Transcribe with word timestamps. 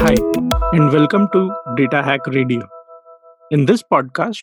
Hi, 0.00 0.14
and 0.72 0.92
welcome 0.92 1.28
to 1.32 1.52
DataHack 1.76 2.26
Radio. 2.34 2.68
In 3.50 3.66
this 3.66 3.82
podcast, 3.82 4.42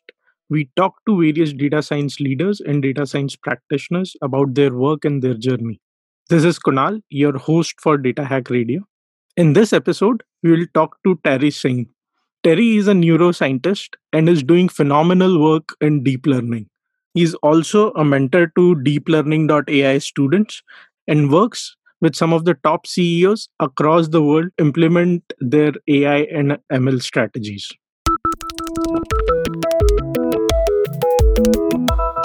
we 0.49 0.69
talk 0.77 0.93
to 1.07 1.19
various 1.19 1.51
data 1.53 1.81
science 1.83 2.19
leaders 2.19 2.61
and 2.61 2.81
data 2.81 3.05
science 3.05 3.35
practitioners 3.35 4.15
about 4.21 4.55
their 4.55 4.73
work 4.73 5.03
and 5.03 5.21
their 5.21 5.33
journey. 5.33 5.81
This 6.29 6.45
is 6.45 6.57
Kunal, 6.59 7.01
your 7.09 7.37
host 7.37 7.75
for 7.81 7.97
DataHack 7.97 8.49
Radio. 8.49 8.81
In 9.35 9.53
this 9.53 9.73
episode, 9.73 10.23
we 10.43 10.51
will 10.51 10.65
talk 10.73 10.97
to 11.05 11.19
Tarry 11.23 11.51
Singh. 11.51 11.87
Tarry 12.43 12.77
is 12.77 12.87
a 12.87 12.93
neuroscientist 12.93 13.89
and 14.13 14.29
is 14.29 14.43
doing 14.43 14.69
phenomenal 14.69 15.41
work 15.41 15.69
in 15.81 16.03
deep 16.03 16.25
learning. 16.25 16.69
He 17.13 17.23
is 17.23 17.33
also 17.35 17.91
a 17.91 18.05
mentor 18.05 18.47
to 18.55 18.75
deeplearning.ai 18.75 19.97
students 19.97 20.63
and 21.07 21.31
works 21.31 21.75
with 22.05 22.15
some 22.15 22.33
of 22.33 22.45
the 22.45 22.53
top 22.67 22.85
CEOs 22.85 23.49
across 23.59 24.09
the 24.09 24.21
world 24.21 24.51
implement 24.59 25.33
their 25.39 25.73
AI 25.87 26.19
and 26.39 26.57
ML 26.71 27.01
strategies. 27.01 27.71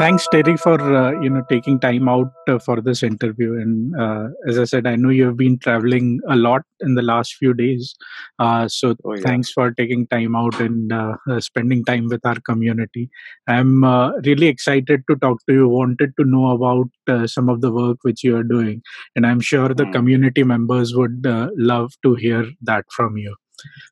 Thanks, 0.01 0.27
Tarry, 0.33 0.57
for 0.57 0.81
uh, 0.81 1.13
you 1.21 1.29
know 1.29 1.43
taking 1.51 1.79
time 1.79 2.09
out 2.09 2.33
uh, 2.49 2.59
for 2.59 2.81
this 2.81 3.03
interview. 3.03 3.55
And 3.61 3.95
uh, 4.01 4.29
as 4.49 4.59
I 4.59 4.65
said, 4.65 4.87
I 4.87 4.97
know 4.97 5.11
you 5.11 5.27
have 5.27 5.37
been 5.37 5.59
traveling 5.59 6.21
a 6.29 6.37
lot 6.37 6.63
in 6.81 6.95
the 6.95 7.03
last 7.03 7.35
few 7.35 7.53
days. 7.53 7.95
Uh, 8.39 8.67
so 8.69 8.97
Oh 9.05 9.15
yeah. 9.15 9.23
thanks 9.25 9.53
for 9.53 9.71
taking 9.73 10.07
time 10.07 10.35
out 10.35 10.59
and 10.61 10.93
uh, 10.93 11.17
uh, 11.31 11.41
spending 11.41 11.85
time 11.85 12.09
with 12.09 12.25
our 12.25 12.41
community. 12.41 13.11
I'm 13.47 13.85
uh, 13.85 14.13
really 14.25 14.47
excited 14.49 15.03
to 15.11 15.17
talk 15.17 15.39
to 15.49 15.55
you. 15.55 15.69
Wanted 15.69 16.13
to 16.19 16.25
know 16.25 16.51
about 16.53 16.89
uh, 17.09 17.27
some 17.27 17.51
of 17.51 17.61
the 17.61 17.73
work 17.73 17.99
which 18.03 18.25
you 18.25 18.37
are 18.37 18.45
doing, 18.45 18.83
and 19.15 19.27
I'm 19.27 19.41
sure 19.41 19.69
the 19.75 19.87
Mm. 19.87 19.93
community 19.93 20.45
members 20.45 20.95
would 20.97 21.27
uh, 21.27 21.49
love 21.57 21.93
to 22.05 22.15
hear 22.15 22.47
that 22.63 22.87
from 22.97 23.19
you. 23.19 23.37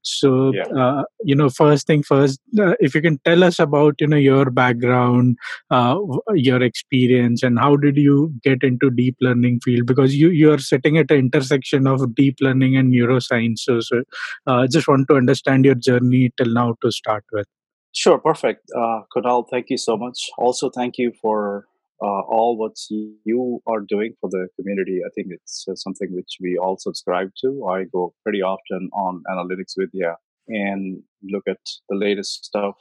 So, 0.02 0.52
Yeah. 0.54 0.66
uh, 0.76 1.02
you 1.24 1.34
know, 1.34 1.48
first 1.48 1.86
thing 1.86 2.02
first, 2.02 2.40
uh, 2.58 2.74
if 2.80 2.94
you 2.94 3.02
can 3.02 3.18
tell 3.24 3.44
us 3.44 3.58
about, 3.58 3.94
you 4.00 4.06
know, 4.06 4.16
your 4.16 4.50
background, 4.50 5.36
uh, 5.70 5.98
your 6.34 6.62
experience, 6.62 7.42
and 7.42 7.58
how 7.58 7.76
did 7.76 7.96
you 7.96 8.32
get 8.42 8.62
into 8.62 8.90
deep 8.90 9.16
learning 9.20 9.60
field? 9.64 9.86
Because 9.86 10.14
you 10.14 10.30
you 10.30 10.52
are 10.52 10.58
sitting 10.58 10.98
at 10.98 11.08
the 11.08 11.16
intersection 11.16 11.86
of 11.86 12.14
deep 12.14 12.36
learning 12.40 12.76
and 12.76 12.92
neuroscience. 12.92 13.58
So, 13.60 13.80
so 13.80 14.02
uh, 14.46 14.66
just 14.66 14.88
want 14.88 15.08
to 15.08 15.16
understand 15.16 15.64
your 15.64 15.74
journey 15.74 16.32
till 16.36 16.52
now 16.52 16.74
to 16.82 16.90
start 16.90 17.24
with. 17.32 17.46
Sure, 17.92 18.18
perfect. 18.18 18.70
Uh, 18.76 19.00
Kunal, 19.14 19.46
thank 19.50 19.70
you 19.70 19.78
so 19.78 19.96
much. 19.96 20.30
Also, 20.38 20.70
thank 20.70 20.98
you 20.98 21.12
for 21.20 21.66
uh, 22.02 22.20
all 22.34 22.56
what 22.58 22.76
you 23.24 23.60
are 23.66 23.80
doing 23.80 24.14
for 24.20 24.30
the 24.30 24.48
community. 24.56 25.00
I 25.04 25.10
think 25.14 25.28
it's 25.30 25.64
uh, 25.70 25.74
something 25.74 26.08
which 26.12 26.36
we 26.40 26.56
all 26.56 26.76
subscribe 26.78 27.30
to. 27.42 27.66
I 27.66 27.84
go 27.92 28.14
pretty 28.24 28.42
often 28.42 28.88
on 28.92 29.22
Analytics 29.30 29.74
Vidhya 29.78 30.14
and 30.48 31.02
look 31.22 31.44
at 31.48 31.58
the 31.88 31.96
latest 31.96 32.44
stuff 32.44 32.76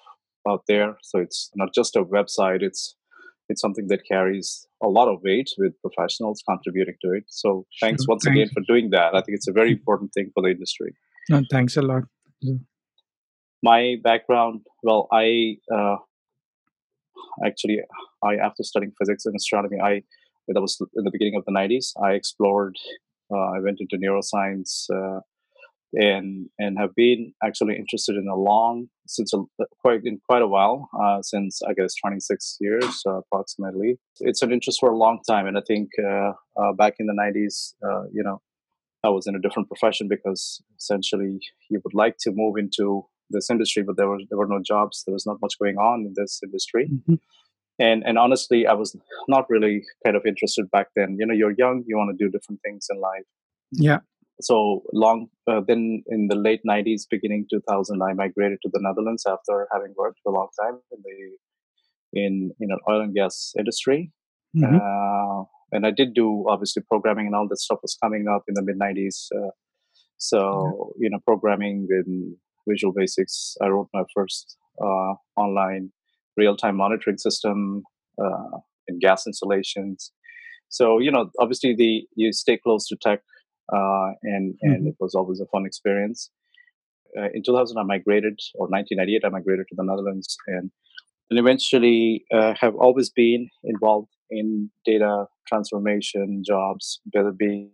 out 0.48 0.64
there. 0.68 0.98
So 1.02 1.20
it's 1.20 1.50
not 1.56 1.70
just 1.73 1.95
a 1.95 2.04
website. 2.04 2.62
It's 2.62 2.95
it's 3.50 3.62
something 3.62 3.88
that 3.88 4.02
carries 4.06 4.68
a 4.84 4.88
lot 4.88 5.08
of 5.08 5.22
weight 5.23 5.50
with 5.58 5.73
professionals 5.82 6.44
contributing 6.48 6.95
to 7.04 7.12
it. 7.14 7.23
So 7.30 7.66
thanks 7.82 8.04
Sure. 8.04 8.14
once 8.14 8.26
Thanks. 8.26 8.36
again 8.38 8.50
for 8.54 8.62
doing 8.68 8.90
that. 8.92 9.16
I 9.16 9.22
think 9.22 9.36
it's 9.38 9.48
a 9.48 9.54
very 9.54 9.72
important 9.72 10.12
thing 10.14 10.32
for 10.34 10.44
the 10.44 10.50
industry. 10.50 10.94
No, 11.30 11.42
thanks 11.50 11.78
a 11.78 11.82
lot. 11.82 12.04
my 13.64 13.95
background 14.04 14.62
well 14.84 15.08
i 15.12 15.58
uh, 15.78 15.95
actually 17.45 17.80
i 18.23 18.36
after 18.36 18.64
studying 18.64 18.92
physics 19.00 19.26
and 19.26 19.36
astronomy 19.36 19.78
i 19.82 20.02
that 20.48 20.62
was 20.62 20.78
in 20.96 21.04
the 21.04 21.12
beginning 21.12 21.36
of 21.36 21.46
the 21.46 21.52
90s 21.52 21.94
i 22.04 22.12
explored 22.12 22.76
uh, 23.34 23.48
i 23.56 23.60
went 23.60 23.80
into 23.80 23.98
neuroscience 23.98 24.86
uh, 24.94 25.20
and 25.94 26.50
and 26.60 26.78
have 26.78 26.94
been 26.95 27.34
actually 27.44 27.76
interested 27.76 28.16
in 28.16 28.28
a 28.28 28.36
long 28.36 28.88
since 29.08 29.34
a, 29.34 29.40
quite 29.82 30.02
in 30.04 30.20
quite 30.30 30.42
a 30.42 30.48
while 30.48 30.90
uh, 31.02 31.22
since 31.22 31.61
i 31.67 31.73
guess 31.73 31.94
26 31.95 32.58
years 32.60 33.04
uh, 33.08 33.20
approximately 33.22 33.98
it's 34.20 34.42
an 34.42 34.52
interest 34.52 34.80
for 34.80 34.89
a 34.92 34.98
long 34.98 35.20
time 35.30 35.48
and 35.48 35.58
i 35.58 35.61
think 35.66 35.89
uh, 36.04 36.32
uh, 36.61 36.73
back 36.77 36.95
in 37.00 37.08
the 37.08 37.14
90s 37.14 37.73
uh, 37.88 38.04
you 38.11 38.23
know 38.23 38.42
I 39.04 39.10
was 39.10 39.27
in 39.27 39.36
a 39.36 39.39
different 39.39 39.70
profession 39.70 40.08
because 40.08 40.61
essentially 40.77 41.39
you 41.70 41.80
would 41.83 41.94
like 41.94 42.16
to 42.22 42.32
move 42.33 42.58
into 42.58 43.06
this 43.30 43.50
industry, 43.50 43.83
but 43.83 43.95
there 43.98 44.08
were 44.08 44.20
there 44.30 44.38
were 44.38 44.48
no 44.48 44.61
jobs. 44.66 45.04
There 45.06 45.14
was 45.14 45.26
not 45.26 45.38
much 45.42 45.54
going 45.61 45.77
on 45.77 46.06
in 46.08 46.14
this 46.16 46.39
industry, 46.44 46.89
Mhm. 46.89 47.20
And 47.80 48.04
and 48.05 48.17
honestly, 48.17 48.67
I 48.67 48.73
was 48.73 48.95
not 49.27 49.49
really 49.49 49.83
kind 50.05 50.15
of 50.15 50.26
interested 50.26 50.70
back 50.71 50.88
then. 50.95 51.17
You 51.20 51.26
know, 51.26 51.33
you're 51.33 51.54
young, 51.58 51.83
you 51.88 51.98
want 51.98 52.17
to 52.17 52.23
do 52.23 52.32
different 52.32 52.61
things 52.64 52.88
in 52.89 52.99
life. 52.99 53.26
Yeah. 53.71 53.99
So 54.42 54.83
long. 54.93 55.27
Uh, 55.49 55.61
then 55.67 56.04
in 56.08 56.27
the 56.27 56.36
late 56.36 56.61
'90s, 56.67 57.04
beginning 57.10 57.48
2000, 57.49 58.02
I 58.02 58.14
migrated 58.14 58.60
to 58.64 58.70
the 58.71 58.80
Netherlands 58.82 59.26
after 59.27 59.67
having 59.73 59.93
worked 59.98 60.20
for 60.23 60.32
a 60.32 60.36
long 60.36 60.49
time 60.61 60.80
in 60.92 60.99
the 61.04 62.21
in 62.21 62.52
in 62.60 62.71
an 62.71 62.80
oil 62.89 63.02
and 63.02 63.14
gas 63.14 63.54
industry. 63.58 64.11
Mhm. 64.55 64.80
Uh, 64.82 65.45
and 65.71 65.86
I 65.86 65.92
did 65.92 66.14
do 66.14 66.45
obviously 66.48 66.83
programming 66.88 67.27
and 67.27 67.36
all 67.36 67.48
that 67.49 67.58
stuff 67.58 67.80
was 67.82 67.98
coming 68.02 68.27
up 68.27 68.44
in 68.48 68.54
the 68.54 68.64
mid 68.64 68.77
90s. 68.80 69.27
Uh, 69.36 69.52
so, 70.17 70.94
you 70.98 71.09
know, 71.09 71.20
programming 71.26 71.88
in 71.89 72.38
Visual 72.67 72.94
Basics, 72.94 73.55
I 73.61 73.67
wrote 73.67 73.89
my 73.94 74.04
first 74.15 74.58
uh, 74.82 75.14
online 75.36 75.92
real 76.37 76.55
time 76.55 76.77
monitoring 76.77 77.17
system 77.17 77.83
uh, 78.23 78.58
in 78.87 78.99
gas 78.99 79.27
installations. 79.27 80.11
So, 80.70 80.99
you 80.99 81.11
know, 81.11 81.31
obviously 81.39 81.75
the 81.75 82.08
you 82.15 82.31
stay 82.33 82.58
close 82.58 82.87
to 82.87 82.95
tech 82.98 83.21
uh, 83.73 84.09
and, 84.23 84.55
and 84.61 84.86
Mhm. 84.86 84.89
it 84.89 84.95
was 84.99 85.15
always 85.15 85.39
a 85.42 85.45
fun 85.47 85.65
experience. 85.65 86.30
Uh, 87.17 87.30
in 87.33 87.42
2000, 87.43 87.77
I 87.77 87.83
migrated, 87.83 88.39
or 88.55 88.67
1998, 88.70 89.26
I 89.26 89.30
migrated 89.30 89.67
to 89.70 89.76
the 89.76 89.83
Netherlands 89.83 90.37
and 90.47 90.71
and 91.30 91.37
eventually 91.39 92.23
uh, 92.33 92.53
have 92.59 92.76
always 92.76 93.09
been 93.09 93.49
involved 93.65 94.09
in 94.30 94.70
data 94.86 95.26
transformation 95.45 96.42
jobs, 96.45 97.02
whether 97.11 97.30
it 97.30 97.37
be 97.37 97.70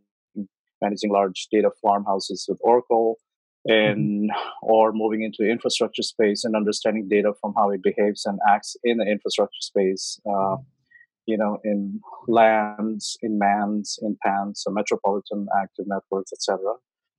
managing 0.82 1.12
large 1.12 1.48
data 1.52 1.70
warehouses 1.84 2.46
with 2.50 2.60
Oracle 2.62 3.18
and 3.66 4.30
or 4.62 4.92
moving 4.94 5.24
into 5.24 5.50
infrastructure 5.50 6.04
space 6.04 6.44
and 6.44 6.56
understanding 6.56 7.08
data 7.10 7.34
from 7.40 7.54
how 7.58 7.70
it 7.70 7.82
behaves 7.82 8.26
and 8.26 8.40
acts 8.48 8.76
in 8.84 8.98
the 8.98 9.06
infrastructure 9.06 9.62
space. 9.62 10.20
Uh, 10.30 10.58
you 11.26 11.38
know, 11.38 11.58
in 11.64 12.02
lands 12.28 13.18
in 13.22 13.40
MANs, 13.40 13.98
in 14.02 14.18
PANs, 14.26 14.62
so 14.64 14.72
metropolitan 14.72 15.48
active 15.58 15.86
networks, 15.88 16.34
etc. 16.34 16.74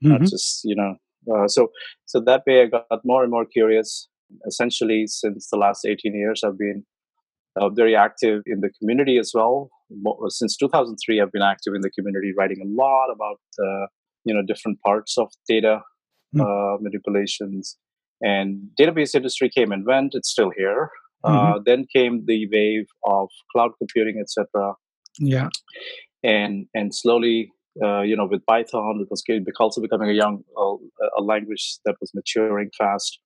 Mhm. 0.04 0.28
just 0.28 0.60
you 0.64 0.76
know, 0.76 0.96
uh, 1.32 1.48
so 1.48 1.70
so 2.04 2.20
that 2.20 2.42
way 2.46 2.62
I 2.62 2.66
got 2.66 3.00
more 3.04 3.22
and 3.22 3.30
more 3.30 3.46
curious. 3.46 4.08
Essentially, 4.46 5.06
since 5.06 5.48
the 5.50 5.56
last 5.56 5.86
18 5.86 6.14
years, 6.14 6.42
I've 6.44 6.58
been 6.58 6.84
uh, 7.56 7.68
very 7.70 7.94
active 7.96 8.42
in 8.46 8.60
the 8.60 8.70
community 8.78 9.16
as 9.16 9.32
well. 9.34 9.70
Since 10.28 10.56
2003, 10.56 11.20
I've 11.20 11.32
been 11.32 11.42
active 11.42 11.72
in 11.74 11.82
the 11.82 11.90
community, 11.90 12.32
writing 12.36 12.60
a 12.60 12.68
lot 12.68 13.10
about 13.10 13.40
uh, 13.58 13.86
you 14.24 14.34
know 14.34 14.42
different 14.46 14.80
parts 14.82 15.16
of 15.16 15.30
data 15.48 15.80
Mm. 16.34 16.40
uh, 16.42 16.78
manipulations. 16.80 17.76
And 18.20 18.68
database 18.80 19.14
industry 19.14 19.48
came 19.48 19.72
and 19.72 19.84
went; 19.84 20.14
it's 20.14 20.30
still 20.30 20.50
here. 20.56 20.90
Uh, 21.24 21.58
then 21.64 21.86
came 21.90 22.24
the 22.26 22.46
wave 22.52 22.86
of 23.04 23.28
cloud 23.50 23.70
computing, 23.78 24.20
etc. 24.20 24.74
Yeah. 25.18 25.48
And 26.22 26.66
and 26.74 26.94
slowly, 26.94 27.50
uh, 27.82 28.02
you 28.02 28.14
know, 28.14 28.26
with 28.30 28.44
Python, 28.46 29.00
it 29.00 29.08
was 29.10 29.22
getting, 29.22 29.44
also 29.58 29.80
becoming 29.80 30.10
a 30.10 30.12
young 30.12 30.42
uh, 30.58 30.76
a 31.18 31.22
language 31.22 31.78
that 31.86 31.96
was 32.00 32.10
maturing 32.14 32.70
fast. 32.76 33.18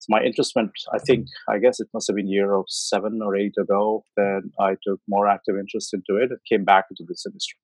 So 0.00 0.06
my 0.10 0.22
interest 0.22 0.52
went, 0.54 0.70
I 0.94 0.98
think, 0.98 1.26
I 1.48 1.58
guess 1.58 1.80
it 1.80 1.88
must 1.92 2.06
have 2.06 2.14
been 2.14 2.28
year 2.28 2.54
of 2.54 2.66
seven 2.68 3.20
or 3.20 3.34
eight 3.34 3.54
ago 3.58 4.04
that 4.16 4.42
I 4.60 4.76
took 4.86 5.00
more 5.08 5.26
active 5.26 5.56
interest 5.58 5.92
into 5.92 6.22
it 6.22 6.30
and 6.30 6.38
came 6.48 6.64
back 6.64 6.84
into 6.90 7.04
this 7.08 7.24
industry. 7.26 7.58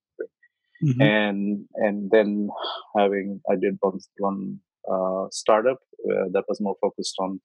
Mhm. 0.82 1.00
And 1.00 1.68
and 1.76 2.10
then 2.10 2.48
having, 2.96 3.40
I 3.50 3.54
did 3.54 3.76
one, 3.80 4.00
one 4.18 4.60
uh, 4.90 5.26
startup 5.30 5.78
uh, 6.10 6.26
that 6.32 6.44
was 6.48 6.60
more 6.60 6.76
focused 6.80 7.16
on 7.18 7.40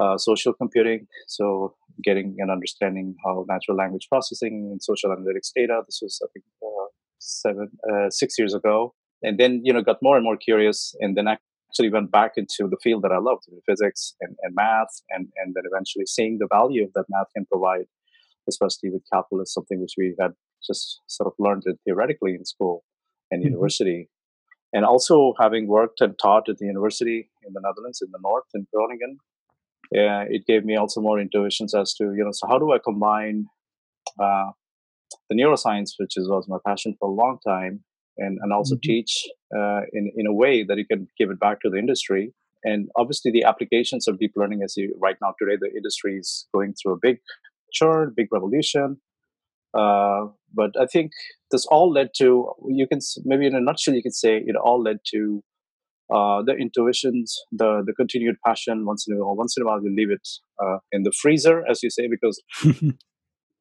uh, 0.00 0.16
social 0.18 0.52
computing. 0.52 1.06
So 1.28 1.74
getting 2.02 2.36
an 2.38 2.50
understanding 2.50 3.14
how 3.24 3.44
natural 3.48 3.76
language 3.76 4.08
processing 4.10 4.68
and 4.72 4.82
social 4.82 5.10
analytics 5.10 5.50
data. 5.54 5.82
This 5.86 6.00
was, 6.02 6.20
I 6.22 6.28
think, 6.32 6.44
uh, 6.62 6.86
seven, 7.18 7.68
uh, 7.90 8.10
six 8.10 8.38
years 8.38 8.54
ago. 8.54 8.94
And 9.22 9.38
then, 9.38 9.60
you 9.64 9.72
know, 9.72 9.82
got 9.82 10.02
more 10.02 10.16
and 10.16 10.24
more 10.24 10.36
curious 10.36 10.94
and 11.00 11.16
then 11.16 11.26
actually 11.28 11.90
went 11.90 12.10
back 12.10 12.32
into 12.36 12.68
the 12.68 12.76
field 12.82 13.02
that 13.02 13.12
I 13.12 13.18
loved, 13.18 13.44
physics 13.68 14.14
and, 14.20 14.36
and 14.42 14.54
math, 14.54 15.02
and, 15.10 15.28
and 15.36 15.54
then 15.54 15.64
eventually 15.70 16.06
seeing 16.06 16.38
the 16.38 16.48
value 16.52 16.90
that 16.94 17.06
math 17.08 17.28
can 17.34 17.46
provide, 17.46 17.86
especially 18.48 18.90
with 18.90 19.02
calculus, 19.12 19.54
something 19.54 19.80
which 19.80 19.94
we 19.96 20.14
had 20.20 20.32
just 20.66 21.00
sort 21.06 21.26
of 21.26 21.34
learned 21.38 21.62
it 21.66 21.76
theoretically 21.84 22.34
in 22.34 22.44
school 22.44 22.84
and 23.30 23.42
Mhm. 23.42 23.46
university. 23.50 24.08
And 24.74 24.84
also 24.84 25.34
having 25.40 25.64
worked 25.68 26.00
and 26.04 26.14
taught 26.18 26.48
at 26.50 26.58
the 26.58 26.66
university 26.66 27.18
in 27.46 27.52
the 27.54 27.62
Netherlands, 27.66 28.02
in 28.04 28.10
the 28.10 28.18
north, 28.28 28.48
in 28.54 28.66
Groningen, 28.72 29.18
yeah, 29.92 30.24
it 30.28 30.42
gave 30.46 30.64
me 30.64 30.76
also 30.76 31.00
more 31.00 31.18
intuitions 31.20 31.74
as 31.74 31.94
to, 31.94 32.04
you 32.16 32.24
know, 32.24 32.32
so 32.32 32.48
how 32.48 32.58
do 32.58 32.72
I 32.72 32.78
combine 32.90 33.46
uh, 34.18 34.50
the 35.28 35.36
neuroscience, 35.36 35.90
which 35.98 36.14
is, 36.16 36.28
was 36.28 36.46
my 36.48 36.58
passion 36.66 36.96
for 36.98 37.08
a 37.08 37.12
long 37.12 37.38
time, 37.46 37.84
and, 38.18 38.38
and 38.42 38.52
also 38.52 38.74
Mhm. 38.76 38.82
teach 38.82 39.12
uh, 39.58 39.82
in, 39.92 40.04
in 40.16 40.26
a 40.26 40.32
way 40.42 40.64
that 40.64 40.78
you 40.78 40.86
can 40.92 41.08
give 41.18 41.30
it 41.30 41.38
back 41.38 41.60
to 41.60 41.70
the 41.70 41.78
industry. 41.78 42.24
And 42.64 42.88
obviously, 42.96 43.30
the 43.30 43.44
applications 43.44 44.08
of 44.08 44.18
deep 44.18 44.32
learning, 44.36 44.62
as 44.62 44.76
you 44.76 44.86
right 45.06 45.18
now 45.20 45.34
today, 45.38 45.56
the 45.60 45.72
industry 45.76 46.16
is 46.18 46.48
going 46.54 46.74
through 46.74 46.94
a 46.94 46.98
big 47.08 47.18
churn, 47.72 48.12
big 48.16 48.28
revolution. 48.32 48.88
Uh, 49.82 50.28
but 50.54 50.72
I 50.80 50.86
think 50.86 51.10
this 51.54 51.66
all 51.76 51.88
led 51.98 52.08
to 52.20 52.26
you 52.80 52.86
can 52.92 53.00
maybe 53.24 53.46
in 53.50 53.54
a 53.54 53.60
nutshell 53.68 53.94
you 53.98 54.02
could 54.06 54.14
say 54.24 54.32
it 54.50 54.56
all 54.56 54.80
led 54.88 54.98
to 55.12 55.20
uh, 56.12 56.42
the 56.48 56.54
intuitions, 56.64 57.34
the 57.50 57.82
the 57.86 57.94
continued 57.94 58.36
passion. 58.46 58.84
Once 58.84 59.06
in 59.08 59.16
a 59.16 59.24
while, 59.24 59.36
once 59.36 59.56
in 59.56 59.62
a 59.62 59.66
while 59.66 59.82
you 59.82 59.92
leave 60.00 60.10
it 60.10 60.28
uh, 60.62 60.78
in 60.92 61.02
the 61.02 61.12
freezer, 61.20 61.64
as 61.70 61.82
you 61.82 61.90
say, 61.90 62.08
because 62.08 62.42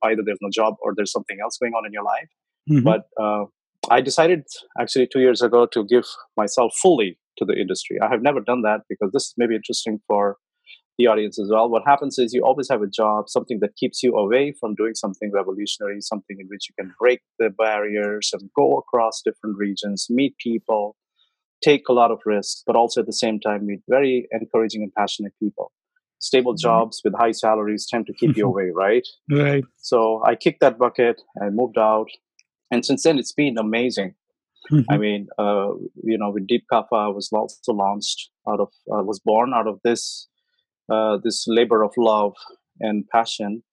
either 0.03 0.21
there's 0.25 0.39
no 0.41 0.49
job 0.51 0.75
or 0.81 0.93
there's 0.95 1.11
something 1.11 1.37
else 1.41 1.57
going 1.57 1.73
on 1.73 1.85
in 1.85 1.93
your 1.93 2.03
life. 2.03 2.29
Mhm. 2.69 2.83
But 2.83 3.03
uh, 3.23 3.45
I 3.89 4.01
decided 4.01 4.43
actually 4.79 5.07
two 5.07 5.21
years 5.21 5.41
ago 5.41 5.65
to 5.67 5.85
give 5.85 6.05
myself 6.37 6.73
fully 6.81 7.17
to 7.37 7.45
the 7.45 7.53
industry. 7.53 7.97
I 8.01 8.09
have 8.09 8.21
never 8.21 8.41
done 8.41 8.61
that 8.63 8.81
because 8.89 9.11
this 9.13 9.33
may 9.37 9.47
be 9.47 9.55
interesting 9.55 9.99
for 10.07 10.37
the 10.97 11.07
audience 11.07 11.39
as 11.39 11.49
well. 11.51 11.69
What 11.69 11.83
happens 11.85 12.19
is 12.19 12.33
you 12.33 12.43
always 12.43 12.69
have 12.69 12.81
a 12.81 12.87
job, 12.87 13.27
something 13.27 13.59
that 13.61 13.75
keeps 13.75 14.03
you 14.03 14.15
away 14.15 14.53
from 14.59 14.75
doing 14.75 14.93
something 14.93 15.31
revolutionary, 15.31 16.01
something 16.01 16.37
in 16.39 16.47
which 16.47 16.69
you 16.69 16.75
can 16.77 16.93
break 16.99 17.21
the 17.39 17.49
barriers 17.49 18.29
and 18.33 18.49
go 18.55 18.77
across 18.77 19.21
different 19.23 19.57
regions, 19.57 20.07
meet 20.09 20.37
people, 20.37 20.95
take 21.63 21.87
a 21.89 21.93
lot 21.93 22.11
of 22.11 22.19
risks, 22.25 22.63
but 22.67 22.75
also 22.75 23.01
at 23.01 23.07
the 23.07 23.13
same 23.13 23.39
time 23.39 23.65
meet 23.65 23.81
very 23.89 24.27
encouraging 24.31 24.83
and 24.83 24.93
passionate 24.93 25.33
people. 25.39 25.71
Stable 26.19 26.53
jobs 26.53 27.01
with 27.03 27.13
high 27.15 27.31
salaries 27.31 27.85
tend 27.89 28.07
to 28.07 28.13
keep 28.13 28.37
you 28.37 28.45
away, 28.47 28.69
right? 28.73 29.05
right. 29.31 29.63
So 29.77 30.23
I 30.25 30.35
kicked 30.35 30.61
that 30.61 30.77
bucket 30.77 31.21
and 31.35 31.55
moved 31.55 31.77
out. 31.77 32.07
And 32.71 32.85
since 32.85 33.03
then, 33.03 33.17
it's 33.19 33.33
been 33.33 33.57
amazing. 33.57 34.15
Mhm. 34.71 34.85
I 34.89 34.97
mean, 34.97 35.27
uh, 35.37 35.71
you 36.01 36.17
know, 36.17 36.29
with 36.31 36.47
Deep 36.47 36.65
Kapha 36.71 37.13
was 37.13 37.29
also 37.33 37.73
launched 37.73 38.29
out 38.47 38.61
of, 38.61 38.69
uh, 38.89 39.03
was 39.03 39.19
born 39.19 39.53
out 39.53 39.67
of 39.67 39.79
this, 39.83 40.29
uh, 40.91 41.17
this 41.23 41.45
labor 41.47 41.83
of 41.83 41.91
love 41.97 42.33
and 42.79 43.07
passion, 43.09 43.63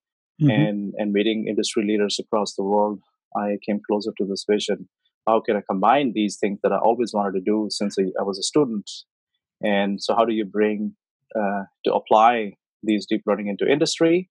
Mhm. 0.43 0.51
and 0.69 0.95
and 0.99 1.13
meeting 1.13 1.47
industry 1.49 1.85
leaders 1.87 2.19
across 2.19 2.55
the 2.55 2.65
world. 2.65 3.01
I 3.37 3.59
came 3.67 3.81
closer 3.89 4.13
to 4.19 4.25
this 4.27 4.45
vision. 4.49 4.89
How 5.27 5.41
can 5.41 5.57
I 5.57 5.63
combine 5.71 6.13
these 6.15 6.39
things 6.39 6.59
that 6.63 6.73
I 6.73 6.79
always 6.79 7.13
wanted 7.15 7.33
to 7.39 7.41
do 7.53 7.69
since 7.71 7.97
I, 7.99 8.23
was 8.23 8.39
a 8.39 8.43
student? 8.43 8.91
And 9.63 10.03
so, 10.03 10.15
how 10.17 10.25
do 10.25 10.33
you 10.35 10.45
bring 10.45 10.97
uh, 11.39 11.65
to 11.85 11.95
apply 11.95 12.55
these 12.83 13.07
deep 13.07 13.23
learning 13.27 13.49
into 13.49 13.67
industry? 13.71 14.31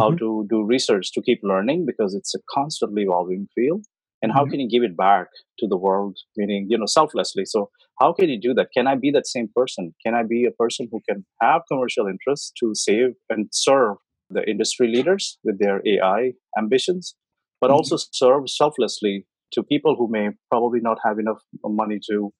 how 0.00 0.10
Mhm. 0.10 0.18
to 0.18 0.46
do 0.50 0.64
research 0.64 1.12
to 1.12 1.22
keep 1.22 1.40
learning 1.42 1.86
because 1.86 2.14
it's 2.14 2.34
a 2.34 2.40
constantly 2.52 3.02
evolving 3.04 3.48
field 3.54 3.84
and 4.22 4.32
how 4.32 4.44
Mhm. 4.44 4.50
can 4.50 4.60
you 4.60 4.68
give 4.68 4.82
it 4.82 4.96
back 4.96 5.26
to 5.58 5.66
the 5.68 5.76
world 5.76 6.16
meaning 6.36 6.66
you 6.68 6.78
know 6.78 6.86
selflessly 6.86 7.44
so 7.44 7.70
how 8.00 8.12
can 8.12 8.28
you 8.28 8.40
do 8.40 8.54
that 8.54 8.68
can 8.76 8.86
i 8.86 8.94
be 8.94 9.10
that 9.10 9.26
same 9.26 9.48
person 9.54 9.94
can 10.04 10.14
i 10.14 10.22
be 10.22 10.44
a 10.44 10.50
person 10.62 10.88
who 10.90 11.00
can 11.08 11.24
have 11.40 11.62
commercial 11.70 12.06
interests 12.06 12.52
to 12.58 12.72
save 12.74 13.10
and 13.30 13.48
serve 13.52 13.96
the 14.30 14.42
industry 14.48 14.88
leaders 14.88 15.38
with 15.44 15.58
their 15.58 15.80
ai 15.86 16.32
ambitions 16.58 17.14
but 17.60 17.70
Mhm. 17.70 17.76
also 17.76 17.96
serve 17.96 18.48
selflessly 18.48 19.26
to 19.52 19.62
people 19.62 19.96
who 19.96 20.08
may 20.10 20.28
probably 20.50 20.80
not 20.80 20.98
have 21.04 21.18
enough 21.18 21.40
money 21.64 21.98
to 22.10 22.32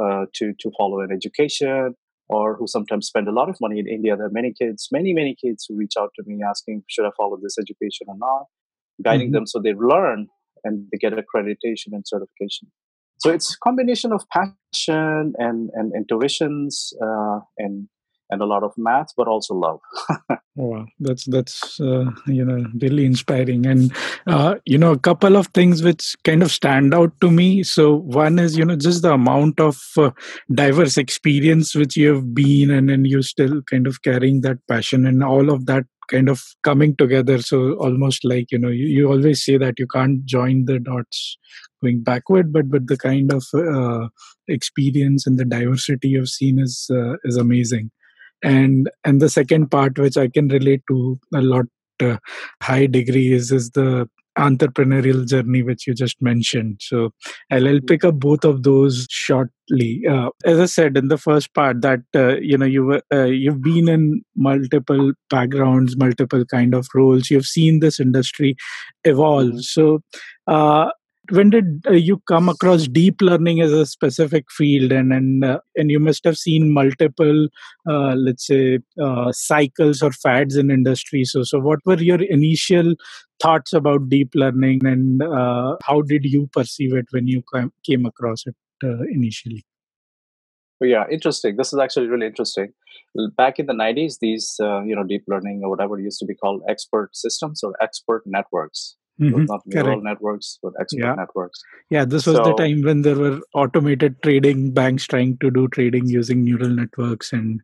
uh, 0.00 0.24
to 0.34 0.52
to 0.60 0.70
follow 0.78 1.00
an 1.00 1.10
education 1.12 1.94
or 2.28 2.56
who 2.56 2.66
sometimes 2.66 3.06
spend 3.06 3.28
a 3.28 3.32
lot 3.32 3.48
of 3.50 3.56
money 3.60 3.78
in 3.78 3.86
India. 3.86 4.16
There 4.16 4.26
are 4.26 4.30
many 4.30 4.54
kids, 4.58 4.88
many, 4.90 5.12
many 5.12 5.36
kids 5.42 5.66
who 5.68 5.76
reach 5.76 5.94
out 5.98 6.10
to 6.16 6.22
me 6.26 6.40
asking, 6.48 6.82
should 6.88 7.04
I 7.04 7.10
follow 7.16 7.36
this 7.42 7.58
education 7.58 8.06
or 8.08 8.16
not? 8.16 8.46
Guiding 9.04 9.30
Mhm. 9.30 9.32
them 9.32 9.46
so 9.46 9.60
they 9.60 9.74
learn 9.74 10.28
and 10.64 10.86
they 10.90 10.98
get 10.98 11.12
accreditation 11.12 11.92
and 11.92 12.06
certification. 12.06 12.70
So 13.18 13.30
it's 13.30 13.54
a 13.54 13.58
combination 13.58 14.12
of 14.12 14.24
passion 14.30 15.34
and, 15.38 15.70
and 15.74 15.92
intuitions 15.94 16.92
uh, 17.00 17.40
and 17.58 17.88
and 18.32 18.40
a 18.40 18.46
lot 18.46 18.62
of 18.64 18.72
math, 18.78 19.08
but 19.16 19.28
also 19.28 19.54
love. 19.54 19.80
Wow, 20.54 20.84
that's 21.00 21.24
that's 21.24 21.80
uh, 21.80 22.10
you 22.26 22.44
know 22.44 22.66
really 22.78 23.06
inspiring, 23.06 23.64
and 23.64 23.90
uh, 24.26 24.56
you 24.66 24.76
know 24.76 24.92
a 24.92 24.98
couple 24.98 25.36
of 25.36 25.46
things 25.46 25.82
which 25.82 26.14
kind 26.24 26.42
of 26.42 26.52
stand 26.52 26.92
out 26.92 27.18
to 27.22 27.30
me. 27.30 27.62
So 27.62 27.94
one 27.94 28.38
is 28.38 28.54
you 28.58 28.66
know 28.66 28.76
just 28.76 29.00
the 29.00 29.14
amount 29.14 29.60
of 29.60 29.80
uh, 29.96 30.10
diverse 30.52 30.98
experience 30.98 31.74
which 31.74 31.96
you 31.96 32.12
have 32.12 32.34
been, 32.34 32.70
and 32.70 32.90
then 32.90 33.06
you're 33.06 33.22
still 33.22 33.62
kind 33.62 33.86
of 33.86 34.02
carrying 34.02 34.42
that 34.42 34.58
passion 34.68 35.06
and 35.06 35.24
all 35.24 35.48
of 35.48 35.64
that 35.64 35.86
kind 36.12 36.28
of 36.28 36.42
coming 36.62 36.94
together. 36.96 37.38
So 37.40 37.72
almost 37.74 38.24
like 38.24 38.52
you 38.52 38.58
know 38.58 38.68
you, 38.68 38.86
you 38.86 39.10
always 39.10 39.44
say 39.44 39.56
that 39.58 39.78
you 39.78 39.86
can't 39.86 40.24
join 40.24 40.66
the 40.66 40.78
dots 40.78 41.38
going 41.82 42.02
backward, 42.02 42.52
but 42.52 42.70
but 42.70 42.86
the 42.86 42.98
kind 42.98 43.32
of 43.32 43.44
uh, 43.54 44.08
experience 44.48 45.26
and 45.26 45.38
the 45.38 45.44
diversity 45.44 46.08
you've 46.08 46.28
seen 46.28 46.58
is 46.58 46.90
uh, 46.92 47.14
is 47.24 47.36
amazing 47.36 47.90
and 48.42 48.90
and 49.04 49.20
the 49.20 49.28
second 49.28 49.70
part 49.70 49.98
which 49.98 50.16
i 50.16 50.28
can 50.28 50.48
relate 50.48 50.82
to 50.88 51.18
a 51.34 51.40
lot 51.40 51.66
uh, 52.02 52.16
high 52.62 52.86
degree 52.86 53.32
is 53.32 53.52
is 53.52 53.70
the 53.70 54.08
entrepreneurial 54.38 55.26
journey 55.28 55.62
which 55.62 55.86
you 55.86 55.94
just 55.94 56.20
mentioned. 56.22 56.80
So 56.80 57.10
i'll, 57.50 57.68
I'll 57.68 57.80
pick 57.80 58.04
up 58.04 58.18
both 58.18 58.44
of 58.44 58.62
those 58.62 59.06
shortly. 59.10 60.02
Uh, 60.08 60.30
as 60.44 60.58
i 60.60 60.66
said 60.66 60.96
in 60.96 61.08
the 61.08 61.18
first 61.18 61.52
part 61.54 61.82
that 61.82 62.00
uh, 62.14 62.36
you 62.36 62.56
know 62.58 62.66
you 62.66 62.84
were 62.84 63.02
uh, 63.12 63.24
you've 63.24 63.62
been 63.62 63.88
in 63.88 64.22
multiple 64.36 65.12
backgrounds 65.30 65.96
multiple 65.96 66.44
kind 66.46 66.74
of 66.74 66.86
roles. 66.94 67.30
You've 67.30 67.46
seen 67.46 67.80
this 67.80 68.00
industry 68.00 68.56
evolve. 69.04 69.52
Mhm. 69.52 69.62
so 69.62 70.00
uh, 70.46 70.90
when 71.30 71.50
did 71.50 71.82
uh, 71.86 71.92
you 71.92 72.20
come 72.28 72.48
across 72.48 72.88
deep 72.88 73.20
learning 73.20 73.60
as 73.60 73.72
a 73.72 73.86
specific 73.86 74.50
field 74.50 74.90
and 74.90 75.12
and 75.12 75.44
uh, 75.44 75.60
and 75.76 75.90
you 75.90 76.00
must 76.00 76.24
have 76.24 76.36
seen 76.36 76.72
multiple 76.72 77.48
uh, 77.88 78.14
let's 78.14 78.46
say 78.46 78.80
uh, 79.00 79.30
cycles 79.32 80.02
or 80.02 80.10
fads 80.12 80.56
in 80.56 80.70
industry 80.70 81.24
so 81.24 81.42
so 81.42 81.60
what 81.60 81.78
were 81.86 82.00
your 82.00 82.20
initial 82.22 82.94
thoughts 83.40 83.72
about 83.72 84.08
deep 84.08 84.30
learning 84.34 84.80
and 84.84 85.22
uh, 85.22 85.76
how 85.84 86.00
did 86.02 86.24
you 86.24 86.48
perceive 86.52 86.94
it 86.94 87.06
when 87.10 87.26
you 87.26 87.42
came, 87.54 87.72
came 87.84 88.04
across 88.04 88.44
it 88.46 88.56
uh, 88.84 89.02
initially 89.12 89.64
yeah, 90.84 91.04
interesting. 91.08 91.54
This 91.56 91.72
is 91.72 91.78
actually 91.78 92.08
really 92.08 92.26
interesting. 92.26 92.72
Back 93.36 93.60
in 93.60 93.66
the 93.66 93.72
90s, 93.72 94.18
these, 94.20 94.56
you 94.58 94.96
know, 94.96 95.04
deep 95.04 95.22
learning 95.28 95.60
or 95.62 95.70
whatever 95.70 95.96
used 95.96 96.18
to 96.18 96.26
be 96.26 96.34
called 96.34 96.60
expert 96.68 97.14
systems 97.14 97.62
or 97.62 97.76
expert 97.80 98.24
networks. 98.26 98.96
Mhm, 99.20 99.46
not 99.46 99.60
neural 99.66 99.86
correct. 99.86 100.02
networks, 100.04 100.58
but 100.62 100.72
expert 100.80 101.00
yeah. 101.00 101.14
networks. 101.14 101.62
yeah 101.90 102.04
this 102.04 102.26
was 102.26 102.36
the 102.36 102.54
time 102.54 102.82
when 102.82 103.02
there 103.02 103.16
were 103.16 103.40
automated 103.54 104.16
trading 104.22 104.72
banks 104.72 105.06
trying 105.06 105.36
to 105.38 105.50
do 105.50 105.68
trading 105.68 106.06
using 106.06 106.44
neural 106.44 106.70
networks 106.70 107.32
and 107.32 107.60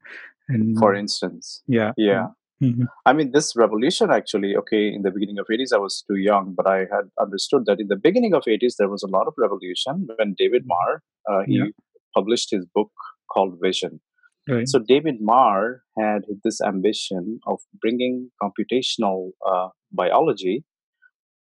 for 0.78 0.94
instance, 0.94 1.62
yeah. 1.66 1.92
Yeah. 1.96 2.28
Mhm, 2.62 2.86
I 3.06 3.12
mean, 3.12 3.30
this 3.32 3.54
revolution 3.54 4.10
actually, 4.10 4.56
okay, 4.56 4.92
in 4.92 5.02
the 5.02 5.12
beginning 5.12 5.38
of 5.38 5.46
80s, 5.48 5.72
I 5.72 5.78
was 5.78 6.02
too 6.08 6.16
young, 6.16 6.54
but 6.56 6.66
I 6.66 6.78
had 6.78 7.08
understood 7.20 7.66
that 7.66 7.78
in 7.78 7.86
the 7.86 7.96
beginning 7.96 8.34
of 8.34 8.42
80s, 8.48 8.76
there 8.78 8.88
was 8.88 9.04
a 9.04 9.06
lot 9.06 9.28
of 9.28 9.34
revolution 9.38 10.08
when 10.16 10.34
David 10.36 10.64
Marr, 10.66 11.02
uh, 11.30 11.44
yeah. 11.46 11.66
he 11.66 11.72
published 12.16 12.50
his 12.50 12.66
book 12.74 12.90
called 13.32 13.58
Vision. 13.62 14.00
right. 14.48 14.68
So 14.68 14.80
David 14.80 15.20
Marr 15.20 15.82
had 15.96 16.22
this 16.42 16.60
ambition 16.60 17.38
of 17.46 17.60
bringing 17.80 18.30
computational 18.42 19.30
uh, 19.46 19.68
biology 19.92 20.64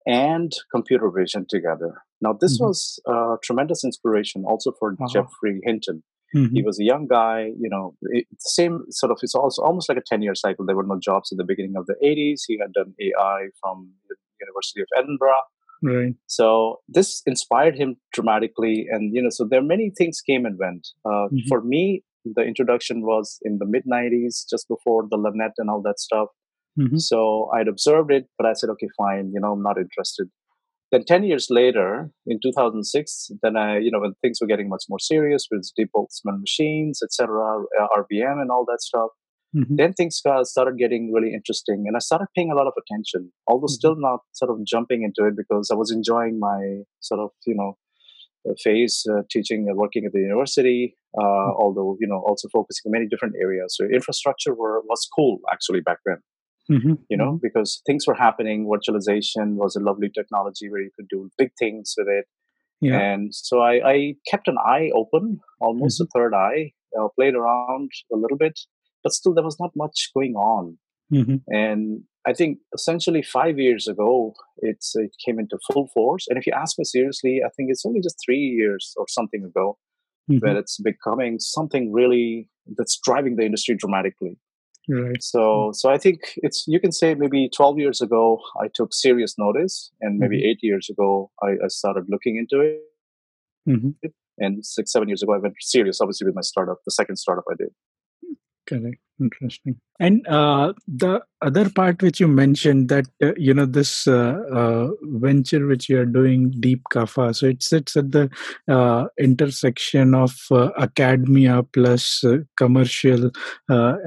and 0.08 0.52
computer 0.74 1.10
vision 1.12 1.46
together. 1.50 1.92
Now, 2.22 2.34
this 2.34 2.58
Mhm. 2.58 2.66
was 2.68 3.00
a 3.08 3.38
tremendous 3.44 3.84
inspiration 3.84 4.44
also 4.48 4.72
for 4.80 4.96
wow 5.00 5.08
Geoffrey 5.14 5.60
Hinton. 5.64 6.04
He 6.34 6.62
Mhm, 6.62 6.66
was 6.66 6.80
a 6.80 6.84
young 6.84 7.08
guy, 7.08 7.40
you 7.64 7.70
know, 7.74 7.96
it, 8.18 8.26
same 8.40 8.86
sort 8.90 9.12
of, 9.12 9.20
it's 9.22 9.36
also 9.36 9.62
almost 9.64 9.88
like 9.90 9.98
a 9.98 10.08
10 10.12 10.22
year 10.22 10.36
cycle. 10.36 10.66
There 10.66 10.76
were 10.76 10.84
no 10.94 11.00
jobs 11.00 11.32
in 11.32 11.38
the 11.38 11.46
beginning 11.52 11.76
of 11.78 11.86
the 11.86 11.96
80s. 12.02 12.44
He 12.48 12.58
had 12.64 12.74
done 12.74 12.94
AI 13.06 13.40
from 13.62 13.92
the 14.10 14.16
University 14.46 14.82
of 14.82 14.88
Edinburgh. 14.98 15.44
right 15.84 16.14
So 16.26 16.48
this 16.98 17.22
inspired 17.26 17.76
him 17.78 17.98
dramatically. 18.14 18.88
And, 18.92 19.14
you 19.16 19.22
know, 19.24 19.30
so 19.38 19.46
there 19.50 19.60
are 19.60 19.70
many 19.76 19.92
things 20.00 20.22
came 20.30 20.46
and 20.46 20.58
went. 20.58 20.84
Uh, 21.06 21.28
Mhm, 21.32 21.48
for 21.52 21.62
me, 21.74 22.04
the 22.38 22.44
introduction 22.52 22.98
was 23.12 23.40
in 23.44 23.58
the 23.62 23.66
mid 23.76 23.84
90s, 23.86 24.46
just 24.54 24.68
before 24.68 25.02
the 25.12 25.18
LeNet 25.26 25.54
and 25.58 25.70
all 25.70 25.82
that 25.84 26.00
stuff. 26.08 26.30
Mhm, 26.78 27.00
So 27.00 27.50
I'd 27.54 27.68
observed 27.68 28.12
it, 28.12 28.28
but 28.38 28.46
I 28.48 28.54
said, 28.54 28.70
okay, 28.72 28.88
fine, 28.98 29.32
you 29.34 29.40
know, 29.40 29.54
I'm 29.54 29.64
not 29.64 29.78
interested. 29.78 30.30
Then 30.92 31.04
10 31.06 31.24
years 31.24 31.48
later, 31.50 32.12
in 32.26 32.40
2006, 32.42 33.32
then 33.42 33.58
I, 33.58 33.78
you 33.80 33.92
know, 33.92 34.00
when 34.00 34.14
things 34.22 34.40
were 34.40 34.48
getting 34.48 34.70
much 34.70 34.86
more 34.90 35.00
serious 35.00 35.48
with 35.52 35.70
deep 35.76 35.90
Boltzmann 35.96 36.40
machines, 36.40 37.02
etc., 37.04 37.64
uh, 37.82 37.88
RBM 37.98 38.42
and 38.42 38.50
all 38.52 38.66
that 38.68 38.82
stuff, 38.82 39.10
mhm, 39.56 39.78
then 39.78 39.94
things 39.94 40.22
got, 40.26 40.46
started 40.48 40.78
getting 40.78 41.12
really 41.14 41.34
interesting. 41.34 41.84
And 41.88 41.96
I 41.98 42.00
started 42.00 42.28
paying 42.36 42.52
a 42.52 42.56
lot 42.56 42.68
of 42.68 42.74
attention, 42.82 43.32
although 43.48 43.68
mhm, 43.68 43.70
still 43.70 43.96
not 43.98 44.22
sort 44.34 44.52
of 44.52 44.66
jumping 44.66 45.04
into 45.04 45.28
it 45.28 45.36
because 45.36 45.70
I 45.72 45.76
was 45.76 45.92
enjoying 45.92 46.40
my 46.40 46.84
sort 47.02 47.20
of, 47.22 47.32
you 47.46 47.56
know, 47.56 47.78
uh, 48.50 48.54
phase 48.64 49.06
uh, 49.12 49.24
teaching 49.32 49.66
and 49.68 49.78
working 49.78 50.06
at 50.06 50.14
the 50.14 50.20
university, 50.22 50.96
uh, 51.20 51.50
although, 51.60 51.98
you 52.00 52.08
know, 52.08 52.24
also 52.28 52.48
focusing 52.54 52.84
on 52.90 52.92
many 52.94 53.08
different 53.08 53.36
areas. 53.42 53.76
So 53.78 53.86
infrastructure 53.86 54.54
were, 54.54 54.82
was 54.82 55.08
cool 55.16 55.40
actually 55.52 55.82
back 55.82 56.00
then 56.06 56.18
mhm, 56.70 56.98
you 57.10 57.18
know, 57.18 57.34
mhm, 57.34 57.42
because 57.42 57.82
things 57.86 58.06
were 58.08 58.16
happening. 58.16 58.66
Virtualization 58.66 59.56
was 59.56 59.76
a 59.76 59.80
lovely 59.80 60.10
technology 60.10 60.70
where 60.70 60.82
you 60.82 60.92
could 60.96 61.08
do 61.10 61.30
big 61.38 61.52
things 61.60 61.94
with 61.98 62.08
it. 62.08 62.26
Yeah. 62.82 63.00
And 63.00 63.34
so 63.34 63.62
I, 63.62 63.90
I 63.90 64.14
kept 64.30 64.48
an 64.48 64.58
eye 64.64 64.92
open, 64.94 65.40
almost 65.60 66.00
mm-hmm. 66.00 66.18
a 66.18 66.20
third 66.20 66.34
eye, 66.34 66.74
uh, 67.00 67.08
played 67.16 67.36
around 67.36 67.90
a 68.14 68.18
little 68.18 68.38
bit, 68.38 68.60
but 69.04 69.14
still 69.14 69.34
there 69.34 69.44
was 69.44 69.60
not 69.60 69.72
much 69.76 70.10
going 70.14 70.36
on. 70.36 70.78
Mm-hmm. 71.12 71.36
And 71.48 72.04
I 72.28 72.34
think 72.34 72.60
essentially 72.74 73.24
five 73.24 73.58
years 73.58 73.88
ago, 73.88 74.34
it's 74.58 74.96
it 74.96 75.12
came 75.26 75.40
into 75.40 75.58
full 75.72 75.88
force. 75.94 76.26
And 76.28 76.38
if 76.38 76.46
you 76.46 76.54
ask 76.56 76.78
me 76.78 76.84
seriously, 76.84 77.42
I 77.46 77.50
think 77.56 77.70
it's 77.72 77.86
only 77.86 78.02
just 78.02 78.18
three 78.24 78.38
years 78.38 78.94
or 78.98 79.06
something 79.08 79.44
ago 79.44 79.78
mm-hmm. 80.30 80.46
that 80.46 80.58
it's 80.58 80.78
becoming 80.78 81.38
something 81.40 81.94
really 81.94 82.50
that's 82.76 83.00
driving 83.04 83.38
the 83.38 83.46
industry 83.46 83.76
dramatically. 83.76 84.38
Right. 84.89 85.22
So, 85.22 85.72
so 85.74 85.89
I 85.89 85.98
think 85.98 86.22
it's 86.38 86.63
you 86.65 86.79
can 86.79 86.94
say 86.94 87.13
maybe 87.13 87.50
12 87.53 87.77
years 87.77 88.01
ago 88.01 88.39
I 88.62 88.67
took 88.74 88.94
serious 88.94 89.36
notice, 89.38 89.91
and 90.00 90.17
maybe 90.17 90.38
mm-hmm. 90.38 90.48
eight 90.48 90.60
years 90.62 90.89
ago 90.89 91.29
I, 91.44 91.56
I, 91.63 91.67
started 91.67 92.06
looking 92.08 92.38
into 92.38 92.62
it, 92.62 92.79
mm-hmm. 93.67 93.89
and 94.38 94.65
six 94.65 94.94
seven 94.94 95.10
years 95.10 95.22
ago 95.22 95.34
I 95.34 95.39
went 95.39 95.56
serious, 95.60 96.00
obviously 96.00 96.25
with 96.25 96.36
my 96.36 96.41
startup, 96.41 96.77
the 96.86 96.91
second 96.91 97.17
startup 97.17 97.44
I 97.51 97.56
did. 97.58 97.70
Correct. 98.65 99.01
Interesting. 99.20 99.80
And 100.00 100.28
uh, 100.28 100.74
the 100.88 101.22
other 101.42 101.70
part 101.70 102.02
which 102.02 102.20
you 102.20 102.28
mentioned 102.28 102.90
that 102.90 103.06
uh, 103.24 103.34
you 103.38 103.54
know 103.54 103.66
this 103.66 104.08
uh, 104.08 104.42
uh 104.52 104.88
venture 105.04 105.68
which 105.68 105.88
you 105.88 106.00
are 106.00 106.06
doing, 106.06 106.52
Deep 106.60 106.82
Kapha, 106.92 107.36
so 107.36 107.48
it 107.48 107.62
sits 107.64 107.96
at 107.96 108.12
the 108.12 108.30
uh, 108.68 109.06
intersection 109.20 110.16
of 110.16 110.36
uh, 110.52 110.70
academia 110.78 111.64
plus 111.64 112.24
commercial 112.58 113.32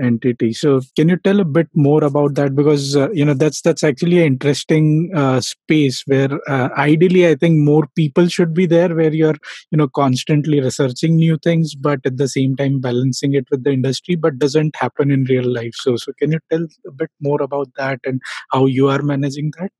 entity. 0.01 0.53
So 0.53 0.81
can 0.97 1.09
you 1.09 1.17
tell 1.17 1.41
a 1.41 1.45
bit 1.45 1.69
more 1.75 2.05
about 2.05 2.35
that? 2.35 2.55
Because 2.55 2.95
you 3.13 3.25
know 3.25 3.35
that's 3.35 3.63
that's 3.63 3.83
actually 3.83 4.19
an 4.19 4.27
interesting 4.27 5.11
space 5.41 6.05
where 6.07 6.31
ideally 6.79 7.27
I 7.27 7.35
think 7.35 7.59
more 7.59 7.89
people 7.97 8.29
should 8.29 8.55
be 8.55 8.67
there, 8.67 8.95
where 8.95 9.13
you're 9.13 9.39
you 9.71 9.79
know 9.79 9.89
constantly 9.89 10.61
researching 10.61 11.17
new 11.17 11.39
things, 11.39 11.75
but 11.75 12.01
at 12.05 12.17
the 12.17 12.29
same 12.29 12.55
time 12.57 12.81
balancing 12.81 13.35
it 13.35 13.47
with 13.51 13.65
the 13.65 13.73
industry, 13.73 14.15
but 14.15 14.39
doesn't 14.39 14.77
happen 14.77 15.00
happen 15.01 15.13
in 15.13 15.25
real 15.25 15.53
life. 15.53 15.75
So 15.75 15.97
so 15.97 16.13
can 16.19 16.33
you 16.33 16.39
tell 16.51 16.67
a 16.87 16.93
bit 16.93 17.11
more 17.21 17.43
about 17.43 17.69
that 17.77 18.01
and 18.05 18.21
how 18.53 18.67
you 18.67 18.89
are 18.89 19.03
managing 19.03 19.53
that? 19.59 19.71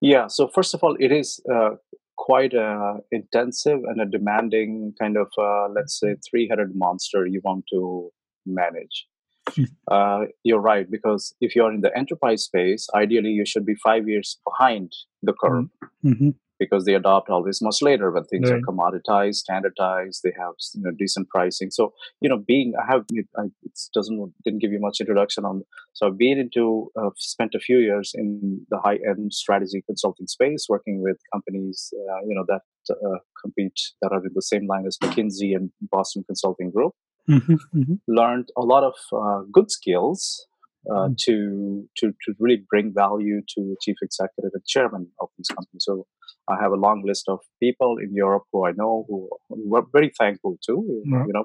Yeah 0.00 0.26
so 0.28 0.48
first 0.48 0.74
of 0.74 0.82
all 0.82 0.96
it 1.00 1.12
is 1.12 1.40
uh, 1.52 1.70
quite 2.16 2.54
a 2.54 2.96
intensive 3.10 3.80
and 3.84 4.00
a 4.00 4.06
demanding 4.06 4.94
kind 5.00 5.16
of 5.16 5.28
uh, 5.38 5.68
let's 5.74 5.98
say 5.98 6.16
300 6.30 6.74
monster 6.74 7.26
you 7.26 7.40
want 7.44 7.64
to 7.72 8.10
manage. 8.46 9.06
Hmm. 9.54 9.64
uh, 9.88 10.20
you're 10.42 10.60
right 10.60 10.90
because 10.90 11.34
if 11.42 11.54
you're 11.54 11.70
in 11.70 11.82
the 11.82 11.94
enterprise 11.94 12.44
space 12.44 12.88
ideally 12.94 13.28
you 13.28 13.44
should 13.44 13.66
be 13.66 13.74
five 13.74 14.08
years 14.08 14.38
behind 14.44 14.92
the 15.22 15.34
curve. 15.34 15.66
Mm-hmm 16.02 16.30
because 16.64 16.84
they 16.84 16.94
adopt 16.94 17.30
always 17.30 17.60
much 17.62 17.82
later 17.82 18.10
when 18.10 18.24
things 18.24 18.50
right. 18.50 18.58
are 18.58 18.62
commoditized, 18.62 19.36
standardized. 19.36 20.20
They 20.22 20.32
have 20.38 20.54
you 20.74 20.82
know 20.82 20.90
decent 20.90 21.28
pricing. 21.28 21.70
So 21.70 21.92
you 22.20 22.28
know, 22.28 22.38
being 22.38 22.72
I 22.80 22.92
have 22.92 23.04
I, 23.38 23.44
it 23.62 23.78
doesn't 23.94 24.32
didn't 24.44 24.60
give 24.60 24.72
you 24.72 24.80
much 24.80 25.00
introduction 25.00 25.44
on. 25.44 25.62
So 25.92 26.06
I've 26.06 26.18
been 26.18 26.38
into 26.38 26.90
uh, 27.00 27.10
spent 27.16 27.54
a 27.54 27.60
few 27.60 27.78
years 27.78 28.12
in 28.14 28.66
the 28.70 28.78
high 28.78 28.98
end 29.08 29.32
strategy 29.32 29.82
consulting 29.86 30.26
space, 30.26 30.66
working 30.68 31.02
with 31.02 31.18
companies 31.32 31.92
uh, 31.94 32.20
you 32.26 32.34
know 32.34 32.44
that 32.48 32.62
uh, 32.90 33.18
compete 33.42 33.80
that 34.02 34.12
are 34.12 34.24
in 34.24 34.32
the 34.34 34.42
same 34.42 34.66
line 34.66 34.86
as 34.86 34.98
McKinsey 34.98 35.54
and 35.54 35.70
Boston 35.80 36.24
Consulting 36.26 36.70
Group. 36.70 36.92
Mm-hmm, 37.28 37.54
mm-hmm. 37.54 37.94
Learned 38.06 38.50
a 38.56 38.62
lot 38.62 38.84
of 38.84 38.94
uh, 39.12 39.44
good 39.50 39.70
skills 39.70 40.46
uh, 40.90 41.08
mm. 41.08 41.16
to 41.24 41.88
to 41.98 42.08
to 42.08 42.34
really 42.38 42.64
bring 42.70 42.92
value 42.94 43.40
to 43.54 43.76
chief 43.80 43.96
executive 44.02 44.50
and 44.52 44.64
chairman 44.66 45.08
of 45.20 45.28
these 45.36 45.48
companies. 45.48 45.84
So 45.84 46.06
I 46.48 46.56
have 46.60 46.72
a 46.72 46.76
long 46.76 47.02
list 47.04 47.24
of 47.28 47.40
people 47.62 47.96
in 47.98 48.14
Europe 48.14 48.44
who 48.52 48.66
I 48.66 48.72
know 48.72 49.04
who 49.08 49.30
were 49.48 49.82
very 49.92 50.12
thankful 50.18 50.58
to, 50.66 50.72
you 51.04 51.32
know, 51.32 51.44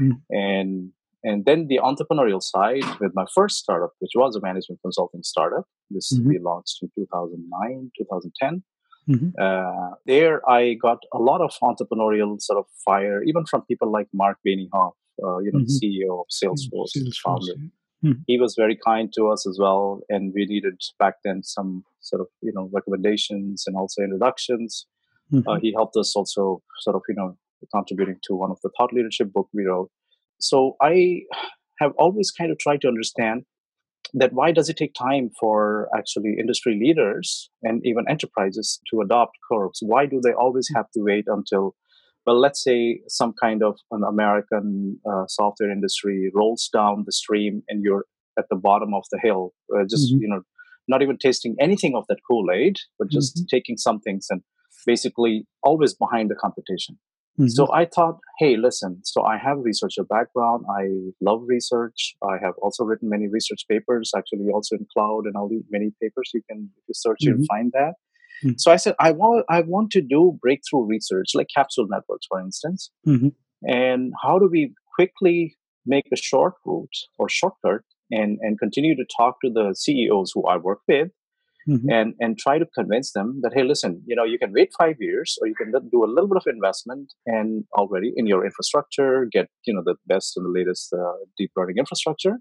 mm. 0.00 0.12
and 0.30 0.92
and 1.22 1.44
then 1.44 1.66
the 1.68 1.78
entrepreneurial 1.82 2.42
side 2.42 2.84
with 2.98 3.12
my 3.14 3.26
first 3.34 3.58
startup, 3.58 3.92
which 3.98 4.12
was 4.14 4.36
a 4.36 4.40
management 4.40 4.80
consulting 4.82 5.22
startup. 5.22 5.64
This 5.90 6.12
mm-hmm. 6.12 6.28
we 6.28 6.38
launched 6.38 6.78
in 6.82 6.90
2009, 6.96 7.90
2010. 7.98 8.62
Mm-hmm. 9.08 9.28
Uh, 9.38 9.96
there, 10.06 10.48
I 10.48 10.74
got 10.74 10.98
a 11.12 11.18
lot 11.18 11.40
of 11.40 11.52
entrepreneurial 11.62 12.40
sort 12.40 12.58
of 12.58 12.66
fire, 12.84 13.22
even 13.24 13.44
from 13.44 13.62
people 13.62 13.90
like 13.90 14.06
Mark 14.14 14.38
Benioff, 14.46 14.92
uh, 15.22 15.38
you 15.38 15.50
know, 15.52 15.60
mm-hmm. 15.60 15.84
CEO 15.84 16.20
of 16.20 16.26
Salesforce, 16.30 16.96
Salesforce 16.96 17.16
founder. 17.24 17.54
Yeah. 17.56 17.68
Mm-hmm. 18.04 18.22
He 18.26 18.40
was 18.40 18.54
very 18.56 18.78
kind 18.82 19.12
to 19.14 19.28
us 19.28 19.46
as 19.46 19.58
well, 19.60 20.00
and 20.08 20.32
we 20.34 20.46
needed 20.46 20.80
back 20.98 21.14
then 21.24 21.42
some 21.42 21.84
sort 22.00 22.20
of 22.20 22.28
you 22.42 22.52
know 22.54 22.70
recommendations 22.72 23.64
and 23.66 23.76
also 23.76 24.02
introductions. 24.02 24.86
Mm-hmm. 25.32 25.48
Uh, 25.48 25.58
he 25.60 25.72
helped 25.76 25.96
us 25.96 26.16
also 26.16 26.62
sort 26.80 26.96
of 26.96 27.02
you 27.08 27.14
know 27.14 27.36
contributing 27.74 28.16
to 28.24 28.34
one 28.34 28.50
of 28.50 28.58
the 28.62 28.70
thought 28.76 28.92
leadership 28.92 29.32
book 29.32 29.48
we 29.52 29.64
wrote. 29.64 29.90
So 30.40 30.76
I 30.80 31.22
have 31.78 31.92
always 31.98 32.30
kind 32.30 32.50
of 32.50 32.58
tried 32.58 32.80
to 32.82 32.88
understand 32.88 33.44
that 34.14 34.32
why 34.32 34.50
does 34.52 34.68
it 34.68 34.76
take 34.76 34.94
time 34.94 35.30
for 35.38 35.88
actually 35.96 36.36
industry 36.38 36.78
leaders 36.80 37.50
and 37.62 37.80
even 37.84 38.04
enterprises 38.08 38.80
to 38.90 39.00
adopt 39.00 39.36
curves? 39.50 39.80
Why 39.82 40.06
do 40.06 40.20
they 40.22 40.32
always 40.32 40.68
have 40.74 40.90
to 40.92 41.00
wait 41.02 41.24
until 41.26 41.74
well, 42.30 42.40
let's 42.40 42.62
say 42.62 43.00
some 43.08 43.34
kind 43.42 43.60
of 43.60 43.76
an 43.90 44.02
American 44.08 45.00
uh, 45.10 45.24
software 45.26 45.70
industry 45.70 46.30
rolls 46.32 46.70
down 46.72 47.02
the 47.04 47.10
stream 47.10 47.62
and 47.68 47.82
you're 47.82 48.04
at 48.38 48.44
the 48.50 48.56
bottom 48.56 48.94
of 48.94 49.02
the 49.10 49.18
hill, 49.18 49.52
uh, 49.74 49.82
just 49.82 50.12
mm-hmm. 50.12 50.22
you 50.22 50.28
know, 50.28 50.42
not 50.86 51.02
even 51.02 51.18
tasting 51.18 51.56
anything 51.58 51.96
of 51.96 52.04
that 52.08 52.18
Kool 52.28 52.46
Aid, 52.52 52.76
but 53.00 53.10
just 53.10 53.36
mm-hmm. 53.36 53.46
taking 53.50 53.76
some 53.76 53.98
things 53.98 54.28
and 54.30 54.42
basically 54.86 55.44
always 55.64 55.92
behind 55.92 56.30
the 56.30 56.36
competition. 56.36 57.00
Mm-hmm. 57.36 57.48
So 57.48 57.66
I 57.72 57.84
thought, 57.84 58.18
hey, 58.38 58.56
listen. 58.56 59.00
So 59.02 59.24
I 59.24 59.36
have 59.36 59.58
a 59.58 59.62
researcher 59.62 60.04
background. 60.04 60.66
I 60.70 60.84
love 61.20 61.42
research. 61.48 62.14
I 62.22 62.36
have 62.40 62.54
also 62.62 62.84
written 62.84 63.08
many 63.08 63.26
research 63.26 63.64
papers, 63.68 64.12
actually 64.16 64.46
also 64.54 64.76
in 64.76 64.86
cloud 64.96 65.22
and 65.24 65.34
all 65.34 65.48
these 65.48 65.64
many 65.68 65.90
papers. 66.00 66.30
You 66.32 66.42
can 66.48 66.70
if 66.76 66.84
you 66.86 66.94
search, 66.94 67.18
you'll 67.22 67.38
mm-hmm. 67.38 67.54
find 67.56 67.72
that. 67.72 67.94
Mm-hmm. 68.44 68.54
So 68.58 68.70
I 68.70 68.76
said, 68.76 68.94
I 68.98 69.10
want, 69.10 69.44
I 69.48 69.60
want 69.60 69.90
to 69.92 70.00
do 70.00 70.38
breakthrough 70.40 70.86
research, 70.86 71.28
like 71.34 71.48
capsule 71.54 71.86
networks, 71.88 72.26
for 72.26 72.40
instance. 72.40 72.90
Mm-hmm. 73.06 73.28
And 73.68 74.12
how 74.22 74.38
do 74.38 74.48
we 74.50 74.74
quickly 74.94 75.56
make 75.86 76.06
a 76.12 76.16
short 76.16 76.54
route 76.64 76.88
or 77.18 77.28
shortcut 77.28 77.82
and, 78.10 78.38
and 78.40 78.58
continue 78.58 78.96
to 78.96 79.04
talk 79.16 79.36
to 79.44 79.50
the 79.50 79.74
CEOs 79.74 80.32
who 80.34 80.46
I 80.46 80.56
work 80.56 80.80
with 80.88 81.08
mm-hmm. 81.68 81.90
and, 81.90 82.14
and 82.18 82.38
try 82.38 82.58
to 82.58 82.66
convince 82.74 83.12
them 83.12 83.40
that, 83.42 83.52
hey, 83.54 83.62
listen, 83.62 84.02
you 84.06 84.16
know, 84.16 84.24
you 84.24 84.38
can 84.38 84.52
wait 84.52 84.70
five 84.78 84.96
years 84.98 85.38
or 85.40 85.48
you 85.48 85.54
can 85.54 85.72
do 85.90 86.04
a 86.04 86.06
little 86.06 86.28
bit 86.28 86.36
of 86.36 86.44
investment 86.46 87.12
and 87.26 87.64
already 87.76 88.12
in 88.16 88.26
your 88.26 88.44
infrastructure, 88.44 89.26
get, 89.30 89.48
you 89.66 89.74
know, 89.74 89.82
the 89.84 89.96
best 90.06 90.36
and 90.36 90.46
the 90.46 90.50
latest 90.50 90.92
uh, 90.92 91.12
deep 91.36 91.50
learning 91.56 91.76
infrastructure. 91.78 92.38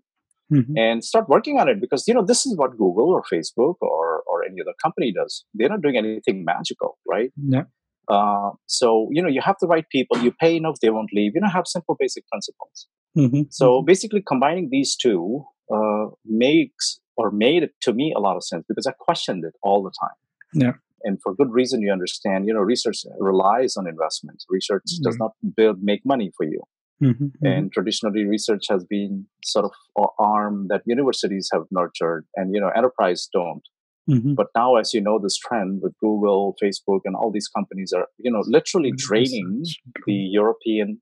Mm-hmm. 0.52 0.78
and 0.78 1.04
start 1.04 1.30
working 1.30 1.60
on 1.60 1.70
it 1.70 1.80
because 1.80 2.08
you 2.08 2.14
know 2.16 2.26
this 2.26 2.44
is 2.48 2.58
what 2.58 2.72
google 2.76 3.10
or 3.14 3.24
facebook 3.32 3.76
or 3.82 4.24
or 4.26 4.44
any 4.44 4.62
other 4.62 4.74
company 4.82 5.12
does. 5.12 5.46
They're 5.54 5.70
not 5.70 5.82
doing 5.82 5.98
anything 5.98 6.44
magical 6.46 6.98
right? 7.08 7.32
Yeah. 7.38 7.64
Uh, 8.08 8.52
so 8.66 9.08
you 9.12 9.22
know 9.22 9.30
you 9.30 9.42
have 9.42 9.58
the 9.62 9.68
right 9.68 9.86
people 9.92 10.18
you 10.18 10.32
pay 10.32 10.56
enough 10.56 10.78
they 10.82 10.90
won't 10.90 11.12
leave. 11.14 11.34
You 11.36 11.42
know 11.42 11.50
have 11.50 11.68
simple 11.68 11.96
basic 12.00 12.28
principles. 12.28 12.88
Mm-hmm. 13.18 13.42
so 13.50 13.66
mm-hmm. 13.66 13.86
basically 13.86 14.24
combining 14.26 14.70
these 14.72 14.96
two 14.96 15.44
uh, 15.74 16.06
makes 16.26 17.00
or 17.18 17.32
made 17.32 17.64
it 17.64 17.72
to 17.82 17.92
me 17.92 18.14
a 18.16 18.20
lot 18.20 18.36
of 18.36 18.44
sense 18.44 18.64
because 18.70 18.86
i 18.86 18.92
questioned 18.92 19.44
it 19.44 19.54
all 19.62 19.84
the 19.84 19.92
time. 20.02 20.18
Yeah. 20.54 20.74
And 21.04 21.18
for 21.24 21.34
good 21.34 21.52
reason 21.52 21.82
you 21.82 21.92
understand 21.92 22.48
you 22.48 22.54
know 22.54 22.62
research 22.62 23.00
relies 23.20 23.78
on 23.78 23.88
investment. 23.88 24.44
Research 24.50 24.86
does 25.04 25.16
mm-hmm. 25.16 25.24
not 25.24 25.56
build 25.56 25.78
make 25.82 26.02
money 26.06 26.32
for 26.38 26.46
you 26.46 26.62
Mm-hmm, 27.04 27.24
mm-hmm, 27.26 27.46
and 27.46 27.72
traditionally, 27.72 28.26
research 28.26 28.64
has 28.70 28.84
been 28.84 29.26
sort 29.44 29.66
of 29.66 29.72
an 29.96 30.08
arm 30.20 30.68
that 30.70 30.82
universities 30.86 31.50
have 31.54 31.64
nurtured, 31.72 32.26
and 32.36 32.54
you 32.54 32.60
know, 32.60 32.70
enterprise 32.76 33.30
don't. 33.34 33.62
Mm-hmm. 34.10 34.34
But 34.34 34.48
now, 34.56 34.76
as 34.76 34.94
you 34.94 35.02
know, 35.02 35.20
this 35.22 35.38
trend 35.38 35.82
with 35.82 35.94
Google, 36.00 36.56
Facebook, 36.62 37.02
and 37.06 37.16
all 37.16 37.32
these 37.32 37.48
companies 37.48 37.94
are, 37.96 38.08
you 38.18 38.32
know, 38.32 38.44
literally 38.46 38.92
draining 38.96 39.64
the 40.06 40.14
European 40.14 41.02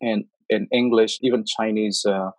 and 0.00 0.24
in 0.48 0.66
English, 0.72 1.18
even 1.22 1.44
Chinese 1.46 2.04
uh, 2.08 2.30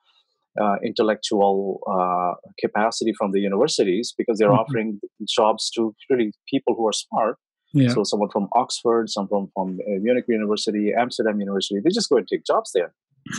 uh, 0.59 0.75
intellectual 0.83 1.79
uh, 1.87 2.33
capacity 2.59 3.13
from 3.17 3.31
the 3.31 3.39
universities 3.39 4.13
because 4.17 4.37
they're 4.39 4.49
mm-hmm. 4.49 4.59
offering 4.59 4.99
jobs 5.29 5.69
to 5.71 5.93
really 6.09 6.31
people 6.51 6.73
who 6.75 6.87
are 6.87 6.93
smart 6.93 7.37
yeah. 7.73 7.89
So 7.89 8.03
someone 8.03 8.29
from 8.29 8.47
Oxford, 8.53 9.09
someone 9.09 9.47
from 9.53 9.79
uh, 9.87 9.99
Munich 10.01 10.25
University, 10.27 10.91
Amsterdam 10.97 11.39
University, 11.39 11.79
they 11.83 11.89
just 11.89 12.09
go 12.09 12.17
and 12.17 12.27
take 12.27 12.45
jobs 12.45 12.71
there. 12.73 12.93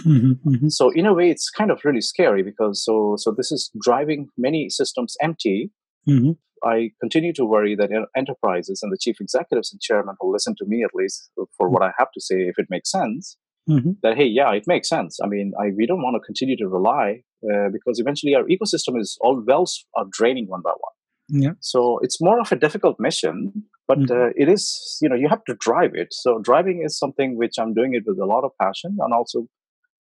Mm-hmm, 0.04 0.48
mm-hmm. 0.48 0.68
So 0.68 0.90
in 0.90 1.06
a 1.06 1.14
way, 1.14 1.30
it's 1.30 1.50
kind 1.50 1.70
of 1.70 1.80
really 1.84 2.00
scary 2.00 2.42
because 2.42 2.84
so 2.84 3.16
so 3.18 3.32
this 3.36 3.50
is 3.50 3.70
driving 3.80 4.28
many 4.36 4.68
systems 4.68 5.16
empty. 5.20 5.70
Mm-hmm. 6.08 6.32
I 6.62 6.90
continue 7.00 7.32
to 7.34 7.44
worry 7.44 7.74
that 7.74 7.90
enterprises 8.14 8.80
and 8.82 8.92
the 8.92 8.98
chief 9.00 9.16
executives 9.20 9.72
and 9.72 9.80
chairman 9.80 10.16
who 10.20 10.32
listen 10.32 10.54
to 10.58 10.66
me 10.66 10.84
at 10.84 10.90
least 10.94 11.30
for 11.56 11.70
what 11.70 11.82
I 11.82 11.92
have 11.98 12.12
to 12.12 12.20
say, 12.20 12.42
if 12.42 12.58
it 12.58 12.66
makes 12.68 12.90
sense, 12.90 13.36
mm-hmm. 13.68 13.92
that 14.02 14.16
hey, 14.16 14.26
yeah, 14.26 14.52
it 14.52 14.64
makes 14.66 14.88
sense. 14.88 15.18
I 15.24 15.26
mean, 15.26 15.52
I, 15.58 15.70
we 15.76 15.86
don't 15.86 16.02
want 16.02 16.16
to 16.16 16.20
continue 16.20 16.56
to 16.58 16.68
rely 16.68 17.22
uh, 17.50 17.70
because 17.72 17.98
eventually 17.98 18.34
our 18.34 18.44
ecosystem 18.44 19.00
is 19.00 19.16
all 19.22 19.42
wells 19.46 19.86
are 19.96 20.04
draining 20.10 20.48
one 20.48 20.60
by 20.62 20.70
one. 20.70 21.42
Yeah. 21.42 21.52
So 21.60 21.98
it's 22.02 22.20
more 22.20 22.40
of 22.40 22.52
a 22.52 22.56
difficult 22.56 22.96
mission, 22.98 23.64
but 23.90 23.98
mm-hmm. 23.98 24.26
uh, 24.26 24.42
it 24.42 24.48
is 24.48 24.98
you 25.02 25.08
know 25.08 25.16
you 25.22 25.28
have 25.28 25.44
to 25.50 25.54
drive 25.66 25.94
it. 26.02 26.14
So 26.24 26.38
driving 26.38 26.82
is 26.86 26.96
something 26.96 27.36
which 27.36 27.56
i'm 27.62 27.74
doing 27.78 27.94
it 27.98 28.04
with 28.06 28.18
a 28.26 28.28
lot 28.32 28.44
of 28.48 28.52
passion 28.62 28.98
and 29.04 29.12
also 29.18 29.46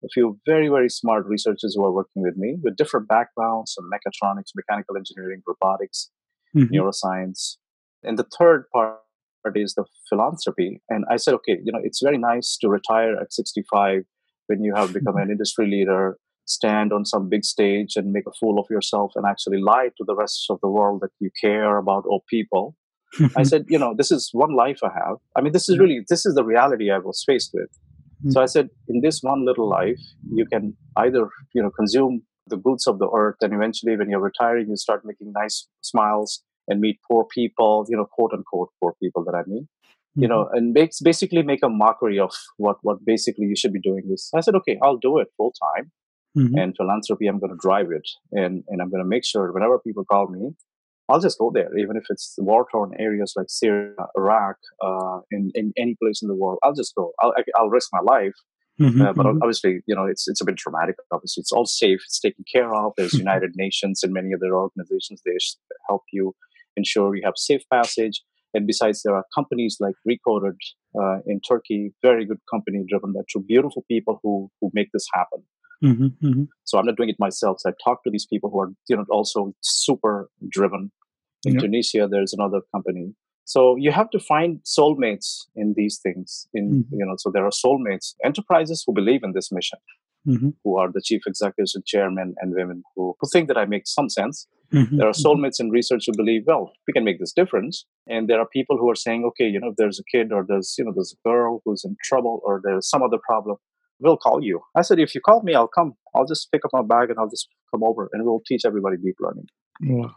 a 0.08 0.10
few 0.16 0.28
very 0.52 0.68
very 0.76 0.90
smart 0.98 1.26
researchers 1.34 1.74
who 1.76 1.84
are 1.88 1.96
working 2.00 2.22
with 2.28 2.38
me 2.44 2.50
with 2.64 2.76
different 2.82 3.08
backgrounds 3.08 3.74
some 3.76 3.90
mechatronics 3.96 4.52
mechanical 4.62 4.98
engineering 5.02 5.42
robotics 5.52 6.10
mm-hmm. 6.56 6.74
neuroscience. 6.74 7.58
And 8.04 8.18
the 8.18 8.28
third 8.38 8.66
part 8.74 9.56
is 9.56 9.74
the 9.74 9.86
philanthropy. 10.10 10.70
And 10.90 11.06
i 11.14 11.18
said 11.24 11.34
okay 11.40 11.58
you 11.66 11.72
know 11.74 11.84
it's 11.88 12.02
very 12.10 12.20
nice 12.32 12.58
to 12.62 12.70
retire 12.78 13.16
at 13.24 13.34
65 13.34 14.04
when 14.48 14.64
you 14.68 14.76
have 14.76 14.94
become 15.00 15.18
an 15.24 15.32
industry 15.32 15.66
leader 15.76 16.18
stand 16.46 16.94
on 16.98 17.06
some 17.14 17.30
big 17.34 17.44
stage 17.46 17.96
and 17.96 18.12
make 18.12 18.28
a 18.28 18.38
fool 18.40 18.60
of 18.60 18.70
yourself 18.76 19.12
and 19.16 19.26
actually 19.26 19.62
lie 19.72 19.90
to 19.98 20.04
the 20.06 20.16
rest 20.24 20.46
of 20.54 20.60
the 20.62 20.72
world 20.78 21.02
that 21.02 21.14
you 21.20 21.32
care 21.46 21.78
about 21.78 22.06
all 22.06 22.24
people 22.36 22.76
I 23.36 23.44
said, 23.52 23.66
you 23.68 23.78
know, 23.78 23.94
this 23.98 24.12
is 24.12 24.30
one 24.34 24.56
life 24.56 24.80
I 24.84 24.90
have. 24.94 25.18
I 25.36 25.42
mean, 25.42 25.54
this 25.54 25.70
is 25.70 25.78
really, 25.80 26.02
this 26.08 26.26
is 26.26 26.36
the 26.36 26.44
reality 26.44 26.92
I 26.92 26.98
was 26.98 27.24
faced 27.26 27.52
with. 27.54 27.70
So 28.30 28.42
I 28.42 28.46
said, 28.46 28.70
in 28.88 29.02
this 29.02 29.22
one 29.24 29.46
little 29.46 29.68
life, 29.68 30.00
you 30.32 30.46
can 30.46 30.78
either, 30.98 31.28
you 31.54 31.64
know, 31.64 31.72
consume 31.72 32.22
the 32.48 32.58
goods 32.58 32.86
of 32.86 33.00
the 33.00 33.10
earth, 33.10 33.38
and 33.42 33.54
eventually, 33.54 33.98
when 33.98 34.10
you're 34.10 34.20
retiring, 34.20 34.68
you 34.70 34.76
start 34.76 35.02
making 35.04 35.32
nice 35.34 35.68
smiles 35.82 36.44
and 36.68 36.80
meet 36.80 37.00
poor 37.10 37.26
people, 37.26 37.86
you 37.90 37.98
know, 37.98 38.06
quote 38.06 38.32
unquote 38.34 38.70
poor 38.80 38.94
people 39.02 39.24
that 39.26 39.34
I 39.34 39.42
mean, 39.48 39.68
you 40.16 40.28
know, 40.28 40.46
mm-hmm. 40.46 40.56
and 40.56 40.74
makes 40.74 41.00
basically 41.00 41.42
make 41.42 41.64
a 41.64 41.70
mockery 41.70 42.20
of 42.20 42.32
what 42.58 42.78
what 42.82 43.04
basically 43.04 43.48
you 43.48 43.56
should 43.56 43.74
be 43.74 43.82
doing. 43.82 44.04
Is 44.12 44.30
I 44.36 44.42
said, 44.42 44.56
okay, 44.56 44.78
I'll 44.84 44.98
do 44.98 45.18
it 45.18 45.30
full 45.38 45.54
time, 45.76 45.92
mm-hmm. 46.38 46.58
and 46.58 46.76
philanthropy, 46.76 47.28
I'm 47.28 47.40
going 47.40 47.52
to 47.52 47.60
drive 47.60 47.88
it, 47.92 48.08
and 48.32 48.64
and 48.68 48.82
I'm 48.82 48.92
going 48.92 49.04
to 49.04 49.10
make 49.10 49.26
sure 49.26 49.52
whenever 49.52 49.80
people 49.80 50.06
call 50.06 50.28
me, 50.28 50.52
I'll 51.12 51.20
just 51.20 51.38
go 51.38 51.52
there, 51.54 51.78
even 51.78 51.98
if 51.98 52.06
it's 52.10 52.36
war 52.38 52.66
torn 52.72 52.94
areas 52.98 53.34
like 53.36 53.48
Syria, 53.50 53.94
Iraq, 54.18 54.56
uh, 54.82 55.20
in, 55.30 55.52
in 55.54 55.74
any 55.78 55.96
place 56.02 56.22
in 56.22 56.30
the 56.30 56.36
world. 56.36 56.60
I'll 56.64 56.74
just 56.74 56.96
go. 56.96 57.12
I'll, 57.20 57.34
I'll 57.58 57.70
risk 57.70 57.90
my 57.92 58.00
life. 58.00 58.34
Mm-hmm, 58.80 59.02
uh, 59.02 59.14
but 59.14 59.26
mm-hmm. 59.26 59.40
obviously, 59.42 59.82
you 59.86 59.94
know, 59.94 60.06
it's 60.06 60.28
it's 60.28 60.42
a 60.42 60.46
bit 60.46 60.56
dramatic. 60.56 60.96
Obviously, 61.12 61.42
it's 61.42 61.52
all 61.52 61.66
safe. 61.66 62.00
It's 62.06 62.20
taken 62.20 62.46
care 62.52 62.74
of. 62.74 62.94
There's 62.96 63.14
United 63.26 63.52
Nations 63.56 64.02
and 64.04 64.14
many 64.14 64.30
other 64.34 64.56
organizations. 64.56 65.22
They 65.26 65.38
help 65.88 66.04
you 66.14 66.34
ensure 66.78 67.16
you 67.16 67.24
have 67.26 67.34
safe 67.36 67.62
passage. 67.72 68.24
And 68.54 68.66
besides, 68.66 69.02
there 69.04 69.16
are 69.16 69.26
companies 69.36 69.78
like 69.80 69.96
Recoded 70.08 70.58
uh, 71.00 71.20
in 71.28 71.42
Turkey, 71.42 71.94
very 72.02 72.26
good 72.26 72.40
company 72.50 72.84
driven 72.88 73.14
by 73.14 73.22
two 73.32 73.44
beautiful 73.46 73.84
people 73.90 74.20
who 74.24 74.50
who 74.62 74.72
make 74.74 74.88
this 74.94 75.08
happen. 75.14 75.44
Mm-hmm, 75.84 76.26
mm-hmm. 76.26 76.44
So 76.64 76.78
I'm 76.78 76.86
not 76.86 76.96
doing 76.96 77.10
it 77.10 77.16
myself. 77.20 77.58
So 77.60 77.70
I 77.70 77.74
talk 77.84 78.04
to 78.04 78.12
these 78.12 78.26
people 78.26 78.50
who 78.52 78.60
are, 78.62 78.70
you 78.88 78.96
know, 78.96 79.06
also 79.10 79.54
super 79.62 80.30
driven 80.50 80.92
in 81.46 81.56
yeah. 81.56 81.60
Tunisia, 81.62 82.08
there's 82.10 82.34
another 82.34 82.62
company. 82.74 83.14
So 83.46 83.76
you 83.78 83.92
have 83.92 84.10
to 84.12 84.20
find 84.20 84.60
soulmates 84.64 85.42
in 85.56 85.74
these 85.76 86.00
things. 86.02 86.48
In 86.54 86.70
mm-hmm. 86.70 87.00
you 87.00 87.06
know, 87.06 87.16
so 87.18 87.32
there 87.34 87.46
are 87.46 87.52
soulmates, 87.52 88.14
enterprises 88.24 88.84
who 88.86 88.94
believe 88.94 89.24
in 89.24 89.34
this 89.34 89.52
mission, 89.52 89.80
mm-hmm. 90.28 90.50
who 90.64 90.78
are 90.78 90.90
the 90.92 91.02
chief 91.04 91.22
executives 91.28 91.76
and 91.76 91.86
chairmen 91.86 92.36
and 92.40 92.54
women 92.56 92.84
who, 92.96 93.16
who 93.20 93.28
think 93.32 93.48
that 93.48 93.58
I 93.58 93.66
make 93.66 93.88
some 93.88 94.10
sense. 94.10 94.48
Mm-hmm. 94.74 94.98
There 94.98 95.08
are 95.08 95.12
mm-hmm. 95.12 95.28
soulmates 95.28 95.60
in 95.60 95.70
research 95.70 96.04
who 96.06 96.14
believe, 96.16 96.44
well, 96.46 96.72
we 96.88 96.94
can 96.94 97.04
make 97.04 97.20
this 97.20 97.34
difference. 97.34 97.86
And 98.08 98.30
there 98.30 98.40
are 98.40 98.48
people 98.48 98.78
who 98.78 98.90
are 98.90 98.96
saying, 98.96 99.26
okay, 99.26 99.46
you 99.46 99.60
know, 99.60 99.70
if 99.70 99.76
there's 99.76 100.00
a 100.00 100.04
kid 100.16 100.32
or 100.32 100.46
there's 100.48 100.76
you 100.78 100.86
know 100.86 100.94
there's 100.96 101.14
a 101.14 101.28
girl 101.28 101.62
who's 101.66 101.84
in 101.84 101.98
trouble 102.04 102.40
or 102.46 102.62
there's 102.64 102.90
some 102.90 103.04
other 103.04 103.18
problem, 103.22 103.58
we'll 104.00 104.18
call 104.18 104.42
you. 104.42 104.62
I 104.78 104.82
said, 104.82 105.00
if 105.00 105.14
you 105.14 105.22
call 105.22 105.42
me, 105.44 105.56
I'll 105.56 105.68
come. 105.68 105.94
I'll 106.16 106.26
just 106.26 106.52
pick 106.52 106.64
up 106.66 106.72
my 106.74 106.84
bag 106.84 107.10
and 107.10 107.20
I'll 107.20 107.30
just 107.30 107.48
come 107.72 107.84
over 107.84 108.10
and 108.14 108.26
we'll 108.26 108.42
teach 108.48 108.62
everybody 108.66 108.98
deep 108.98 109.16
learning. 109.20 109.48
Wow. 109.82 110.16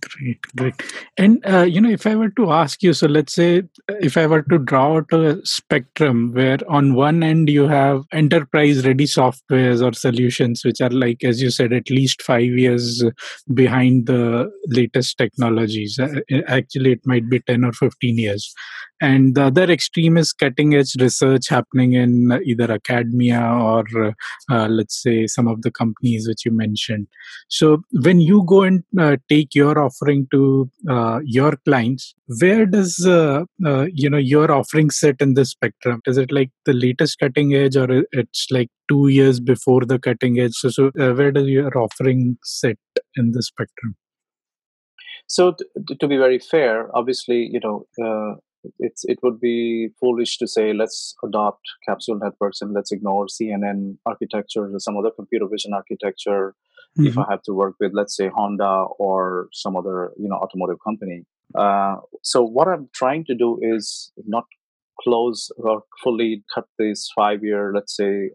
Great, 0.00 0.40
great. 0.56 0.74
And 1.18 1.44
uh, 1.46 1.62
you 1.62 1.80
know, 1.80 1.90
if 1.90 2.06
I 2.06 2.16
were 2.16 2.30
to 2.30 2.52
ask 2.52 2.82
you, 2.82 2.94
so 2.94 3.06
let's 3.06 3.34
say 3.34 3.64
if 3.88 4.16
I 4.16 4.26
were 4.26 4.42
to 4.44 4.58
draw 4.58 4.96
out 4.96 5.12
a 5.12 5.44
spectrum 5.44 6.32
where 6.32 6.58
on 6.68 6.94
one 6.94 7.22
end 7.22 7.50
you 7.50 7.68
have 7.68 8.04
enterprise-ready 8.12 9.04
softwares 9.04 9.86
or 9.86 9.92
solutions 9.92 10.64
which 10.64 10.80
are 10.80 10.88
like, 10.88 11.22
as 11.22 11.42
you 11.42 11.50
said, 11.50 11.74
at 11.74 11.90
least 11.90 12.22
five 12.22 12.44
years 12.44 13.04
behind 13.52 14.06
the 14.06 14.50
latest 14.68 15.18
technologies. 15.18 15.98
Uh, 15.98 16.20
actually, 16.46 16.92
it 16.92 17.00
might 17.04 17.28
be 17.28 17.40
ten 17.40 17.62
or 17.62 17.72
fifteen 17.72 18.16
years. 18.16 18.54
And 19.02 19.34
the 19.34 19.44
other 19.44 19.64
extreme 19.70 20.16
is 20.16 20.32
cutting-edge 20.32 20.94
research 20.98 21.50
happening 21.50 21.92
in 21.92 22.32
either 22.46 22.72
academia 22.72 23.42
or, 23.42 23.84
uh, 24.50 24.68
let's 24.68 25.02
say, 25.02 25.26
some 25.26 25.46
of 25.48 25.60
the 25.60 25.70
companies 25.70 26.26
which 26.26 26.46
you 26.46 26.50
mentioned. 26.52 27.06
So 27.48 27.82
when 27.92 28.22
you 28.22 28.42
go 28.46 28.62
and 28.62 28.82
uh, 28.98 29.18
take 29.28 29.54
your 29.54 29.78
offering 29.78 30.26
to 30.30 30.70
uh, 30.88 31.20
your 31.24 31.56
clients 31.64 32.14
where 32.40 32.66
does 32.66 33.06
uh, 33.06 33.44
uh, 33.64 33.86
you 33.92 34.10
know 34.10 34.18
your 34.18 34.50
offering 34.50 34.90
sit 34.90 35.16
in 35.20 35.34
this 35.34 35.50
spectrum? 35.50 36.00
Is 36.06 36.16
it 36.16 36.32
like 36.32 36.50
the 36.64 36.72
latest 36.72 37.18
cutting 37.18 37.54
edge 37.54 37.76
or 37.76 38.04
it's 38.12 38.46
like 38.50 38.68
two 38.88 39.08
years 39.08 39.40
before 39.40 39.84
the 39.84 39.98
cutting 39.98 40.38
edge? 40.38 40.54
So, 40.54 40.68
so 40.68 40.86
uh, 41.00 41.12
where 41.12 41.32
does 41.32 41.46
your 41.46 41.76
offering 41.76 42.38
sit 42.42 42.78
in 43.16 43.32
the 43.32 43.42
spectrum? 43.42 43.96
So 45.28 45.52
to, 45.52 45.94
to 45.94 46.08
be 46.08 46.16
very 46.16 46.38
fair 46.38 46.88
obviously 46.96 47.48
you 47.52 47.60
know 47.60 47.86
uh, 48.02 48.36
it's 48.78 49.04
it 49.04 49.18
would 49.22 49.40
be 49.40 49.88
foolish 50.00 50.38
to 50.38 50.46
say 50.46 50.72
let's 50.72 51.14
adopt 51.24 51.62
capsule 51.88 52.18
networks 52.18 52.60
and 52.60 52.72
let's 52.72 52.92
ignore 52.92 53.26
CNN 53.26 53.96
architecture 54.06 54.64
or 54.64 54.78
some 54.78 54.96
other 54.96 55.10
computer 55.10 55.46
vision 55.50 55.72
architecture 55.72 56.54
mm-hmm. 56.98 57.06
if 57.06 57.18
I 57.18 57.26
have 57.30 57.42
to 57.42 57.52
work 57.52 57.74
with, 57.80 57.92
let's 57.94 58.16
say, 58.16 58.28
Honda 58.34 58.86
or 58.98 59.48
some 59.52 59.76
other, 59.76 60.12
you 60.18 60.28
know, 60.28 60.36
automotive 60.36 60.78
company. 60.84 61.24
Uh, 61.54 61.96
so 62.22 62.42
what 62.42 62.68
I'm 62.68 62.88
trying 62.94 63.24
to 63.26 63.34
do 63.34 63.58
is 63.62 64.12
not 64.26 64.44
close 65.00 65.50
or 65.58 65.82
fully 66.02 66.42
cut 66.54 66.64
this 66.78 67.08
five-year, 67.14 67.72
let's 67.74 67.96
say, 67.96 68.30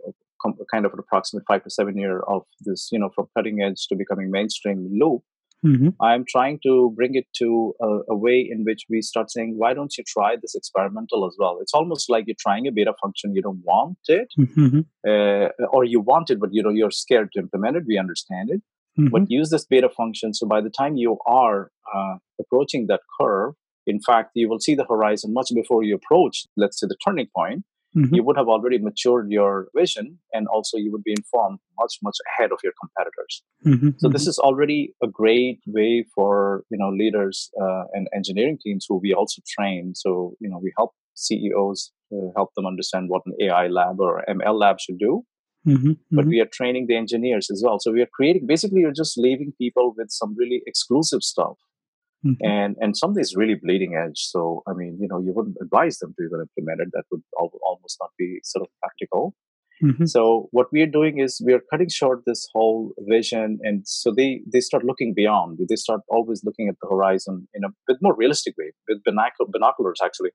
kind 0.72 0.86
of 0.86 0.94
an 0.94 1.00
approximate 1.00 1.44
five 1.48 1.64
to 1.64 1.70
seven 1.70 1.98
year 1.98 2.22
of 2.22 2.44
this, 2.62 2.90
you 2.92 3.00
know, 3.00 3.10
from 3.14 3.28
cutting 3.38 3.62
edge 3.62 3.88
to 3.88 3.96
becoming 3.96 4.32
mainstream 4.32 4.90
loop. 4.92 5.22
Mm-hmm. 5.66 5.90
I'm 6.02 6.26
trying 6.28 6.60
to 6.64 6.92
bring 6.96 7.14
it 7.14 7.28
to 7.38 7.74
a, 7.82 8.14
a, 8.14 8.16
way 8.16 8.48
in 8.50 8.64
which 8.64 8.86
we 8.90 9.02
start 9.02 9.30
saying, 9.30 9.56
why 9.58 9.76
don't 9.76 9.96
you 9.96 10.04
try 10.08 10.36
this 10.36 10.56
experimental 10.56 11.26
as 11.26 11.36
well? 11.38 11.60
It's 11.62 11.74
almost 11.74 12.10
like 12.10 12.24
you're 12.26 12.36
trying 12.40 12.68
a 12.68 12.72
beta 12.72 12.94
function, 13.00 13.36
you 13.36 13.44
don't 13.44 13.62
want 13.64 14.00
it, 14.08 14.28
mm-hmm. 14.40 14.80
uh, 15.08 15.68
or 15.72 15.84
you 15.84 16.00
want 16.00 16.32
it, 16.32 16.40
but 16.40 16.50
you 16.52 16.64
know 16.64 16.72
you're 16.72 16.90
scared 16.90 17.32
to 17.34 17.40
implement 17.40 17.78
it. 17.78 17.84
We 17.88 18.00
understand 18.00 18.50
it, 18.50 18.62
mm-hmm. 19.00 19.10
but 19.12 19.30
use 19.30 19.52
this 19.52 19.66
beta 19.66 19.90
function. 19.90 20.34
So 20.34 20.48
by 20.48 20.62
the 20.62 20.72
time 20.72 20.96
you 20.96 21.20
are 21.28 21.70
uh, 21.94 22.16
approaching 22.40 22.88
that 22.88 23.02
curve, 23.20 23.54
in 23.86 24.00
fact, 24.00 24.32
you 24.34 24.50
will 24.50 24.60
see 24.60 24.74
the 24.74 24.86
horizon 24.86 25.32
much 25.34 25.50
before 25.54 25.84
you 25.84 25.96
approach, 25.96 26.46
let's 26.58 26.80
say, 26.80 26.88
the 26.88 26.98
turning 27.06 27.28
point 27.36 27.64
mm-hmm. 27.96 28.14
you 28.14 28.24
would 28.24 28.38
have 28.38 28.48
already 28.48 28.78
matured 28.78 29.32
your 29.32 29.68
vision 29.76 30.18
and 30.34 30.48
also 30.48 30.78
you 30.78 30.92
would 30.92 31.04
be 31.04 31.12
informed 31.12 31.60
much 31.80 31.98
much 32.04 32.18
ahead 32.30 32.52
of 32.52 32.60
your 32.64 32.74
competitors 32.80 33.44
mm-hmm. 33.66 33.90
so 33.98 34.08
this 34.10 34.24
mm-hmm. 34.24 34.30
is 34.30 34.40
already 34.40 34.94
a 35.04 35.08
great 35.08 35.60
way 35.68 36.06
for 36.16 36.64
you 36.70 36.78
know 36.78 36.90
leaders 36.90 37.50
uh, 37.62 37.84
and 37.94 38.08
engineering 38.16 38.58
teams 38.64 38.86
who 38.88 39.00
we 39.02 39.14
also 39.14 39.42
train 39.48 39.94
so 39.96 40.34
you 40.40 40.50
know 40.50 40.60
we 40.62 40.72
help 40.78 40.92
ceos 41.16 41.92
uh, 42.14 42.30
help 42.36 42.50
them 42.56 42.66
understand 42.66 43.10
what 43.10 43.22
an 43.26 43.34
ai 43.42 43.68
lab 43.68 44.00
or 44.00 44.24
ml 44.30 44.60
lab 44.60 44.80
should 44.80 45.00
do 45.00 45.24
Mm-hmm, 45.68 45.92
but 46.10 46.22
mm-hmm. 46.22 46.30
we 46.30 46.40
are 46.40 46.48
training 46.48 46.88
the 46.88 46.96
engineers 46.96 47.52
as 47.52 47.62
well. 47.64 47.78
So 47.80 47.92
we 47.92 48.02
are 48.02 48.10
creating 48.12 48.48
basically 48.48 48.82
you're 48.82 48.92
just 48.92 49.16
leaving 49.16 49.54
people 49.60 49.94
with 49.96 50.10
some 50.10 50.36
really 50.36 50.64
exclusive 50.66 51.22
stuff 51.22 51.58
Mm-hmm. 52.26 52.46
And 52.46 52.76
and 52.80 52.96
something 52.96 53.22
is 53.22 53.36
really 53.36 53.56
bleeding 53.56 53.96
edge. 53.96 54.20
So 54.20 54.62
I 54.68 54.74
mean, 54.74 54.98
you 55.02 55.08
know, 55.08 55.20
you 55.20 55.34
wouldn't 55.34 55.58
advise 55.62 55.98
them 55.98 56.14
to 56.18 56.24
even 56.24 56.46
implement 56.46 56.82
it. 56.82 56.90
That 56.94 57.06
would 57.12 57.24
almost 57.38 57.98
not 58.00 58.12
be 58.18 58.40
sort 58.44 58.62
of 58.62 58.70
practical. 58.80 59.34
Mm-hmm. 59.84 60.06
So 60.06 60.48
what 60.52 60.68
we 60.72 60.82
are 60.82 60.88
doing 60.88 61.20
is 61.20 61.42
we 61.46 61.54
are 61.54 61.62
cutting 61.72 61.90
short 61.90 62.22
this 62.26 62.48
whole 62.54 62.94
vision, 63.00 63.60
and 63.64 63.88
so 63.88 64.14
they 64.16 64.42
they 64.52 64.60
start 64.60 64.84
looking 64.84 65.14
beyond. 65.14 65.60
They 65.68 65.76
start 65.76 66.02
always 66.08 66.44
looking 66.44 66.68
at 66.70 66.76
the 66.82 66.88
horizon 66.88 67.48
in 67.54 67.64
a 67.64 67.70
bit 67.88 67.98
more 68.02 68.16
realistic 68.16 68.56
way, 68.58 68.72
with 68.88 69.04
binoculars 69.04 70.00
actually, 70.04 70.32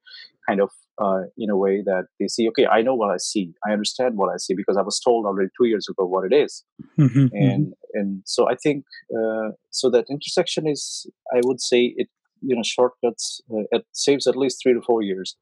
kind 0.48 0.60
of 0.60 0.70
uh, 1.00 1.22
in 1.38 1.50
a 1.50 1.56
way 1.56 1.82
that 1.84 2.06
they 2.18 2.26
see. 2.26 2.48
Okay, 2.48 2.66
I 2.66 2.82
know 2.82 2.94
what 2.94 3.10
I 3.10 3.18
see. 3.18 3.52
I 3.66 3.72
understand 3.72 4.16
what 4.16 4.32
I 4.32 4.36
see 4.38 4.54
because 4.54 4.76
I 4.76 4.82
was 4.82 4.98
told 4.98 5.26
already 5.26 5.50
two 5.56 5.66
years 5.66 5.86
ago 5.88 6.06
what 6.06 6.24
it 6.30 6.34
is. 6.34 6.64
Mm-hmm. 6.98 7.18
mm-hmm. 7.18 7.36
and 7.36 7.74
and 7.94 8.22
so 8.24 8.48
I 8.48 8.56
think 8.56 8.84
uh, 9.16 9.50
so 9.70 9.90
that 9.90 10.06
intersection 10.10 10.66
is. 10.66 11.06
I 11.34 11.40
would 11.44 11.60
say 11.60 11.94
it. 11.96 12.08
You 12.42 12.54
know, 12.54 12.62
shortcuts. 12.64 13.40
Uh, 13.50 13.64
it 13.70 13.86
saves 13.92 14.26
at 14.26 14.36
least 14.36 14.58
three 14.62 14.74
to 14.74 14.82
four 14.82 15.02
years, 15.02 15.36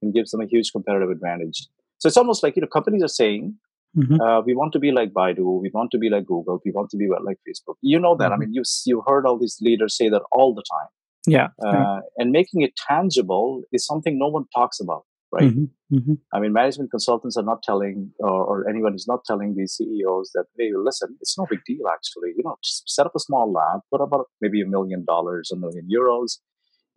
and 0.00 0.14
gives 0.14 0.30
them 0.30 0.40
a 0.40 0.46
huge 0.46 0.70
competitive 0.72 1.10
advantage. 1.10 1.68
So 1.98 2.08
it's 2.08 2.16
almost 2.16 2.42
like 2.42 2.56
you 2.56 2.62
know 2.62 2.68
companies 2.68 3.02
are 3.02 3.08
saying 3.08 3.56
mm-hmm. 3.96 4.20
uh, 4.20 4.40
we 4.42 4.54
want 4.54 4.72
to 4.74 4.78
be 4.78 4.90
like 4.90 5.12
Baidu, 5.12 5.60
we 5.60 5.70
want 5.72 5.90
to 5.92 5.98
be 5.98 6.10
like 6.10 6.26
Google, 6.26 6.60
we 6.64 6.72
want 6.72 6.90
to 6.90 6.96
be 6.96 7.08
like 7.22 7.38
Facebook. 7.48 7.76
You 7.82 7.98
know 7.98 8.16
that. 8.16 8.30
Mm-hmm. 8.30 8.32
I 8.32 8.36
mean, 8.36 8.54
you 8.54 8.62
you 8.84 9.02
heard 9.06 9.26
all 9.26 9.38
these 9.38 9.58
leaders 9.60 9.96
say 9.96 10.08
that 10.08 10.22
all 10.32 10.54
the 10.54 10.64
time. 10.70 10.88
Yeah. 11.26 11.48
Uh, 11.64 12.00
and 12.16 12.30
making 12.30 12.62
it 12.62 12.72
tangible 12.76 13.62
is 13.72 13.84
something 13.84 14.18
no 14.18 14.28
one 14.28 14.44
talks 14.54 14.78
about, 14.80 15.04
right? 15.32 15.50
Mm-hmm. 15.50 15.96
mm-hmm. 15.96 16.14
I 16.32 16.40
mean, 16.40 16.52
management 16.52 16.90
consultants 16.90 17.36
are 17.36 17.42
not 17.42 17.62
telling, 17.62 18.12
or, 18.20 18.44
or, 18.44 18.68
anyone 18.68 18.94
is 18.94 19.06
not 19.08 19.24
telling 19.24 19.56
these 19.56 19.72
CEOs 19.72 20.30
that, 20.34 20.44
hey, 20.56 20.70
listen, 20.74 21.16
it's 21.20 21.36
no 21.36 21.46
big 21.50 21.60
deal, 21.66 21.88
actually. 21.92 22.30
You 22.36 22.44
know, 22.44 22.56
just 22.62 22.88
set 22.88 23.06
up 23.06 23.12
a 23.16 23.20
small 23.20 23.52
lab, 23.52 23.80
put 23.90 24.00
about 24.00 24.26
maybe 24.40 24.62
a 24.62 24.66
million 24.66 25.04
dollars, 25.04 25.50
a 25.52 25.56
million 25.56 25.88
euros, 25.92 26.38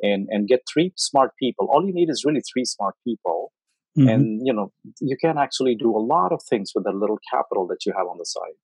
and 0.02 0.28
and 0.30 0.48
get 0.48 0.62
three 0.72 0.94
smart 0.96 1.32
people. 1.42 1.68
All 1.72 1.86
you 1.86 1.94
need 1.94 2.10
is 2.10 2.24
really 2.24 2.42
three 2.42 2.66
smart 2.66 2.96
people, 3.06 3.52
Mhm. 4.00 4.10
and 4.14 4.48
you 4.48 4.54
know 4.54 4.72
you 5.02 5.18
can 5.24 5.38
actually 5.38 5.76
do 5.76 5.90
a 5.96 6.04
lot 6.14 6.32
of 6.34 6.42
things 6.52 6.72
with 6.76 6.86
the 6.86 6.94
little 6.94 7.20
capital 7.34 7.68
that 7.68 7.86
you 7.86 7.94
have 7.98 8.08
on 8.08 8.18
the 8.18 8.26
side. 8.26 8.58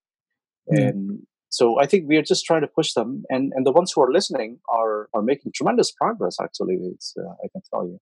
Yeah. 0.72 0.90
And 0.90 1.28
so 1.50 1.80
I 1.84 1.86
think 1.88 2.08
we 2.10 2.18
are 2.18 2.24
just 2.34 2.46
trying 2.46 2.62
to 2.62 2.68
push 2.80 2.94
them, 2.94 3.24
and 3.30 3.54
and 3.56 3.66
the 3.68 3.72
ones 3.80 3.92
who 3.94 4.02
are 4.04 4.12
listening 4.20 4.60
are 4.70 5.10
are 5.16 5.24
making 5.32 5.52
tremendous 5.54 5.92
progress. 5.92 6.38
Actually, 6.46 6.76
it's 6.94 7.14
uh, 7.24 7.34
I 7.44 7.48
can 7.54 7.62
tell 7.72 7.86
you. 7.92 8.00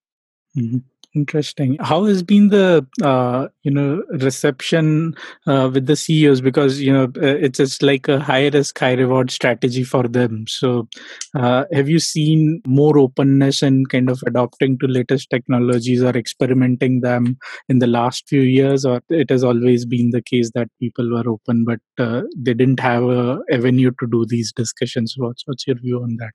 Mhm. 0.57 0.83
Interesting. 1.15 1.77
How 1.79 2.05
has 2.05 2.23
been 2.23 2.49
the 2.49 2.87
uh, 3.03 3.47
you 3.61 3.69
know 3.69 4.01
reception 4.13 5.13
uh, 5.45 5.69
with 5.71 5.85
the 5.85 5.95
CEOs? 5.95 6.41
Because 6.41 6.81
you 6.81 6.91
know 6.91 7.03
uh, 7.03 7.37
it's 7.45 7.57
just 7.57 7.83
like 7.83 8.07
a 8.07 8.19
high 8.19 8.47
risk, 8.47 8.79
high 8.79 8.93
reward 8.93 9.29
strategy 9.29 9.83
for 9.83 10.07
them. 10.07 10.45
So, 10.47 10.87
uh, 11.35 11.65
have 11.71 11.87
you 11.87 11.99
seen 11.99 12.63
more 12.65 12.97
openness 12.97 13.61
and 13.61 13.87
kind 13.89 14.09
of 14.09 14.23
adopting 14.25 14.79
to 14.79 14.87
latest 14.87 15.29
technologies 15.29 16.01
or 16.01 16.17
experimenting 16.17 17.01
them 17.01 17.37
in 17.69 17.77
the 17.77 17.85
last 17.85 18.27
few 18.27 18.41
years, 18.41 18.83
or 18.83 18.99
it 19.09 19.29
has 19.29 19.43
always 19.43 19.85
been 19.85 20.09
the 20.09 20.21
case 20.23 20.49
that 20.55 20.67
people 20.79 21.11
were 21.11 21.29
open 21.29 21.63
but 21.63 21.79
uh, 21.99 22.23
they 22.35 22.55
didn't 22.55 22.79
have 22.79 23.03
a 23.03 23.37
avenue 23.51 23.91
to 23.99 24.07
do 24.07 24.25
these 24.27 24.51
discussions? 24.51 25.13
What's 25.15 25.43
what's 25.45 25.67
your 25.67 25.75
view 25.77 26.01
on 26.01 26.15
that? 26.17 26.31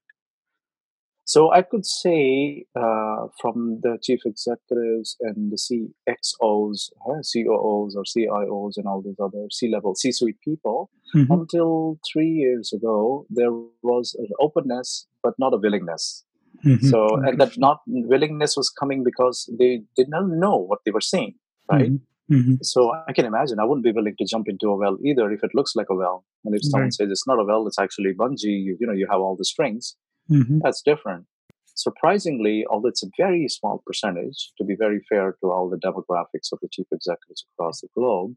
So 1.32 1.52
I 1.52 1.60
could 1.70 1.84
say 1.84 2.64
uh, 2.74 3.26
from 3.40 3.80
the 3.84 3.98
chief 4.02 4.20
executives 4.24 5.08
and 5.20 5.52
the 5.52 5.58
CXOs, 5.66 6.78
uh, 7.06 7.20
COOs 7.30 7.92
or 7.98 8.04
CIOs 8.14 8.78
and 8.78 8.86
all 8.86 9.02
these 9.04 9.20
other 9.26 9.44
C-level, 9.58 9.94
C-suite 10.02 10.40
people, 10.48 10.78
Mhm. 11.14 11.26
until 11.38 11.98
three 12.10 12.30
years 12.44 12.66
ago, 12.78 13.26
there 13.38 13.52
was 13.82 14.06
an 14.22 14.30
openness, 14.46 14.88
but 15.22 15.34
not 15.38 15.52
a 15.52 15.60
willingness. 15.64 16.04
Mhm. 16.64 16.82
So, 16.92 16.98
and 17.26 17.38
that 17.40 17.52
not 17.66 17.78
willingness 18.14 18.56
was 18.60 18.68
coming 18.80 19.00
because 19.10 19.36
they 19.60 19.72
did 19.98 20.08
not 20.14 20.24
know 20.42 20.56
what 20.70 20.80
they 20.84 20.92
were 20.96 21.06
seeing, 21.12 21.34
right? 21.74 21.92
Mhm. 21.92 22.00
Mhm. 22.38 22.56
So 22.72 22.80
I 23.10 23.12
can 23.18 23.26
imagine 23.32 23.58
I 23.58 23.66
wouldn't 23.68 23.84
be 23.90 23.92
willing 23.98 24.16
to 24.20 24.24
jump 24.32 24.46
into 24.52 24.66
a 24.74 24.76
well 24.82 24.96
either 25.08 25.26
if 25.36 25.44
it 25.44 25.52
looks 25.58 25.72
like 25.78 25.90
a 25.94 25.98
well. 26.02 26.18
And 26.44 26.54
if 26.58 26.62
someone 26.70 26.86
Right. 26.88 26.94
says 26.98 27.10
it's 27.14 27.26
not 27.30 27.38
a 27.42 27.44
well, 27.50 27.62
it's 27.68 27.78
actually 27.86 28.12
bungee, 28.22 28.58
you, 28.66 28.72
you 28.80 28.86
know, 28.88 28.96
you 29.02 29.06
have 29.12 29.20
all 29.20 29.36
the 29.36 29.44
strings, 29.54 29.84
Mhm. 30.30 30.60
that's 30.62 30.82
different. 30.82 31.26
Surprisingly, 31.74 32.66
although 32.68 32.88
it's 32.88 33.02
a 33.04 33.10
very 33.16 33.48
small 33.48 33.82
percentage, 33.86 34.52
to 34.58 34.64
be 34.64 34.74
very 34.76 35.00
fair 35.08 35.36
to 35.40 35.50
all 35.52 35.68
the 35.70 35.76
demographics 35.78 36.52
of 36.52 36.58
the 36.60 36.68
chief 36.70 36.86
executives 36.92 37.46
across 37.54 37.80
the 37.80 37.88
globe, 37.94 38.36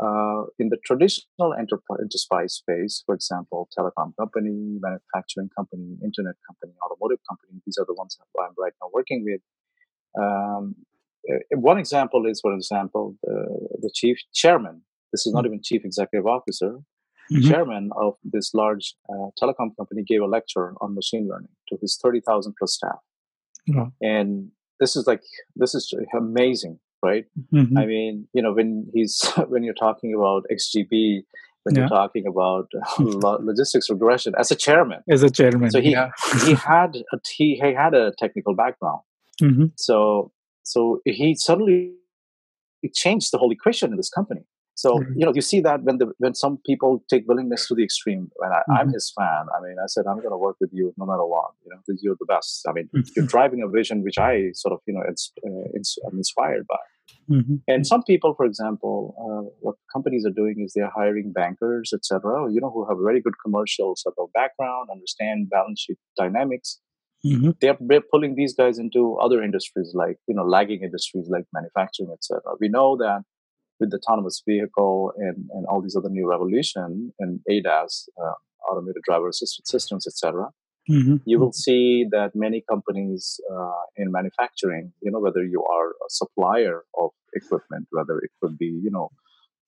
uh, 0.00 0.44
in 0.58 0.68
the 0.70 0.78
traditional 0.84 1.52
enterprise, 1.54 2.54
space, 2.54 3.02
for 3.04 3.14
example, 3.14 3.68
telecom 3.76 4.14
company, 4.18 4.78
manufacturing 4.80 5.50
company, 5.56 5.98
internet 6.02 6.36
company, 6.46 6.72
automotive 6.84 7.18
company, 7.28 7.60
these 7.66 7.76
are 7.78 7.84
the 7.86 7.94
ones 7.94 8.16
that 8.18 8.40
I'm 8.42 8.54
right 8.58 8.72
now 8.80 8.88
working 8.92 9.24
with. 9.24 9.40
Um, 10.18 10.74
uh, 11.30 11.38
one 11.58 11.78
example 11.78 12.26
is, 12.26 12.40
for 12.40 12.54
example, 12.54 13.16
the, 13.22 13.78
the 13.82 13.90
chief 13.92 14.18
chairman. 14.32 14.82
This 15.12 15.26
is 15.26 15.34
not 15.34 15.44
even 15.46 15.60
chief 15.62 15.84
executive 15.84 16.26
officer. 16.26 16.78
Mhm. 17.32 17.48
Chairman 17.48 17.90
of 17.96 18.14
this 18.24 18.52
large 18.54 18.94
uh, 19.08 19.28
telecom 19.40 19.76
company 19.76 20.02
gave 20.02 20.20
a 20.22 20.26
lecture 20.26 20.74
on 20.80 20.94
machine 20.94 21.28
learning 21.28 21.48
to 21.68 21.76
his 21.80 21.96
30,000 22.02 22.54
plus 22.58 22.74
staff. 22.74 22.98
Wow. 23.68 23.92
And 24.02 24.50
this 24.80 24.96
is 24.96 25.06
like, 25.06 25.22
this 25.54 25.74
is 25.74 25.92
amazing, 26.16 26.78
right? 27.04 27.26
Mhm. 27.52 27.78
I 27.78 27.86
mean, 27.86 28.26
you 28.32 28.42
know, 28.42 28.52
when 28.52 28.88
he's, 28.94 29.22
when 29.48 29.62
you're 29.62 29.74
talking 29.74 30.12
about 30.14 30.44
XGB, 30.50 31.22
when 31.64 31.74
Yeah. 31.76 31.82
you're 31.82 31.88
talking 31.88 32.26
about 32.26 32.66
logistics 33.44 33.88
regression 33.90 34.32
as 34.38 34.50
a 34.50 34.56
chairman. 34.56 35.00
As 35.08 35.22
a 35.22 35.30
chairman, 35.30 35.70
So 35.70 35.80
he, 35.80 35.90
yeah. 35.92 36.10
he 36.46 36.54
had, 36.54 36.96
a, 37.12 37.18
he, 37.36 37.54
he 37.62 37.72
had 37.74 37.94
a 37.94 38.12
technical 38.18 38.54
background. 38.54 39.02
Mhm. 39.40 39.72
So, 39.76 40.32
so 40.64 41.00
he 41.04 41.34
suddenly 41.34 41.92
it 42.82 42.94
changed 42.94 43.30
the 43.32 43.38
whole 43.38 43.52
equation 43.52 43.90
in 43.92 43.96
this 43.98 44.08
company. 44.10 44.42
So 44.82 44.90
Right. 44.98 45.08
you 45.18 45.24
know 45.26 45.32
you 45.38 45.44
see 45.50 45.60
that 45.68 45.78
when 45.86 45.96
the 46.00 46.06
when 46.24 46.34
some 46.42 46.54
people 46.68 46.90
take 47.12 47.24
willingness 47.30 47.62
to 47.68 47.74
the 47.78 47.84
extreme, 47.88 48.22
and 48.44 48.52
I, 48.58 48.60
I'm 48.76 48.88
Mhm. 48.88 48.94
his 48.98 49.06
fan. 49.16 49.42
I 49.56 49.58
mean, 49.64 49.76
I 49.84 49.88
said 49.94 50.04
I'm 50.10 50.20
going 50.24 50.36
to 50.36 50.42
work 50.46 50.56
with 50.62 50.72
you 50.78 50.86
no 51.00 51.04
matter 51.10 51.26
what. 51.34 51.50
You 51.64 51.70
know, 51.72 51.80
you're 52.04 52.20
the 52.24 52.30
best. 52.34 52.52
I 52.68 52.72
mean, 52.76 52.86
you're 52.94 53.26
Mhm. 53.26 53.34
driving 53.34 53.60
a 53.66 53.68
vision 53.78 53.96
which 54.06 54.18
I 54.30 54.32
sort 54.62 54.72
of 54.76 54.80
you 54.88 54.94
know 54.96 55.04
it's, 55.12 55.24
uh, 55.46 55.66
it's 55.78 55.90
I'm 56.06 56.16
inspired 56.22 56.64
by. 56.74 56.80
Mhm. 57.36 57.56
And 57.72 57.86
some 57.92 58.02
people, 58.10 58.32
for 58.38 58.46
example, 58.50 58.96
uh, 59.24 59.42
what 59.66 59.76
companies 59.94 60.24
are 60.28 60.36
doing 60.42 60.56
is 60.64 60.72
they're 60.76 60.94
hiring 61.00 61.28
bankers, 61.40 61.86
etc. 61.98 62.50
You 62.54 62.60
know, 62.62 62.70
who 62.76 62.82
have 62.90 62.98
very 63.10 63.20
good 63.26 63.36
commercial 63.44 63.90
sort 64.04 64.14
of 64.22 64.32
background, 64.40 64.84
understand 64.96 65.50
balance 65.56 65.80
sheet 65.84 65.98
dynamics. 66.22 66.70
Mhm. 67.32 67.50
They're, 67.60 67.76
they're 67.88 68.06
pulling 68.12 68.32
these 68.40 68.54
guys 68.60 68.76
into 68.84 69.02
other 69.26 69.38
industries, 69.48 69.90
like 70.02 70.16
you 70.28 70.34
know, 70.38 70.46
lagging 70.56 70.82
industries 70.88 71.26
like 71.34 71.46
manufacturing, 71.58 72.10
etc. 72.16 72.54
We 72.64 72.68
know 72.78 72.88
that 73.04 73.20
with 73.80 73.90
the 73.90 73.98
autonomous 73.98 74.42
vehicle 74.46 75.12
and, 75.16 75.48
and 75.54 75.66
all 75.66 75.80
these 75.80 75.96
other 75.96 76.10
new 76.10 76.28
revolution 76.28 77.12
and 77.18 77.40
ADAS, 77.50 78.08
uh, 78.22 78.34
automated 78.70 79.02
driver 79.08 79.28
assisted 79.28 79.66
systems, 79.66 80.06
etc 80.06 80.50
Mhm. 80.88 81.20
you 81.24 81.38
will 81.38 81.52
see 81.52 82.06
that 82.10 82.30
many 82.34 82.64
companies 82.68 83.40
uh, 83.52 83.82
in 83.96 84.10
manufacturing, 84.10 84.92
you 85.02 85.10
know, 85.10 85.20
whether 85.20 85.44
you 85.44 85.62
are 85.64 85.90
a 85.90 86.08
supplier 86.08 86.84
of 86.98 87.10
equipment, 87.34 87.86
whether 87.90 88.18
it 88.18 88.30
could 88.40 88.56
be, 88.58 88.66
you 88.66 88.90
know, 88.90 89.10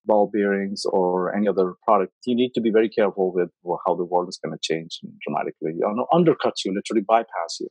ball 0.05 0.29
bearings 0.33 0.85
or 0.85 1.35
any 1.37 1.47
other 1.47 1.75
product, 1.87 2.13
you 2.27 2.35
need 2.35 2.53
to 2.55 2.61
be 2.61 2.71
very 2.71 2.89
careful 2.89 3.33
with 3.33 3.51
how 3.87 3.95
the 3.95 4.05
world 4.05 4.29
is 4.29 4.39
going 4.43 4.57
to 4.57 4.59
change 4.61 5.01
dramatically. 5.25 5.73
You 5.79 5.95
know, 5.95 6.07
undercut 6.13 6.55
you, 6.65 6.75
literally 6.75 7.05
bypass 7.07 7.53
you. 7.61 7.69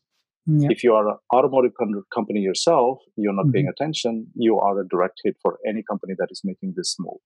Yeah. 0.47 0.69
If 0.71 0.84
you 0.84 0.93
are 0.93 1.08
an 1.08 1.17
automotive 1.34 1.73
com- 1.80 2.04
company 2.13 2.39
yourself, 2.39 2.99
you're 3.15 3.34
not 3.34 3.51
paying 3.54 3.67
Mhm. 3.67 3.71
attention, 3.75 4.27
you 4.36 4.58
are 4.58 4.80
a 4.80 4.88
direct 4.88 5.19
hit 5.23 5.36
for 5.41 5.60
any 5.67 5.84
company 5.84 6.13
that 6.17 6.30
is 6.32 6.41
making 6.43 6.73
this 6.75 6.95
move. 6.99 7.19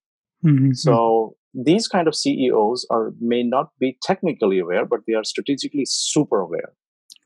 Mhm. 0.44 0.76
So 0.76 1.36
these 1.54 1.88
kind 1.88 2.08
of 2.08 2.14
CEOs 2.14 2.86
are 2.90 3.14
may 3.20 3.42
not 3.42 3.70
be 3.80 3.96
technically 4.02 4.58
aware, 4.58 4.84
but 4.84 5.00
they 5.06 5.14
are 5.14 5.24
strategically 5.24 5.84
super 5.86 6.40
aware. 6.40 6.74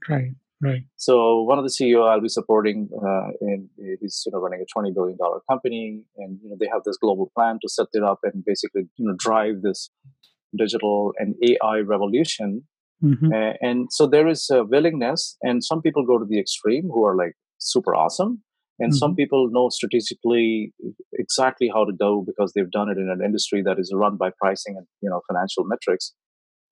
Right. 0.08 0.32
Right. 0.62 0.82
So 0.96 1.42
one 1.42 1.58
of 1.58 1.64
the 1.64 1.70
CEO 1.70 2.02
I'll 2.02 2.20
be 2.20 2.28
supporting, 2.28 2.90
uh, 2.94 3.28
in, 3.40 3.70
he's 4.00 4.22
you 4.26 4.32
know 4.32 4.38
running 4.38 4.60
a 4.60 4.66
twenty 4.72 4.92
billion 4.92 5.16
dollar 5.16 5.40
company, 5.50 6.04
and 6.18 6.38
you 6.42 6.50
know 6.50 6.56
they 6.60 6.68
have 6.72 6.82
this 6.84 6.98
global 6.98 7.32
plan 7.34 7.58
to 7.62 7.68
set 7.68 7.86
it 7.94 8.02
up 8.02 8.18
and 8.24 8.44
basically 8.44 8.82
you 8.96 9.06
know 9.06 9.14
drive 9.18 9.62
this 9.62 9.90
digital 10.54 11.14
and 11.18 11.34
AI 11.48 11.78
revolution. 11.80 12.66
Mhm. 13.02 13.32
Uh, 13.34 13.54
and 13.60 13.92
so 13.92 14.06
there 14.06 14.28
is 14.28 14.48
a 14.50 14.64
willingness, 14.64 15.36
and 15.42 15.62
some 15.64 15.80
people 15.82 16.04
go 16.04 16.18
to 16.18 16.24
the 16.24 16.38
extreme 16.40 16.84
who 16.84 17.04
are 17.04 17.16
like 17.16 17.34
super 17.58 17.94
awesome, 17.94 18.42
and 18.78 18.94
some 18.94 19.12
Mhm. 19.12 19.16
people 19.16 19.48
know 19.50 19.68
strategically 19.68 20.72
exactly 21.12 21.68
how 21.68 21.84
to 21.84 21.92
do 21.92 22.24
because 22.26 22.52
they've 22.52 22.70
done 22.70 22.88
it 22.90 22.98
in 22.98 23.08
an 23.10 23.22
industry 23.22 23.62
that 23.62 23.78
is 23.78 23.92
run 23.94 24.16
by 24.16 24.30
pricing 24.40 24.76
and 24.76 24.86
you 25.02 25.10
know 25.10 25.20
financial 25.28 25.64
metrics 25.64 26.14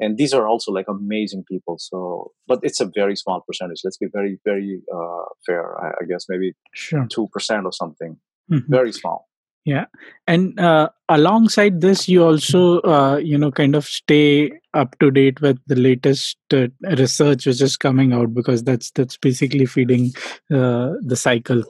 and 0.01 0.17
these 0.17 0.33
are 0.33 0.47
also 0.49 0.73
like 0.73 0.87
amazing 0.89 1.45
people 1.51 1.77
so 1.79 2.33
but 2.47 2.61
it's 2.63 2.81
a 2.81 2.91
very 2.95 3.15
small 3.17 3.43
percentage 3.47 3.81
let's 3.85 3.99
be 3.99 4.07
very 4.13 4.39
very 4.45 4.81
uh, 4.95 5.25
fair 5.47 5.79
I, 5.85 5.89
I 6.01 6.05
guess 6.09 6.25
maybe 6.29 6.53
Sure. 6.73 7.07
2% 7.09 7.65
or 7.67 7.73
something 7.73 8.17
Mhm. 8.51 8.65
very 8.69 8.93
small 8.93 9.28
Yeah. 9.69 9.85
And 10.27 10.59
uh, 10.59 10.89
alongside 11.11 11.83
this, 11.83 12.09
you 12.09 12.25
also, 12.25 12.81
uh, 12.81 13.19
you 13.19 13.37
know, 13.37 13.51
kind 13.51 13.75
of 13.75 13.85
stay 13.85 14.51
up 14.73 14.99
to 15.01 15.11
date 15.11 15.43
with 15.43 15.59
the 15.67 15.77
latest 15.77 16.39
uh, 16.55 16.69
research 16.97 17.45
which 17.45 17.61
is 17.61 17.77
coming 17.77 18.15
out 18.15 18.33
because 18.33 18.65
that's 18.65 18.91
that's 18.93 19.19
basically 19.19 19.67
feeding 19.67 20.13
uh, 20.51 20.93
the 21.03 21.17
cycle. 21.17 21.63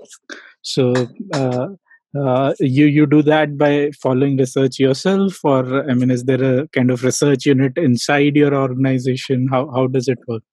So 0.62 0.94
uh, 1.34 1.66
uh, 2.16 2.54
you 2.60 2.86
you 2.86 3.04
do 3.06 3.20
that 3.22 3.58
by 3.58 3.90
following 4.00 4.36
research 4.36 4.78
yourself, 4.78 5.40
or 5.42 5.90
I 5.90 5.94
mean, 5.94 6.12
is 6.12 6.22
there 6.22 6.60
a 6.60 6.68
kind 6.68 6.92
of 6.92 7.02
research 7.02 7.46
unit 7.46 7.78
inside 7.78 8.36
your 8.36 8.54
organization? 8.54 9.48
How 9.50 9.68
how 9.72 9.88
does 9.88 10.06
it 10.06 10.18
work? 10.28 10.44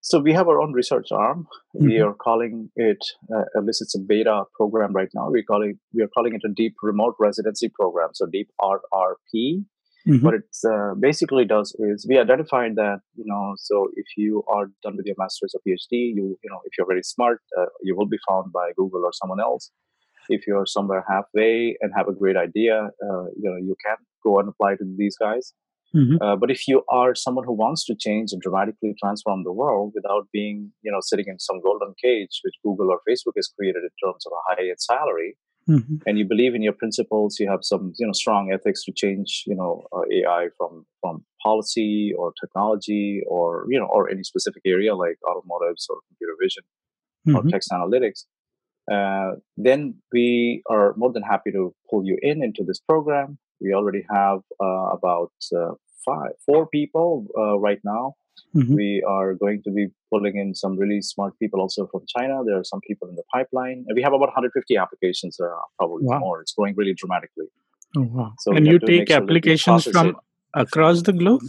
So 0.00 0.18
we 0.20 0.32
have 0.32 0.48
our 0.48 0.60
own 0.60 0.72
research 0.72 1.08
arm. 1.12 1.46
We 1.74 1.94
Mhm. 1.94 2.06
are 2.06 2.14
calling 2.14 2.70
it 2.76 2.98
uh, 3.34 3.44
at 3.56 3.64
least 3.64 3.82
it's 3.82 3.94
a 3.94 4.00
beta 4.12 4.44
program 4.58 4.92
right 4.92 5.10
now. 5.14 5.30
We 5.30 5.42
call 5.42 5.62
it 5.62 5.76
we 5.94 6.02
are 6.02 6.08
calling 6.16 6.34
it 6.34 6.42
a 6.50 6.52
deep 6.62 6.74
remote 6.82 7.14
residency 7.18 7.68
program 7.80 8.10
so 8.12 8.26
deep 8.26 8.48
rrp 8.60 9.64
Mhm. 10.08 10.22
what 10.24 10.34
it 10.40 10.48
uh, 10.72 10.94
basically 11.06 11.44
does 11.44 11.68
is 11.88 12.06
we 12.10 12.16
identified 12.18 12.72
that 12.76 13.00
you 13.20 13.26
know 13.30 13.44
so 13.66 13.76
if 14.02 14.08
you 14.16 14.42
are 14.54 14.66
done 14.84 14.96
with 14.96 15.06
your 15.10 15.16
master's 15.22 15.54
or 15.56 15.60
phd 15.66 15.92
you 16.18 16.24
you 16.44 16.50
know 16.52 16.60
if 16.68 16.72
you're 16.76 16.86
very 16.94 17.02
smart 17.14 17.40
uh, 17.58 17.66
you 17.88 17.94
will 17.96 18.10
be 18.16 18.20
found 18.28 18.46
by 18.60 18.66
google 18.80 19.04
or 19.08 19.12
someone 19.22 19.40
else. 19.48 19.70
If 20.36 20.46
you're 20.46 20.66
somewhere 20.76 21.04
halfway 21.12 21.76
and 21.80 21.92
have 21.98 22.08
a 22.08 22.16
great 22.22 22.36
idea 22.48 22.76
uh, 23.06 23.24
you 23.42 23.48
know 23.50 23.58
you 23.68 23.76
can 23.86 23.98
go 24.26 24.38
and 24.40 24.48
apply 24.52 24.72
to 24.80 24.84
these 25.02 25.16
guys 25.26 25.52
Mhm. 25.94 26.18
uh, 26.20 26.36
but 26.36 26.50
if 26.50 26.66
you 26.68 26.82
are 26.88 27.14
someone 27.14 27.44
who 27.44 27.52
wants 27.52 27.84
to 27.86 27.94
change 27.94 28.32
and 28.32 28.40
dramatically 28.42 28.94
transform 29.02 29.44
the 29.44 29.52
world 29.52 29.92
without 29.94 30.28
being 30.32 30.72
you 30.82 30.90
know 30.92 31.00
sitting 31.00 31.26
in 31.28 31.38
some 31.38 31.60
golden 31.60 31.94
cage 32.02 32.40
which 32.44 32.54
google 32.64 32.90
or 32.90 33.00
facebook 33.08 33.36
has 33.36 33.48
created 33.56 33.82
in 33.88 33.94
terms 34.04 34.24
of 34.26 34.32
a 34.32 34.42
high 34.54 34.68
salary 34.78 35.36
hmm 35.66 36.02
and 36.06 36.18
you 36.18 36.24
believe 36.26 36.54
in 36.54 36.62
your 36.62 36.72
principles 36.72 37.38
you 37.38 37.48
have 37.50 37.60
some 37.62 37.92
you 37.98 38.06
know 38.06 38.12
strong 38.12 38.52
ethics 38.52 38.84
to 38.84 38.92
change 38.92 39.44
you 39.46 39.54
know 39.54 39.84
uh, 39.92 40.02
ai 40.18 40.48
from 40.56 40.84
from 41.00 41.24
policy 41.42 42.12
or 42.18 42.32
technology 42.40 43.22
or 43.26 43.66
you 43.68 43.78
know 43.78 43.86
or 43.86 44.08
any 44.10 44.22
specific 44.22 44.62
area 44.66 44.94
like 44.94 45.18
automotives 45.28 45.86
or 45.90 45.96
computer 46.08 46.36
vision 46.42 46.64
or 47.34 47.42
hmm 47.42 47.50
text 47.50 47.70
analytics 47.72 48.24
uh, 48.92 49.32
then 49.56 49.94
we 50.12 50.62
are 50.68 50.94
more 50.96 51.12
than 51.12 51.22
happy 51.22 51.50
to 51.52 51.74
pull 51.90 52.04
you 52.04 52.16
in 52.22 52.42
into 52.42 52.64
this 52.66 52.80
program 52.80 53.38
we 53.60 53.74
already 53.74 54.04
have 54.10 54.40
uh, 54.62 54.86
about 54.98 55.32
uh, 55.56 55.72
five 56.04 56.32
four 56.46 56.66
people 56.68 57.26
uh, 57.38 57.58
right 57.58 57.80
now 57.84 58.14
hmm 58.54 58.74
we 58.74 59.02
are 59.14 59.34
going 59.34 59.62
to 59.62 59.70
be 59.70 59.84
pulling 60.12 60.36
in 60.42 60.54
some 60.54 60.76
really 60.82 61.00
smart 61.02 61.38
people 61.38 61.60
also 61.60 61.86
from 61.92 62.02
China. 62.14 62.42
There 62.46 62.58
are 62.58 62.64
some 62.64 62.80
people 62.86 63.08
in 63.08 63.16
the 63.16 63.22
pipeline, 63.34 63.84
and 63.86 63.94
we 63.98 64.02
have 64.02 64.12
about 64.12 64.28
150 64.28 64.76
applications, 64.76 65.38
uh, 65.40 65.48
probably 65.78 66.06
Wow. 66.06 66.18
more. 66.24 66.40
It's 66.42 66.52
growing 66.52 66.74
really 66.76 66.94
dramatically. 66.94 67.48
Oh, 67.96 68.06
wow. 68.16 68.32
So 68.38 68.52
and 68.52 68.66
you 68.66 68.78
take 68.78 69.08
sure 69.08 69.22
applications 69.22 69.84
from 69.84 70.16
across 70.54 71.02
the 71.02 71.12
globe? 71.12 71.42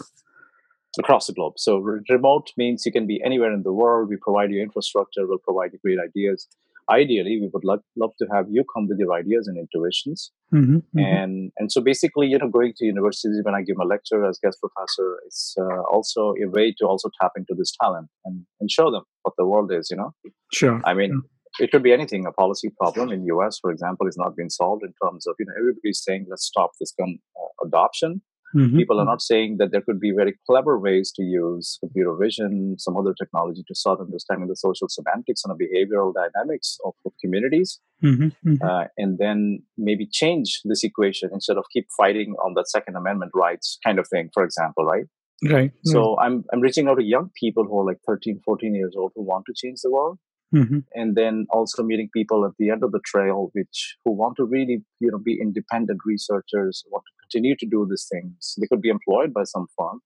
across 0.99 1.27
the 1.27 1.33
globe. 1.33 1.53
So 1.57 1.77
re- 1.77 2.01
remote 2.09 2.51
means 2.57 2.85
you 2.85 2.91
can 2.91 3.07
be 3.07 3.21
anywhere 3.23 3.53
in 3.53 3.63
the 3.63 3.71
world. 3.71 4.09
We 4.09 4.17
provide 4.17 4.51
you 4.51 4.61
infrastructure. 4.61 5.25
We'll 5.25 5.37
provide 5.49 5.71
you 5.73 5.79
great 5.85 5.99
ideas. 5.99 6.47
Ideally, 6.89 7.39
we 7.41 7.49
would 7.53 7.63
love, 7.63 7.81
love 7.95 8.11
to 8.19 8.27
have 8.33 8.45
you 8.49 8.63
come 8.73 8.87
with 8.87 8.99
your 8.99 9.13
ideas 9.13 9.47
and 9.47 9.57
intuitions. 9.57 10.31
hmm 10.49 10.79
And 10.97 11.51
and 11.57 11.71
so 11.71 11.81
basically, 11.81 12.27
you 12.27 12.37
know, 12.37 12.49
going 12.49 12.73
to 12.77 12.85
universities 12.85 13.41
when 13.43 13.55
I 13.55 13.61
give 13.61 13.77
a 13.81 13.85
lecture 13.85 14.25
as 14.25 14.39
guest 14.43 14.57
professor, 14.59 15.19
it's 15.25 15.55
uh, 15.59 15.81
also 15.91 16.33
a 16.43 16.47
way 16.49 16.73
to 16.79 16.85
also 16.85 17.09
tap 17.19 17.33
into 17.35 17.53
this 17.57 17.73
talent 17.81 18.09
and, 18.25 18.45
and 18.59 18.69
show 18.69 18.91
them 18.91 19.03
what 19.23 19.35
the 19.37 19.45
world 19.45 19.71
is. 19.71 19.89
You 19.91 19.97
know. 19.97 20.11
Sure. 20.51 20.81
I 20.85 20.93
mean, 20.93 21.21
it 21.59 21.71
could 21.71 21.83
be 21.83 21.93
anything. 21.93 22.25
A 22.25 22.31
policy 22.31 22.69
problem 22.79 23.11
in 23.11 23.25
US, 23.25 23.59
for 23.59 23.71
example, 23.71 24.07
is 24.07 24.17
not 24.17 24.35
being 24.35 24.49
solved 24.49 24.83
in 24.83 24.93
terms 25.03 25.27
of 25.27 25.35
you 25.39 25.45
know 25.45 25.53
everybody's 25.57 26.01
saying 26.03 26.25
let's 26.29 26.45
stop 26.45 26.71
this 26.79 26.93
gun 26.97 27.19
uh, 27.39 27.67
adoption. 27.67 28.21
Mhm. 28.55 28.75
People 28.75 28.99
are 28.99 29.05
not 29.05 29.21
saying 29.21 29.57
that 29.57 29.71
there 29.71 29.81
could 29.81 29.99
be 29.99 30.11
very 30.11 30.33
clever 30.47 30.77
ways 30.79 31.11
to 31.17 31.23
use 31.23 31.77
computer 31.79 32.15
vision, 32.15 32.75
some 32.77 32.97
other 32.97 33.13
technology 33.13 33.63
to 33.67 33.75
start 33.75 33.99
understanding 33.99 34.47
the 34.47 34.55
social 34.55 34.87
semantics 34.89 35.43
and 35.43 35.51
the 35.53 35.59
behavioral 35.65 36.13
dynamics 36.13 36.77
of, 36.85 36.93
of 37.05 37.13
communities, 37.23 37.79
Mhm. 38.03 38.35
Mhm. 38.45 38.61
uh, 38.61 38.87
and 38.97 39.17
then 39.17 39.63
maybe 39.77 40.05
change 40.05 40.61
this 40.65 40.83
equation 40.83 41.29
instead 41.33 41.57
of 41.57 41.65
keep 41.73 41.87
fighting 41.97 42.35
on 42.43 42.53
that 42.55 42.67
Second 42.69 42.95
Amendment 42.95 43.31
rights 43.33 43.77
kind 43.85 43.99
of 43.99 44.07
thing. 44.07 44.29
For 44.33 44.43
example, 44.43 44.85
right? 44.85 45.05
right. 45.49 45.71
So 45.85 45.99
I'm 46.19 46.35
I'm 46.51 46.61
reaching 46.61 46.87
out 46.87 46.95
to 46.99 47.03
young 47.03 47.31
people 47.43 47.63
who 47.65 47.79
are 47.79 47.85
like 47.85 47.99
13, 48.07 48.39
14 48.45 48.75
years 48.75 48.93
old 48.95 49.11
who 49.15 49.23
want 49.23 49.45
to 49.47 49.53
change 49.55 49.79
the 49.81 49.89
world 49.91 50.19
Mhm. 50.53 50.83
and 50.93 51.15
then 51.15 51.45
also 51.51 51.83
meeting 51.83 52.09
people 52.13 52.45
at 52.45 52.51
the 52.59 52.69
end 52.69 52.83
of 52.83 52.91
the 52.91 53.01
trail 53.05 53.49
which 53.53 53.97
who 54.03 54.11
want 54.11 54.35
to 54.37 54.45
really 54.45 54.77
you 54.99 55.09
know 55.11 55.17
be 55.29 55.39
independent 55.41 55.99
researchers 56.05 56.83
want 56.91 57.03
to 57.09 57.13
continue 57.23 57.55
to 57.61 57.67
do 57.75 57.85
these 57.89 58.07
things 58.11 58.55
they 58.59 58.67
could 58.67 58.81
be 58.81 58.89
employed 58.97 59.33
by 59.33 59.43
some 59.43 59.67
firm 59.77 59.99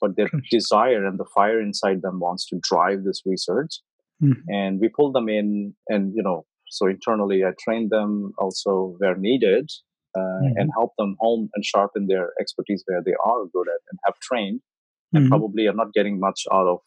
but 0.00 0.16
their 0.16 0.30
desire 0.50 1.04
and 1.06 1.18
the 1.18 1.30
fire 1.36 1.60
inside 1.60 2.02
them 2.02 2.20
wants 2.20 2.46
to 2.48 2.58
drive 2.70 3.04
this 3.04 3.22
research 3.26 3.80
Mhm. 4.22 4.42
and 4.48 4.80
we 4.80 4.88
pull 4.98 5.10
them 5.12 5.28
in 5.28 5.74
and 5.88 6.14
you 6.16 6.22
know 6.28 6.38
so 6.76 6.86
internally 6.94 7.38
i 7.44 7.52
train 7.64 7.88
them 7.96 8.32
also 8.38 8.72
where 8.98 9.16
needed 9.28 9.66
uh, 10.20 10.40
Mhm. 10.44 10.54
and 10.58 10.70
help 10.78 10.92
them 10.98 11.16
hone 11.20 11.48
and 11.54 11.64
sharpen 11.72 12.06
their 12.12 12.26
expertise 12.42 12.82
where 12.86 13.02
they 13.08 13.16
are 13.32 13.42
good 13.56 13.68
at 13.76 13.82
and 13.90 13.98
have 14.06 14.18
trained 14.28 14.60
and 15.14 15.24
Mhm. 15.24 15.28
probably 15.32 15.66
are 15.70 15.78
not 15.82 15.92
getting 15.98 16.18
much 16.28 16.40
out 16.52 16.68
of 16.74 16.80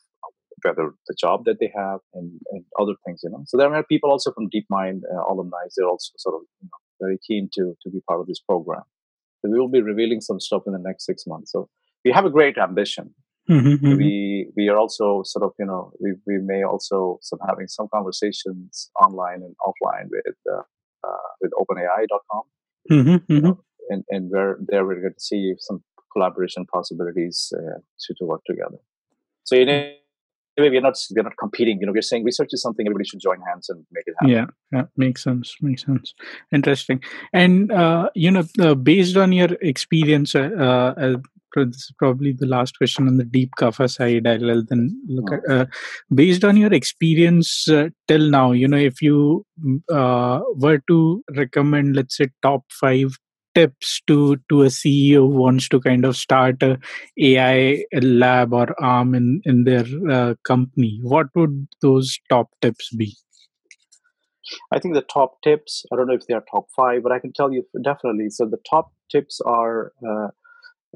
whether 0.63 0.93
the 1.07 1.15
job 1.19 1.45
that 1.45 1.57
they 1.59 1.71
have 1.75 1.99
and, 2.13 2.39
and 2.51 2.63
other 2.79 2.93
things, 3.05 3.21
you 3.23 3.29
know. 3.29 3.43
So 3.47 3.57
there 3.57 3.73
are 3.73 3.83
people 3.83 4.09
also 4.11 4.31
from 4.31 4.49
DeepMind 4.49 5.01
uh, 5.13 5.23
alumni. 5.31 5.63
They're 5.75 5.87
also 5.87 6.11
sort 6.17 6.35
of 6.35 6.41
you 6.61 6.67
know, 6.69 6.77
very 7.05 7.17
keen 7.27 7.49
to 7.55 7.75
to 7.81 7.89
be 7.89 7.99
part 8.07 8.21
of 8.21 8.27
this 8.27 8.39
program. 8.39 8.83
So 9.41 9.49
we 9.51 9.59
will 9.59 9.69
be 9.69 9.81
revealing 9.81 10.21
some 10.21 10.39
stuff 10.39 10.63
in 10.67 10.73
the 10.73 10.79
next 10.79 11.05
six 11.05 11.25
months. 11.25 11.51
So 11.51 11.69
we 12.05 12.11
have 12.11 12.25
a 12.25 12.29
great 12.29 12.57
ambition. 12.57 13.13
Mhm. 13.49 13.77
Mhm. 13.79 13.97
We 13.97 14.51
we 14.55 14.69
are 14.69 14.77
also 14.77 15.23
sort 15.23 15.43
of 15.47 15.51
you 15.59 15.65
know 15.65 15.91
we 15.99 16.09
we 16.27 16.37
may 16.51 16.63
also 16.63 17.17
some 17.21 17.39
having 17.49 17.67
some 17.67 17.87
conversations 17.97 18.91
online 19.05 19.41
and 19.47 19.55
offline 19.67 20.07
with 20.15 20.37
uh, 20.55 20.63
uh, 21.07 21.27
with 21.41 21.51
OpenAI.com 21.61 22.43
Mhm. 22.91 23.19
Mhm. 23.27 23.57
and 23.89 24.03
and 24.09 24.29
where 24.31 24.57
there 24.69 24.85
we're 24.85 25.01
going 25.01 25.13
to 25.21 25.27
see 25.31 25.55
some 25.57 25.79
collaboration 26.13 26.65
possibilities 26.75 27.51
uh, 27.57 27.79
to 28.01 28.13
to 28.17 28.25
work 28.25 28.43
together. 28.45 28.79
So 29.43 29.55
in 29.55 29.69
a 29.69 29.71
way, 29.71 30.00
we're 30.57 30.81
not 30.81 30.97
we're 31.15 31.23
not 31.23 31.37
competing. 31.39 31.79
You 31.79 31.85
know, 31.85 31.93
we're 31.93 32.01
saying 32.01 32.23
research 32.23 32.49
is 32.51 32.61
something 32.61 32.85
everybody 32.85 33.05
should 33.05 33.21
join 33.21 33.39
hands 33.41 33.69
and 33.69 33.85
make 33.91 34.03
it 34.07 34.15
happen. 34.19 34.29
Yeah, 34.29 34.45
yeah, 34.71 34.83
makes 34.97 35.23
sense. 35.23 35.55
Makes 35.61 35.85
sense. 35.85 36.13
Interesting. 36.51 37.01
And 37.33 37.71
uh, 37.71 38.09
you 38.15 38.31
know, 38.31 38.43
uh, 38.59 38.75
based 38.75 39.17
on 39.17 39.31
your 39.31 39.49
experience, 39.61 40.35
uh, 40.35 40.49
uh, 40.57 40.93
uh, 41.01 41.17
this 41.55 41.75
is 41.75 41.93
probably 41.97 42.33
the 42.33 42.45
last 42.45 42.77
question 42.77 43.07
on 43.07 43.17
the 43.17 43.23
Deep 43.23 43.51
Kapha 43.59 43.89
side. 43.89 44.27
I'll 44.27 44.63
then 44.63 45.01
look 45.07 45.31
at. 45.31 45.49
Uh, 45.49 45.65
based 46.13 46.43
on 46.43 46.57
your 46.57 46.73
experience 46.73 47.67
uh, 47.67 47.89
till 48.07 48.29
now, 48.29 48.51
you 48.51 48.67
know, 48.67 48.77
if 48.77 49.01
you 49.01 49.45
mm, 49.63 49.81
uh, 49.91 50.41
were 50.55 50.81
to 50.87 51.23
recommend, 51.35 51.95
let's 51.95 52.17
say, 52.17 52.29
top 52.41 52.63
five 52.71 53.17
tips 53.55 54.01
to 54.07 54.37
to 54.49 54.63
a 54.63 54.69
CEO 54.69 55.27
who 55.27 55.37
wants 55.39 55.67
to 55.69 55.79
kind 55.79 56.05
of 56.05 56.15
start 56.17 56.61
a 56.63 56.79
AI 57.17 57.85
lab 58.01 58.53
or 58.53 58.75
arm 58.81 59.13
in 59.15 59.41
in 59.45 59.63
their 59.63 59.85
uh, 60.09 60.35
company, 60.45 60.99
what 61.03 61.27
would 61.35 61.67
those 61.81 62.19
top 62.29 62.49
tips 62.61 62.89
be? 62.95 63.15
I 64.71 64.79
think 64.79 64.95
the 64.95 65.01
top 65.01 65.41
tips. 65.43 65.85
I 65.91 65.95
don't 65.95 66.07
know 66.07 66.13
if 66.13 66.25
they 66.27 66.33
are 66.33 66.43
top 66.49 66.67
five, 66.75 67.03
but 67.03 67.11
I 67.11 67.19
can 67.19 67.31
tell 67.33 67.51
you 67.51 67.65
definitely. 67.83 68.29
So 68.29 68.45
the 68.45 68.59
top 68.69 68.91
tips 69.11 69.39
are. 69.45 69.93
Uh, 70.05 70.29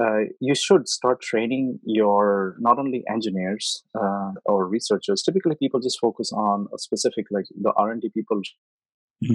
uh, 0.01 0.21
you 0.39 0.55
should 0.55 0.87
start 0.89 1.21
training 1.21 1.79
your 1.83 2.55
not 2.59 2.79
only 2.79 3.03
engineers 3.09 3.83
uh, 3.93 4.31
or 4.45 4.67
researchers. 4.67 5.21
Typically, 5.21 5.55
people 5.55 5.79
just 5.79 5.99
focus 5.99 6.31
on 6.33 6.67
a 6.73 6.79
specific, 6.79 7.25
like 7.31 7.45
the 7.61 7.71
R 7.77 7.91
and 7.91 8.01
D 8.01 8.09
people 8.13 8.41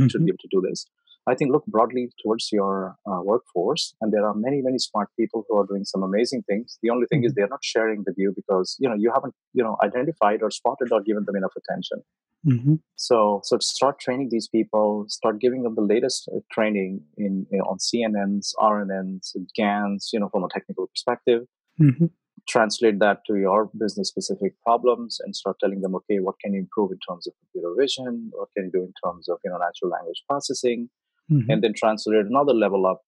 should 0.09 0.23
Mhm. 0.23 0.25
be 0.25 0.31
able 0.31 0.39
to 0.39 0.49
do 0.51 0.61
this. 0.69 0.87
I 1.29 1.35
think 1.35 1.53
look 1.53 1.65
broadly 1.67 2.11
towards 2.23 2.49
your 2.51 2.97
uh, 3.07 3.21
workforce, 3.23 3.95
and 4.01 4.13
there 4.13 4.27
are 4.27 4.35
many, 4.35 4.63
many 4.63 4.79
smart 4.79 5.09
people 5.19 5.45
who 5.49 5.57
are 5.59 5.67
doing 5.67 5.85
some 5.85 6.03
amazing 6.03 6.43
things. 6.49 6.79
The 6.83 6.91
only 6.91 7.07
thing 7.07 7.25
is 7.25 7.35
they're 7.35 7.49
not 7.49 7.63
sharing 7.63 8.03
with 8.07 8.15
you 8.17 8.33
because 8.35 8.77
you 8.79 8.89
know 8.89 8.95
you 8.97 9.13
haven't 9.13 9.35
you 9.53 9.63
know 9.63 9.77
identified 9.83 10.43
or 10.43 10.51
spotted 10.51 10.89
or 10.93 11.03
given 11.03 11.25
them 11.27 11.37
enough 11.37 11.53
attention. 11.57 12.03
Mhm. 12.47 12.81
So, 12.97 13.41
so 13.45 13.59
start 13.61 13.99
training 14.01 14.29
these 14.31 14.49
people. 14.49 15.05
Start 15.09 15.41
giving 15.41 15.63
them 15.63 15.75
the 15.75 15.83
latest 15.83 16.29
uh, 16.35 16.41
training 16.51 17.03
in, 17.19 17.47
in 17.51 17.61
on 17.61 17.77
CNNs, 17.79 18.55
RNNs, 18.59 19.37
GANs. 19.55 20.11
You 20.13 20.21
know, 20.21 20.31
from 20.31 20.45
a 20.45 20.49
technical 20.49 20.87
perspective 20.87 21.43
Mhm. 21.79 22.11
translate 22.49 22.99
that 22.99 23.19
to 23.27 23.37
your 23.37 23.71
business 23.79 24.09
specific 24.09 24.55
problems 24.63 25.19
and 25.23 25.37
start 25.37 25.57
telling 25.61 25.81
them 25.83 25.95
okay 25.95 26.19
what 26.21 26.37
can 26.43 26.53
you 26.55 26.61
improve 26.61 26.91
in 26.91 26.99
terms 27.07 27.27
of 27.27 27.35
computer 27.41 27.75
vision 27.79 28.31
what 28.33 28.49
can 28.55 28.65
you 28.67 28.71
do 28.71 28.83
in 28.89 28.93
terms 29.05 29.29
of 29.29 29.39
you 29.45 29.51
know 29.51 29.59
natural 29.59 29.91
language 29.91 30.23
processing 30.29 30.89
Mhm. 31.31 31.47
and 31.49 31.63
then 31.63 31.73
translate 31.83 32.27
another 32.27 32.55
level 32.65 32.87
up 32.93 33.01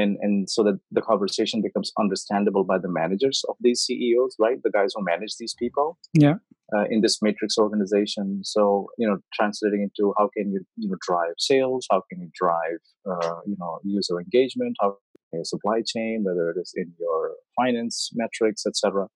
and 0.00 0.16
and 0.24 0.48
so 0.54 0.62
that 0.66 0.78
the 0.98 1.02
conversation 1.10 1.58
becomes 1.66 1.90
understandable 2.02 2.64
by 2.72 2.78
the 2.84 2.92
managers 3.00 3.38
of 3.50 3.56
these 3.66 3.80
ceos 3.86 4.32
right 4.44 4.58
the 4.66 4.70
guys 4.78 4.92
who 4.94 5.02
manage 5.12 5.34
these 5.40 5.54
people 5.62 5.88
Yeah. 6.24 6.36
uh, 6.74 6.84
in 6.94 7.00
this 7.04 7.16
matrix 7.26 7.58
organization 7.66 8.26
so 8.54 8.62
you 8.98 9.06
know 9.08 9.18
translating 9.38 9.82
into 9.88 10.04
how 10.18 10.26
can 10.36 10.46
you 10.54 10.60
you 10.82 10.88
know 10.90 10.98
drive 11.08 11.34
sales 11.50 11.86
how 11.92 12.00
can 12.08 12.18
you 12.24 12.30
drive 12.42 12.80
uh, 13.12 13.38
you 13.50 13.56
know 13.60 13.72
user 13.98 14.16
engagement 14.24 14.76
how 14.82 14.90
your 15.32 15.44
supply 15.54 15.78
chain 15.92 16.16
whether 16.26 16.44
it 16.52 16.58
is 16.64 16.72
in 16.82 16.88
your 17.04 17.20
finance 17.60 17.96
metrics 18.22 18.62
etc 18.72 19.06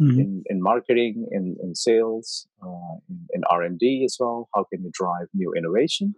Mhm. 0.00 0.18
in, 0.22 0.30
in 0.52 0.58
marketing 0.70 1.14
in, 1.36 1.44
in 1.64 1.70
sales 1.74 2.26
uh, 2.64 2.94
in, 3.10 3.18
in 3.36 3.40
r&d 3.58 3.84
as 4.08 4.14
well 4.20 4.38
how 4.54 4.62
can 4.70 4.80
you 4.84 4.90
drive 5.02 5.28
new 5.42 5.50
innovation 5.60 6.08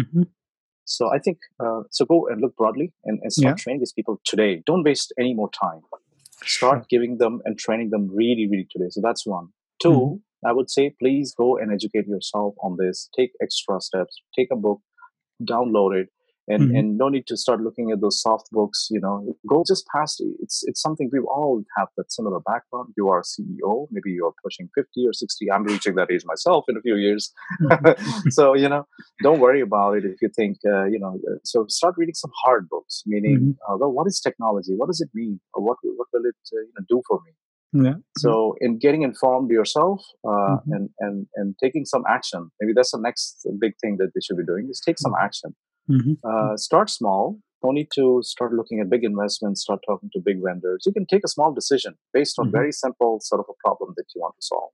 Mhm. 0.00 0.24
So 0.94 1.08
i 1.16 1.18
think 1.24 1.38
uh, 1.64 1.80
so 1.96 2.04
go 2.12 2.18
and 2.30 2.40
look 2.44 2.54
broadly 2.60 2.86
and, 3.04 3.18
and 3.22 3.32
start 3.38 3.52
Yeah. 3.58 3.62
training 3.62 3.80
these 3.84 3.92
people 3.98 4.16
today. 4.32 4.52
Don't 4.70 4.84
waste 4.90 5.12
any 5.24 5.32
more 5.40 5.50
time. 5.64 5.80
Start 6.56 6.78
Sure. 6.78 6.86
giving 6.94 7.18
them 7.22 7.34
and 7.44 7.58
training 7.64 7.90
them 7.94 8.04
really 8.22 8.46
really 8.52 8.66
today. 8.74 8.88
So 8.96 9.00
that's 9.06 9.24
one. 9.38 9.46
2 9.84 9.90
Mhm. 9.92 10.14
i 10.50 10.52
would 10.56 10.70
say 10.76 10.84
please 11.02 11.28
go 11.42 11.48
and 11.60 11.72
educate 11.76 12.06
yourself 12.14 12.54
on 12.68 12.76
this. 12.82 12.96
Take 13.18 13.32
extra 13.46 13.80
steps. 13.88 14.14
Take 14.38 14.50
a 14.56 14.60
book. 14.66 14.80
Download 15.52 15.94
it 16.02 16.08
and 16.48 16.62
Mhm. 16.62 16.78
and 16.78 16.98
no 16.98 17.08
need 17.08 17.26
to 17.26 17.36
start 17.36 17.60
looking 17.66 17.90
at 17.92 18.00
those 18.00 18.20
soft 18.26 18.48
books 18.58 18.88
you 18.90 19.00
know 19.04 19.14
go 19.52 19.62
just 19.70 19.84
past 19.94 20.20
it. 20.20 20.32
it's 20.44 20.58
it's 20.68 20.80
something 20.86 21.08
we 21.12 21.20
all 21.36 21.62
have 21.76 21.88
that 21.96 22.12
similar 22.16 22.40
background 22.50 22.92
you 22.96 23.08
are 23.08 23.20
a 23.20 23.28
ceo 23.32 23.72
maybe 23.90 24.10
you're 24.18 24.34
pushing 24.44 24.68
50 24.74 25.06
or 25.08 25.12
60 25.12 25.50
i'm 25.52 25.64
reaching 25.64 25.94
that 25.96 26.10
age 26.10 26.24
myself 26.32 26.64
in 26.68 26.76
a 26.76 26.80
few 26.88 26.96
years 27.06 27.32
so 28.30 28.54
you 28.54 28.68
know 28.68 28.82
don't 29.22 29.40
worry 29.40 29.60
about 29.60 29.96
it 29.98 30.04
if 30.04 30.20
you 30.22 30.30
think 30.40 30.56
uh, 30.74 30.84
you 30.84 30.98
know 30.98 31.12
uh, 31.30 31.36
so 31.44 31.64
start 31.68 31.94
reading 31.96 32.14
some 32.24 32.32
hard 32.44 32.68
books 32.74 33.02
meaning 33.06 33.38
Mhm. 33.40 33.56
uh, 33.68 33.76
well 33.80 33.92
what 33.98 34.06
is 34.12 34.20
technology 34.28 34.74
what 34.80 34.88
does 34.92 35.00
it 35.06 35.10
mean 35.20 35.34
or 35.54 35.60
what 35.66 35.78
what 35.98 36.08
will 36.12 36.26
it 36.32 36.40
uh, 36.56 36.60
you 36.68 36.72
know, 36.76 36.84
do 36.94 37.02
for 37.08 37.18
me 37.26 37.32
Yeah. 37.86 37.96
so 38.22 38.30
in 38.66 38.78
getting 38.84 39.02
informed 39.10 39.50
yourself 39.58 40.00
uh, 40.32 40.56
Mhm. 40.56 40.74
and 40.76 40.84
and 41.04 41.16
and 41.38 41.48
taking 41.64 41.84
some 41.94 42.04
action 42.16 42.42
maybe 42.60 42.72
that's 42.76 42.92
the 42.96 43.02
next 43.08 43.46
big 43.64 43.74
thing 43.82 43.94
that 44.00 44.10
they 44.14 44.22
should 44.26 44.38
be 44.42 44.46
doing 44.52 44.68
is 44.74 44.80
take 44.88 44.98
some 45.06 45.16
action 45.28 45.50
Mhm. 45.88 46.18
Uh, 46.24 46.56
start 46.56 46.90
small. 46.90 47.38
Don't 47.62 47.74
need 47.74 47.90
to 47.94 48.20
start 48.22 48.52
looking 48.52 48.80
at 48.80 48.90
big 48.90 49.04
investments. 49.04 49.62
Start 49.62 49.80
talking 49.86 50.10
to 50.12 50.20
big 50.20 50.38
vendors. 50.42 50.84
You 50.86 50.92
can 50.92 51.06
take 51.06 51.22
a 51.24 51.28
small 51.28 51.52
decision 51.52 51.94
based 52.12 52.38
on 52.38 52.48
Mhm. 52.48 52.52
very 52.52 52.72
simple 52.72 53.20
sort 53.20 53.40
of 53.40 53.46
a 53.48 53.54
problem 53.64 53.94
that 53.96 54.06
you 54.14 54.20
want 54.20 54.34
to 54.40 54.42
solve. 54.46 54.72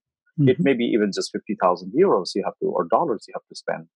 It 0.52 0.58
Mhm. 0.58 0.64
may 0.64 0.74
be 0.74 0.84
even 0.86 1.10
just 1.12 1.30
fifty 1.32 1.54
thousand 1.62 1.92
euros 1.92 2.34
you 2.34 2.42
have 2.44 2.56
to 2.60 2.66
or 2.66 2.84
dollars 2.96 3.24
you 3.28 3.34
have 3.38 3.46
to 3.48 3.54
spend 3.54 3.88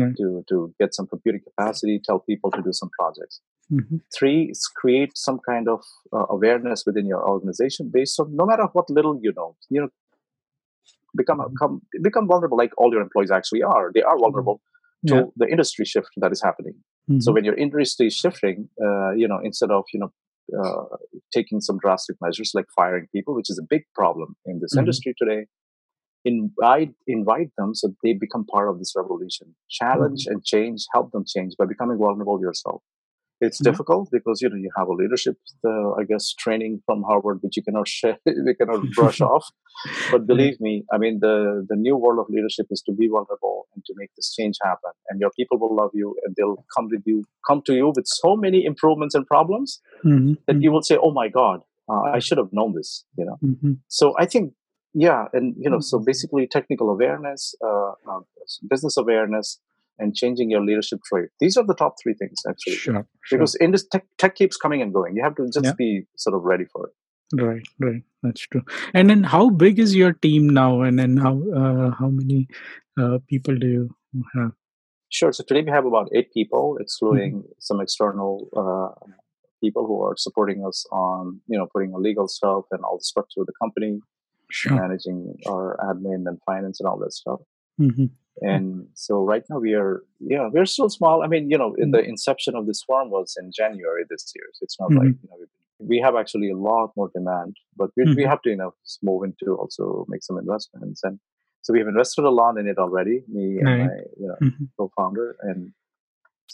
Right. 0.00 0.16
to 0.20 0.26
to 0.50 0.56
get 0.80 0.94
some 0.94 1.06
computing 1.06 1.42
capacity. 1.48 2.00
Tell 2.00 2.18
people 2.30 2.50
to 2.56 2.62
do 2.68 2.72
some 2.72 2.90
projects. 2.98 3.40
Mhm. 3.72 4.00
Three 4.16 4.50
is 4.54 4.66
create 4.80 5.12
some 5.16 5.38
kind 5.50 5.68
of 5.74 5.80
uh, 6.16 6.26
awareness 6.36 6.84
within 6.86 7.06
your 7.06 7.22
organization 7.34 7.90
based 7.98 8.18
on 8.20 8.34
no 8.40 8.44
matter 8.50 8.66
what 8.74 8.90
little 8.90 9.16
you 9.26 9.32
know. 9.38 9.50
You 9.70 9.80
know, 9.82 9.90
become 11.16 11.38
Mhm. 11.38 11.54
come, 11.60 11.82
become 12.02 12.26
vulnerable 12.26 12.58
like 12.58 12.72
all 12.78 12.92
your 12.92 13.02
employees 13.02 13.30
actually 13.30 13.62
are. 13.62 13.90
They 13.94 14.02
are 14.02 14.18
vulnerable 14.18 14.60
to 15.08 15.14
Yeah. 15.16 15.24
the 15.36 15.48
industry 15.48 15.84
shift 15.84 16.10
that 16.18 16.32
is 16.32 16.42
happening. 16.42 16.74
So 17.18 17.30
Mhm. 17.30 17.34
when 17.34 17.44
your 17.44 17.54
industry 17.54 18.06
is 18.08 18.14
shifting, 18.16 18.68
uh, 18.84 19.10
you 19.12 19.28
know, 19.28 19.40
instead 19.42 19.70
of 19.70 19.84
you 19.92 20.00
know 20.00 20.12
uh, 20.60 20.96
taking 21.32 21.60
some 21.60 21.78
drastic 21.78 22.16
measures 22.20 22.52
like 22.54 22.66
firing 22.76 23.06
people, 23.14 23.34
which 23.34 23.50
is 23.50 23.58
a 23.58 23.66
big 23.74 23.82
problem 23.94 24.36
in 24.46 24.60
this 24.60 24.74
Mhm. 24.74 24.80
industry 24.82 25.14
today, 25.18 25.46
invite 26.24 26.94
invite 27.06 27.50
them 27.58 27.74
so 27.74 27.94
they 28.02 28.12
become 28.14 28.44
part 28.46 28.68
of 28.70 28.78
this 28.78 28.92
revolution. 28.96 29.54
Challenge 29.68 30.26
and 30.26 30.44
change, 30.44 30.86
help 30.92 31.12
them 31.12 31.24
change 31.26 31.54
by 31.58 31.66
becoming 31.66 31.98
vulnerable 31.98 32.40
yourself. 32.40 32.82
It's 33.46 33.60
Yeah. 33.60 33.70
difficult 33.70 34.08
because 34.16 34.40
you 34.42 34.48
know 34.50 34.56
you 34.66 34.70
have 34.78 34.88
a 34.88 34.96
leadership, 35.02 35.36
uh, 35.70 35.90
I 36.00 36.04
guess, 36.10 36.24
training 36.44 36.74
from 36.86 37.02
Harvard, 37.10 37.38
which 37.42 37.56
you 37.58 37.62
cannot 37.68 37.88
share, 37.98 38.18
you 38.26 38.54
cannot 38.60 38.80
brush 38.98 39.20
off. 39.32 39.46
But 40.12 40.26
believe 40.32 40.56
me, 40.66 40.72
I 40.94 40.98
mean, 41.04 41.14
the 41.26 41.34
the 41.70 41.76
new 41.86 41.96
world 42.02 42.18
of 42.22 42.26
leadership 42.36 42.66
is 42.76 42.82
to 42.88 42.92
be 43.00 43.06
vulnerable 43.16 43.56
and 43.74 43.84
to 43.86 43.92
make 44.00 44.10
this 44.16 44.28
change 44.36 44.56
happen. 44.68 44.92
And 45.08 45.20
your 45.20 45.30
people 45.38 45.58
will 45.62 45.74
love 45.82 45.92
you, 46.02 46.08
and 46.24 46.30
they'll 46.36 46.60
come 46.76 46.86
with 46.94 47.04
you, 47.12 47.16
come 47.48 47.60
to 47.68 47.74
you 47.80 47.86
with 47.96 48.06
so 48.22 48.30
many 48.44 48.60
improvements 48.72 49.14
and 49.20 49.26
problems 49.34 49.80
Mhm. 50.04 50.36
that 50.46 50.58
you 50.66 50.70
will 50.74 50.82
say, 50.90 50.96
"Oh 51.06 51.12
my 51.22 51.28
God, 51.40 51.58
uh, 51.92 52.02
I 52.16 52.20
should 52.26 52.38
have 52.44 52.52
known 52.58 52.70
this." 52.78 52.90
You 53.18 53.26
know. 53.28 53.38
Mhm. 53.50 53.72
So 53.88 54.14
I 54.24 54.26
think, 54.32 54.54
yeah, 55.06 55.22
and 55.36 55.46
you 55.64 55.70
know, 55.72 55.80
so 55.90 55.98
Mhm. 55.98 56.04
basically, 56.12 56.44
technical 56.56 56.88
awareness, 56.96 57.54
uh, 57.68 57.90
uh, 58.10 58.20
business 58.72 58.96
awareness, 59.04 59.48
and 59.98 60.14
changing 60.14 60.50
your 60.50 60.60
leadership 60.64 61.00
trait. 61.08 61.28
These 61.40 61.56
are 61.56 61.64
the 61.64 61.74
top 61.74 61.94
three 62.02 62.14
things 62.14 62.42
actually. 62.48 62.74
Sure. 62.76 63.06
Sure. 63.24 63.38
Because 63.38 63.54
in 63.56 63.70
this 63.70 63.86
tech, 63.86 64.04
tech 64.18 64.34
keeps 64.34 64.56
coming 64.56 64.82
and 64.82 64.92
going. 64.92 65.16
You 65.16 65.22
have 65.22 65.36
to 65.36 65.46
just 65.46 65.64
Yeah. 65.64 65.72
be 65.78 66.06
sort 66.16 66.34
of 66.36 66.42
ready 66.42 66.64
for 66.72 66.88
it. 66.88 66.94
Right, 67.42 67.62
right. 67.80 68.02
That's 68.22 68.42
true. 68.42 68.62
And 68.92 69.08
then, 69.10 69.22
how 69.24 69.50
big 69.50 69.78
is 69.78 69.94
your 69.96 70.12
team 70.12 70.48
now? 70.48 70.82
And 70.82 70.98
then, 70.98 71.16
how 71.16 71.32
uh, 71.62 71.90
how 71.98 72.08
many 72.08 72.48
uh, 73.00 73.18
people 73.28 73.56
do 73.56 73.66
you 73.66 74.24
have? 74.34 74.52
Sure. 75.08 75.32
So 75.32 75.42
today 75.46 75.62
we 75.62 75.70
have 75.70 75.86
about 75.86 76.08
eight 76.14 76.32
people, 76.32 76.74
Mm-hmm. 76.74 76.82
excluding 76.82 77.44
some 77.58 77.80
external 77.80 78.48
uh, 78.56 78.90
people 79.62 79.86
who 79.86 80.02
are 80.02 80.16
supporting 80.16 80.64
us 80.66 80.84
on, 80.92 81.40
you 81.46 81.58
know, 81.58 81.66
putting 81.72 81.94
on 81.94 82.02
legal 82.02 82.28
stuff 82.28 82.64
and 82.70 82.82
all 82.84 82.98
the 82.98 83.04
structure 83.04 83.40
of 83.40 83.46
the 83.46 83.52
company, 83.60 84.00
Sure. 84.50 84.76
managing 84.76 85.34
our 85.48 85.76
admin 85.88 86.28
and 86.28 86.38
finance 86.46 86.78
and 86.80 86.88
all 86.88 86.98
that 86.98 87.12
stuff. 87.12 87.40
hmm 87.78 88.06
And 88.40 88.88
so 88.94 89.22
right 89.24 89.42
now 89.50 89.58
we 89.58 89.74
are, 89.74 90.02
yeah, 90.20 90.48
we're 90.52 90.66
still 90.66 90.88
small. 90.90 91.22
I 91.22 91.26
mean, 91.28 91.50
you 91.50 91.58
know, 91.58 91.74
Mm. 91.80 91.92
the 91.92 92.02
inception 92.04 92.54
of 92.56 92.66
this 92.66 92.82
firm 92.86 93.10
was 93.10 93.36
in 93.40 93.50
January 93.52 94.04
this 94.08 94.32
year. 94.34 94.46
So 94.54 94.64
it's 94.64 94.78
not 94.80 94.90
Mhm. 94.90 94.96
like, 94.96 95.12
you 95.22 95.28
know, 95.30 95.36
we- 95.40 95.46
we 95.90 95.98
have 96.00 96.14
actually 96.16 96.50
a 96.50 96.56
lot 96.56 96.92
more 96.96 97.10
demand, 97.14 97.56
but 97.76 97.90
we, 97.96 98.06
we 98.14 98.22
Mhm. 98.22 98.30
have 98.32 98.40
to, 98.42 98.50
you 98.50 98.56
know, 98.56 98.72
move 99.02 99.24
into 99.24 99.54
also 99.56 100.04
make 100.08 100.22
some 100.22 100.38
investments. 100.38 101.02
And 101.04 101.18
so 101.62 101.72
we 101.72 101.78
have 101.80 101.88
invested 101.88 102.24
a 102.24 102.30
lot 102.30 102.56
in 102.58 102.66
it 102.68 102.78
already, 102.78 103.24
me 103.28 103.60
and 103.60 103.76
Right. 103.76 103.76
my, 103.76 103.92
you 104.20 104.28
know, 104.28 104.36
hmm 104.40 104.64
co-founder. 104.78 105.36
And 105.42 105.72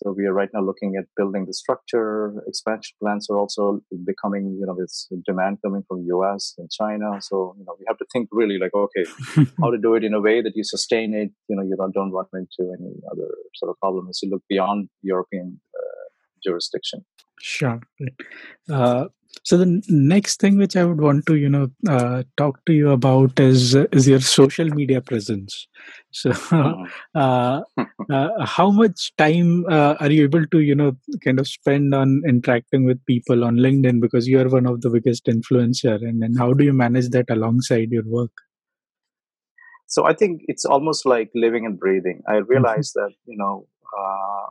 so 0.02 0.12
we 0.16 0.24
are 0.24 0.32
right 0.32 0.48
now 0.54 0.62
looking 0.62 0.96
at 0.96 1.04
building 1.14 1.44
the 1.44 1.52
structure. 1.52 2.32
Expansion 2.46 2.96
plans 3.02 3.28
are 3.28 3.36
also 3.36 3.80
becoming, 4.04 4.56
you 4.58 4.64
know, 4.66 4.74
with 4.74 4.92
demand 5.26 5.58
coming 5.62 5.82
from 5.86 6.04
US 6.06 6.54
and 6.56 6.70
China. 6.70 7.20
So, 7.20 7.54
you 7.58 7.64
know, 7.66 7.76
we 7.78 7.84
have 7.86 7.98
to 7.98 8.06
think 8.10 8.28
really 8.32 8.58
like, 8.58 8.72
okay, 8.74 9.04
how 9.60 9.70
to 9.70 9.76
do 9.76 9.94
it 9.94 10.02
in 10.02 10.14
a 10.14 10.20
way 10.20 10.40
that 10.40 10.52
you 10.56 10.64
sustain 10.64 11.12
it. 11.12 11.30
You 11.48 11.56
know, 11.56 11.62
you 11.62 11.76
don't, 11.76 11.92
don't 11.92 12.12
run 12.12 12.26
into 12.32 12.72
any 12.72 12.94
other 13.12 13.28
sort 13.54 13.70
of 13.70 13.78
problem 13.78 14.08
as 14.08 14.20
you 14.22 14.30
look 14.30 14.42
beyond 14.48 14.88
European 15.02 15.60
uh, 15.76 16.08
jurisdiction. 16.42 17.04
Sure. 17.38 17.80
Uh, 18.70 19.06
so 19.44 19.56
the 19.56 19.82
next 19.88 20.40
thing 20.40 20.58
which 20.58 20.76
I 20.76 20.84
would 20.84 21.00
want 21.00 21.26
to, 21.26 21.36
you 21.36 21.48
know, 21.48 21.68
uh, 21.88 22.22
talk 22.36 22.64
to 22.66 22.72
you 22.72 22.90
about 22.90 23.38
is 23.40 23.74
is 23.74 24.08
your 24.08 24.20
social 24.20 24.68
media 24.70 25.00
presence. 25.00 25.66
So, 26.10 26.32
Mhm. 26.60 26.92
uh, 27.14 27.62
uh, 28.10 28.44
how 28.44 28.70
much 28.70 29.12
time 29.16 29.64
uh, 29.70 29.96
are 30.00 30.10
you 30.10 30.24
able 30.24 30.46
to, 30.46 30.60
you 30.60 30.74
know, 30.74 30.96
kind 31.24 31.38
of 31.40 31.46
spend 31.48 31.94
on 31.94 32.22
interacting 32.28 32.84
with 32.84 33.04
people 33.06 33.44
on 33.44 33.56
LinkedIn 33.56 34.00
because 34.00 34.26
you 34.28 34.40
are 34.40 34.48
one 34.48 34.66
of 34.66 34.80
the 34.82 34.90
biggest 34.90 35.26
influencer, 35.26 35.96
and 35.96 36.22
then 36.22 36.34
how 36.36 36.52
do 36.52 36.64
you 36.64 36.72
manage 36.72 37.08
that 37.10 37.30
alongside 37.30 37.90
your 37.90 38.04
work? 38.06 38.32
So 39.86 40.04
I 40.04 40.14
think 40.14 40.42
it's 40.46 40.64
almost 40.64 41.06
like 41.06 41.30
living 41.34 41.66
and 41.66 41.78
breathing. 41.78 42.22
I 42.28 42.36
Mm-hmm. 42.54 42.80
realize 42.80 42.92
that 42.94 43.12
you 43.26 43.36
know 43.36 43.66
uh, 43.98 44.46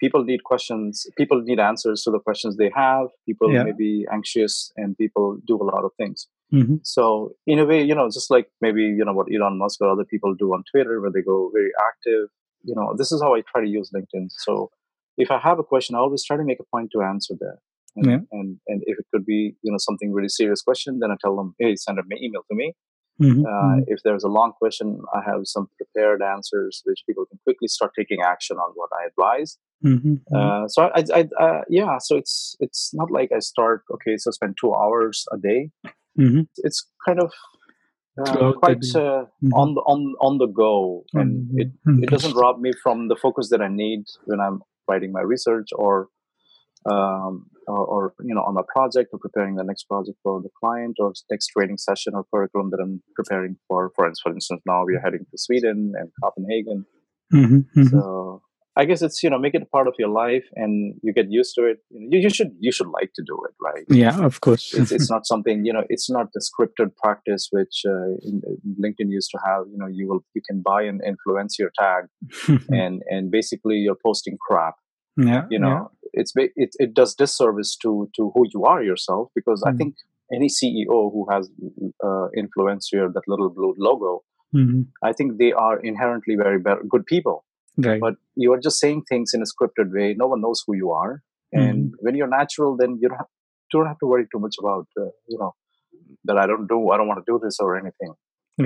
people 0.00 0.24
need 0.24 0.44
questions. 0.44 1.06
People 1.16 1.40
need 1.42 1.58
answers 1.60 2.02
to 2.02 2.10
the 2.10 2.20
questions 2.20 2.56
they 2.56 2.70
have. 2.74 3.06
People 3.28 3.52
Yeah. 3.52 3.64
may 3.64 3.72
be 3.72 4.06
anxious, 4.12 4.72
and 4.76 4.96
people 4.96 5.38
do 5.46 5.56
a 5.64 5.66
lot 5.72 5.84
of 5.84 5.92
things. 6.00 6.28
hmm 6.50 6.76
So 6.82 7.04
in 7.46 7.58
a 7.58 7.66
way, 7.70 7.80
you 7.82 7.94
know, 7.94 8.08
just 8.18 8.30
like 8.30 8.46
maybe 8.60 8.82
you 8.98 9.04
know 9.04 9.12
what 9.18 9.28
Elon 9.34 9.58
Musk 9.58 9.80
or 9.80 9.88
other 9.88 10.04
people 10.12 10.34
do 10.34 10.52
on 10.56 10.62
Twitter, 10.70 11.00
where 11.00 11.10
they 11.14 11.22
go 11.32 11.50
very 11.58 11.72
active. 11.90 12.24
You 12.68 12.74
know, 12.78 12.86
this 13.00 13.10
is 13.12 13.22
how 13.22 13.34
I 13.36 13.40
try 13.50 13.60
to 13.64 13.68
use 13.78 13.90
LinkedIn. 13.96 14.26
So 14.46 14.70
if 15.24 15.30
I 15.30 15.38
have 15.48 15.58
a 15.58 15.66
question, 15.72 15.94
I 15.96 16.00
always 16.00 16.24
try 16.28 16.36
to 16.36 16.44
make 16.50 16.60
a 16.60 16.68
point 16.74 16.90
to 16.92 17.00
answer 17.02 17.34
that. 17.44 17.58
And, 17.96 18.06
Yeah. 18.10 18.20
and 18.38 18.48
and 18.70 18.78
if 18.90 18.96
it 19.02 19.06
could 19.12 19.24
be 19.34 19.40
you 19.64 19.70
know 19.72 19.78
something 19.88 20.12
really 20.12 20.28
serious 20.40 20.60
question, 20.68 20.98
then 21.00 21.10
I 21.14 21.16
tell 21.24 21.34
them, 21.40 21.54
hey, 21.58 21.72
send 21.76 21.98
an 21.98 22.06
email 22.26 22.42
to 22.50 22.54
me. 22.62 22.66
Hmm 23.18 23.42
Uh, 23.48 23.76
if 23.86 24.00
there's 24.04 24.24
a 24.24 24.28
long 24.28 24.52
question, 24.58 25.00
I 25.14 25.20
have 25.30 25.42
some 25.44 25.68
prepared 25.76 26.22
answers 26.22 26.82
which 26.84 27.02
people 27.06 27.24
can 27.26 27.38
quickly 27.44 27.68
start 27.68 27.92
taking 27.98 28.20
action 28.22 28.56
on 28.58 28.70
what 28.74 28.90
I 28.98 29.06
advise. 29.06 29.58
hmm 29.82 30.16
Uh, 30.34 30.66
so 30.68 30.82
I, 30.82 30.88
I, 31.00 31.04
I 31.20 31.44
uh, 31.44 31.62
yeah, 31.68 31.98
so 31.98 32.16
it's 32.16 32.56
it's 32.60 32.90
not 32.94 33.10
like 33.10 33.30
I 33.32 33.40
start 33.40 33.82
okay, 33.94 34.16
so 34.16 34.30
spend 34.30 34.56
two 34.60 34.72
hours 34.74 35.24
a 35.32 35.38
day. 35.38 35.70
hmm 36.16 36.42
It's 36.58 36.86
kind 37.06 37.20
of 37.20 37.32
uh, 38.20 38.52
quite 38.62 38.84
uh, 38.94 39.24
Mhm. 39.42 39.52
on 39.52 39.74
the 39.74 39.80
on 39.82 40.14
on 40.20 40.38
the 40.38 40.46
go, 40.46 41.04
and 41.14 41.44
it 41.56 41.68
it 42.00 42.10
doesn't 42.10 42.34
rob 42.34 42.60
me 42.60 42.72
from 42.82 43.08
the 43.08 43.16
focus 43.16 43.50
that 43.50 43.60
I 43.62 43.68
need 43.68 44.04
when 44.24 44.40
I'm 44.40 44.62
writing 44.88 45.12
my 45.12 45.22
research 45.22 45.68
or 45.74 46.08
um, 46.90 47.46
or, 47.66 47.84
or 47.84 48.14
you 48.22 48.34
know 48.34 48.42
on 48.42 48.56
a 48.56 48.62
project 48.62 49.10
or 49.12 49.18
preparing 49.18 49.56
the 49.56 49.64
next 49.64 49.84
project 49.84 50.18
for 50.22 50.40
the 50.40 50.50
client 50.60 50.96
or 51.00 51.12
next 51.30 51.48
training 51.48 51.78
session 51.78 52.14
or 52.14 52.24
curriculum 52.32 52.70
that 52.70 52.80
I'm 52.82 53.02
preparing 53.14 53.56
for. 53.68 53.90
For 53.96 54.06
instance, 54.06 54.20
for 54.22 54.32
instance, 54.32 54.62
now 54.66 54.84
we 54.84 54.94
are 54.96 55.00
heading 55.00 55.26
to 55.30 55.36
Sweden 55.36 55.92
and 55.98 56.10
Copenhagen, 56.22 56.86
Mhm, 57.32 57.66
mhm. 57.76 57.90
so 57.90 58.42
I 58.78 58.84
guess 58.84 59.00
it's 59.00 59.22
you 59.22 59.30
know 59.30 59.38
make 59.38 59.54
it 59.54 59.62
a 59.62 59.66
part 59.66 59.88
of 59.88 59.94
your 59.98 60.10
life 60.10 60.44
and 60.54 60.94
you 61.02 61.12
get 61.12 61.26
used 61.30 61.54
to 61.56 61.64
it. 61.64 61.78
You, 61.90 62.20
you 62.20 62.30
should 62.30 62.52
you 62.60 62.70
should 62.70 62.88
like 62.88 63.10
to 63.14 63.22
do 63.26 63.36
it, 63.48 63.54
right? 63.60 63.84
yeah, 63.88 64.24
of 64.24 64.40
course. 64.42 64.74
it's, 64.74 64.92
it's 64.92 65.10
not 65.10 65.26
something 65.26 65.64
you 65.64 65.72
know 65.72 65.84
it's 65.88 66.10
not 66.10 66.26
the 66.34 66.42
scripted 66.48 66.94
practice 67.02 67.48
which 67.50 67.82
uh, 67.86 68.10
in, 68.22 68.42
linkedin 68.82 69.10
used 69.18 69.30
to 69.30 69.38
have 69.44 69.64
you 69.72 69.78
know 69.78 69.86
you 69.90 70.06
will 70.08 70.22
you 70.34 70.42
can 70.48 70.62
buy 70.62 70.82
and 70.82 71.00
influence 71.04 71.58
your 71.58 71.70
tag 71.78 72.04
and 72.70 73.02
and 73.08 73.30
basically 73.30 73.76
you're 73.76 74.02
posting 74.04 74.36
crap 74.46 74.74
yeah, 75.16 75.44
you 75.50 75.58
know 75.58 75.90
it's 76.12 76.32
it, 76.36 76.70
it 76.78 76.94
does 76.94 77.14
disservice 77.14 77.76
to 77.76 78.08
to 78.16 78.30
who 78.34 78.44
you 78.54 78.64
are 78.64 78.82
yourself 78.82 79.28
because 79.34 79.62
i 79.66 79.72
Mm. 79.72 79.78
think 79.78 79.94
any 80.36 80.48
ceo 80.56 80.98
who 81.14 81.26
has 81.30 81.48
uh, 82.08 82.26
influencer 82.42 83.04
that 83.14 83.22
little 83.32 83.50
blue 83.58 83.74
logo 83.88 84.12
yeah. 84.52 84.60
Mhm. 84.64 84.80
i 85.08 85.12
think 85.12 85.38
they 85.42 85.52
are 85.52 85.76
inherently 85.90 86.34
very 86.42 86.58
better, 86.66 86.82
good 86.94 87.04
people 87.12 87.36
right. 87.86 88.00
but 88.04 88.14
you 88.44 88.52
are 88.54 88.60
just 88.68 88.78
saying 88.84 89.02
things 89.10 89.34
in 89.38 89.42
a 89.46 89.48
scripted 89.52 89.92
way 89.98 90.08
no 90.22 90.26
one 90.32 90.40
knows 90.44 90.62
who 90.66 90.74
you 90.82 90.90
are 91.02 91.12
and 91.64 91.94
when 92.04 92.14
you're 92.18 92.32
natural 92.40 92.76
then 92.80 92.92
you 93.00 93.08
don't 93.08 93.18
have, 93.22 93.30
don't 93.72 93.86
have 93.92 93.98
to 94.04 94.06
worry 94.12 94.26
too 94.32 94.40
much 94.46 94.56
about 94.62 94.86
uh, 95.02 95.10
you 95.32 95.38
know 95.42 95.52
that 96.30 96.38
i 96.42 96.46
don't 96.50 96.66
do 96.74 96.78
i 96.90 96.96
don't 96.96 97.08
want 97.12 97.20
to 97.24 97.28
do 97.32 97.38
this 97.44 97.58
or 97.66 97.70
anything 97.82 98.12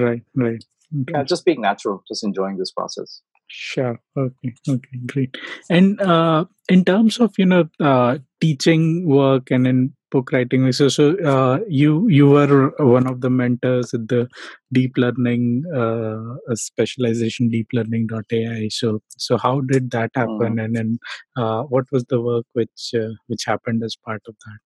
right, 0.04 0.22
right. 0.44 0.64
Okay. 1.00 1.12
yeah 1.14 1.22
just 1.32 1.44
being 1.48 1.60
natural 1.70 2.02
just 2.12 2.22
enjoying 2.30 2.56
this 2.62 2.72
process 2.78 3.20
Sure. 3.52 3.98
Okay. 4.16 4.54
Okay. 4.68 4.98
Great. 5.06 5.36
And 5.68 6.00
uh, 6.00 6.44
in 6.68 6.84
terms 6.84 7.18
of 7.18 7.34
you 7.36 7.46
know 7.46 7.68
uh, 7.80 8.18
teaching 8.40 9.08
work 9.08 9.50
and 9.50 9.66
in 9.66 9.92
book 10.12 10.30
writing, 10.32 10.70
so 10.72 10.88
so 10.88 11.16
uh, 11.18 11.58
you 11.68 12.06
you 12.08 12.28
were 12.28 12.70
one 12.78 13.08
of 13.08 13.20
the 13.22 13.30
mentors 13.30 13.92
at 13.92 14.06
the 14.08 14.28
deep 14.72 14.92
learning 14.96 15.64
uh, 15.74 16.36
specialization 16.54 17.50
deeplearning.ai. 17.50 18.68
So 18.68 19.00
so 19.16 19.36
how 19.36 19.60
did 19.62 19.90
that 19.90 20.12
happen? 20.14 20.58
And 20.60 20.76
then 20.76 20.98
uh, 21.36 21.62
what 21.64 21.86
was 21.90 22.04
the 22.08 22.20
work 22.20 22.46
which 22.52 22.92
uh, 22.94 23.14
which 23.26 23.44
happened 23.46 23.82
as 23.82 23.96
part 23.96 24.22
of 24.28 24.36
that? 24.46 24.58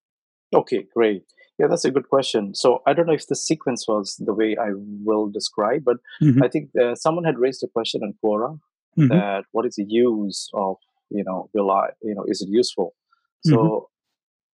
okay 0.59 0.87
great 0.95 1.25
yeah 1.59 1.67
that's 1.67 1.85
a 1.85 1.91
good 1.91 2.09
question 2.09 2.55
so 2.55 2.83
i 2.87 2.93
don't 2.93 3.07
know 3.07 3.13
if 3.13 3.27
the 3.27 3.35
sequence 3.37 3.87
was 3.89 4.17
the 4.25 4.33
way 4.35 4.57
i 4.61 4.69
will 5.05 5.29
describe 5.31 5.83
but 5.85 5.97
Mhm, 6.23 6.45
i 6.45 6.49
think 6.49 6.71
uh, 6.81 6.95
someone 6.95 7.25
had 7.25 7.39
raised 7.39 7.63
a 7.65 7.69
question 7.69 8.03
on 8.03 8.15
quora 8.23 8.59
mhm, 8.97 9.09
that 9.11 9.45
what 9.53 9.67
is 9.67 9.75
the 9.77 9.87
use 9.89 10.49
of 10.55 10.77
you 11.11 11.25
know 11.25 11.49
will 11.55 11.71
i 11.71 11.89
you 12.03 12.15
know 12.15 12.25
is 12.29 12.41
it 12.43 12.49
useful 12.51 12.95
so 13.41 13.89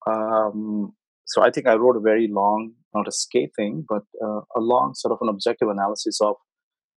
Mm-hmm. 0.07 0.12
um 0.12 0.93
so 1.26 1.43
i 1.43 1.51
think 1.51 1.66
i 1.66 1.74
wrote 1.74 1.97
a 1.97 2.01
very 2.01 2.28
long 2.28 2.72
not 2.95 3.09
a 3.09 3.12
scathing 3.12 3.84
but 3.88 4.03
uh, 4.24 4.41
a 4.57 4.61
long 4.61 4.95
sort 4.95 5.12
of 5.12 5.18
an 5.20 5.28
objective 5.28 5.68
analysis 5.68 6.20
of 6.20 6.34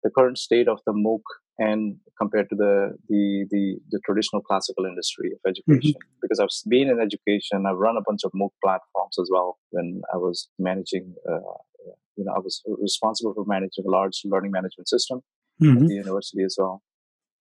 the 0.05 0.11
current 0.11 0.39
state 0.39 0.69
of 0.69 0.81
the 0.87 0.93
mooc 0.93 1.23
and 1.59 1.97
compared 2.21 2.49
to 2.51 2.57
the 2.57 2.97
the 3.09 3.47
the, 3.51 3.79
the 3.91 4.01
traditional 4.07 4.43
classical 4.43 4.85
industry 4.85 5.31
of 5.33 5.41
education 5.53 6.01
because 6.23 6.41
i've 6.41 6.57
been 6.69 6.89
in 6.89 7.01
education 7.01 7.67
i've 7.67 7.77
run 7.87 7.97
a 7.97 8.03
bunch 8.09 8.23
of 8.25 8.33
mooc 8.33 8.51
platforms 8.65 9.19
as 9.21 9.29
well 9.33 9.59
when 9.71 10.01
i 10.15 10.17
was 10.17 10.49
managing 10.59 11.15
uh, 11.31 11.57
you 12.17 12.25
know 12.25 12.33
i 12.37 12.39
was 12.39 12.63
responsible 12.81 13.35
for 13.35 13.45
managing 13.47 13.85
a 13.87 13.91
large 13.91 14.21
learning 14.25 14.51
management 14.53 14.89
system 14.89 15.21
at 15.77 15.85
Mm-hmm. 15.85 15.87
the 15.87 15.95
university 15.95 16.43
as 16.43 16.57
well. 16.59 16.83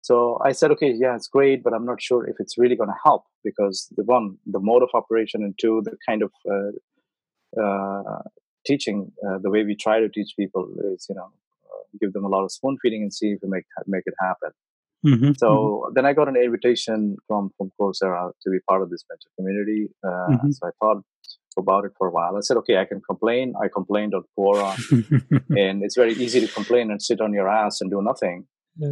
So 0.01 0.39
I 0.43 0.53
said, 0.53 0.71
okay, 0.71 0.93
yeah, 0.97 1.15
it's 1.15 1.27
great, 1.27 1.63
but 1.63 1.73
I'm 1.73 1.85
not 1.85 2.01
sure 2.01 2.27
if 2.27 2.37
it's 2.39 2.57
really 2.57 2.75
going 2.75 2.89
to 2.89 2.95
help 3.03 3.25
because 3.43 3.91
the 3.95 4.03
one, 4.03 4.37
the 4.45 4.59
mode 4.59 4.81
of 4.81 4.89
operation, 4.93 5.43
and 5.43 5.53
two, 5.59 5.81
the 5.83 5.97
kind 6.07 6.23
of 6.23 6.31
uh, 6.49 7.61
uh, 7.61 8.21
teaching, 8.65 9.11
uh, 9.27 9.39
the 9.41 9.49
way 9.49 9.63
we 9.63 9.75
try 9.75 9.99
to 9.99 10.09
teach 10.09 10.33
people 10.37 10.67
is, 10.93 11.05
you 11.09 11.15
know, 11.15 11.25
uh, 11.65 11.83
give 11.99 12.13
them 12.13 12.23
a 12.23 12.29
lot 12.29 12.43
of 12.43 12.51
spoon 12.51 12.77
feeding 12.81 13.01
and 13.01 13.13
see 13.13 13.31
if 13.31 13.39
we 13.43 13.49
make 13.49 13.65
make 13.87 14.03
it 14.05 14.13
happen. 14.19 14.51
Mm-hmm. 15.05 15.31
So 15.37 15.91
then 15.95 16.05
I 16.05 16.13
got 16.13 16.27
an 16.27 16.35
invitation 16.35 17.17
from 17.27 17.51
from 17.57 17.71
Coursera 17.79 18.31
to 18.41 18.49
be 18.49 18.59
part 18.67 18.81
of 18.81 18.89
this 18.89 19.03
venture 19.09 19.29
community. 19.37 19.89
Uh, 20.03 20.27
Mhm. 20.37 20.53
So 20.53 20.67
I 20.67 20.71
thought 20.79 21.03
about 21.57 21.85
it 21.85 21.91
for 21.97 22.07
a 22.07 22.11
while. 22.11 22.35
I 22.37 22.41
said, 22.41 22.57
okay, 22.57 22.77
I 22.77 22.85
can 22.85 23.01
complain. 23.01 23.53
I 23.61 23.67
complained 23.67 24.13
on 24.13 24.23
Quora, 24.37 24.71
and 25.57 25.83
it's 25.83 25.95
very 25.95 26.13
easy 26.13 26.39
to 26.41 26.47
complain 26.47 26.91
and 26.91 27.01
sit 27.01 27.21
on 27.21 27.33
your 27.33 27.49
ass 27.49 27.81
and 27.81 27.89
do 27.89 28.01
nothing. 28.01 28.45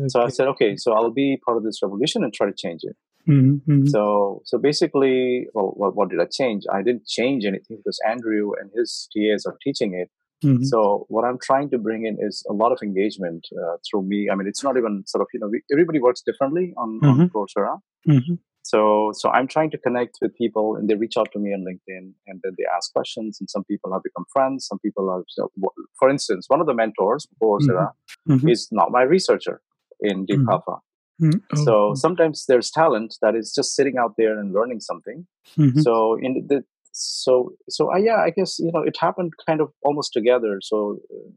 So 0.08 0.22
I 0.22 0.30
said, 0.30 0.48
okay, 0.50 0.76
so 0.76 0.94
I'll 0.94 1.12
be 1.12 1.38
part 1.46 1.58
of 1.58 1.64
this 1.64 1.80
revolution 1.82 2.24
and 2.24 2.34
try 2.34 2.48
to 2.48 2.54
change 2.56 2.82
it. 2.84 2.96
Mm-hmm. 3.30 3.88
So, 3.88 4.42
so 4.46 4.58
basically, 4.58 5.48
well, 5.54 5.74
what, 5.76 5.96
what 5.96 6.10
did 6.10 6.20
I 6.22 6.26
change? 6.32 6.64
I 6.72 6.82
didn't 6.82 7.06
change 7.08 7.46
anything 7.46 7.78
because 7.78 8.00
Andrew 8.08 8.52
and 8.60 8.72
his 8.76 9.10
TAs 9.16 9.46
are 9.46 9.58
teaching 9.64 9.94
it. 9.94 10.10
Mm-hmm. 10.46 10.64
So, 10.64 11.06
what 11.10 11.26
I'm 11.26 11.40
trying 11.42 11.70
to 11.72 11.78
bring 11.78 12.06
in 12.06 12.18
is 12.22 12.46
a 12.50 12.54
lot 12.54 12.72
of 12.72 12.78
engagement 12.84 13.48
uh, 13.60 13.78
through 13.90 14.04
me. 14.04 14.30
I 14.32 14.36
mean, 14.36 14.48
it's 14.48 14.64
not 14.64 14.78
even 14.78 15.04
sort 15.08 15.24
of 15.24 15.28
you 15.34 15.40
know 15.40 15.48
we, 15.48 15.62
everybody 15.72 16.00
works 16.00 16.22
differently 16.22 16.74
on, 16.78 17.00
on 17.04 17.18
Mhm. 17.18 17.32
Coursera. 17.32 17.80
Mm-hmm. 18.08 18.36
So, 18.62 19.12
so 19.14 19.30
I'm 19.30 19.48
trying 19.48 19.72
to 19.72 19.78
connect 19.80 20.20
with 20.22 20.36
people, 20.36 20.76
and 20.76 20.88
they 20.90 20.94
reach 20.96 21.18
out 21.18 21.32
to 21.34 21.40
me 21.40 21.54
on 21.54 21.62
LinkedIn, 21.62 22.12
and 22.28 22.40
then 22.44 22.52
they 22.58 22.66
ask 22.76 22.94
questions. 22.94 23.38
And 23.40 23.50
some 23.50 23.64
people 23.64 23.92
have 23.94 24.04
become 24.04 24.26
friends. 24.32 24.68
Some 24.68 24.78
people 24.80 25.10
are, 25.10 25.24
so, 25.30 25.50
for 25.98 26.10
instance, 26.10 26.46
one 26.50 26.60
of 26.62 26.68
the 26.68 26.74
mentors, 26.74 27.28
Coursera, 27.42 27.92
Mhm. 28.30 28.52
is 28.52 28.68
not 28.72 28.92
my 28.92 29.02
researcher 29.04 29.62
in 30.02 30.26
Deep 30.26 30.40
Mhm. 30.40 30.46
Kapha. 30.48 30.80
Mm-hmm. 31.22 31.58
So 31.66 31.94
sometimes 31.96 32.46
there's 32.48 32.70
talent 32.70 33.16
that 33.22 33.36
is 33.36 33.52
just 33.54 33.76
sitting 33.76 33.98
out 33.98 34.14
there 34.18 34.40
and 34.40 34.54
learning 34.54 34.80
something. 34.82 35.26
Mhm. 35.58 35.82
So 35.82 36.18
in 36.22 36.46
the 36.48 36.64
so 36.92 37.54
so 37.70 37.92
uh, 37.94 37.98
yeah, 37.98 38.18
I 38.28 38.30
guess 38.32 38.60
you 38.60 38.72
know 38.72 38.82
it 38.82 38.98
happened 39.00 39.34
kind 39.48 39.62
of 39.62 39.70
almost 39.84 40.14
together. 40.14 40.60
So 40.62 41.00
uh, 41.14 41.30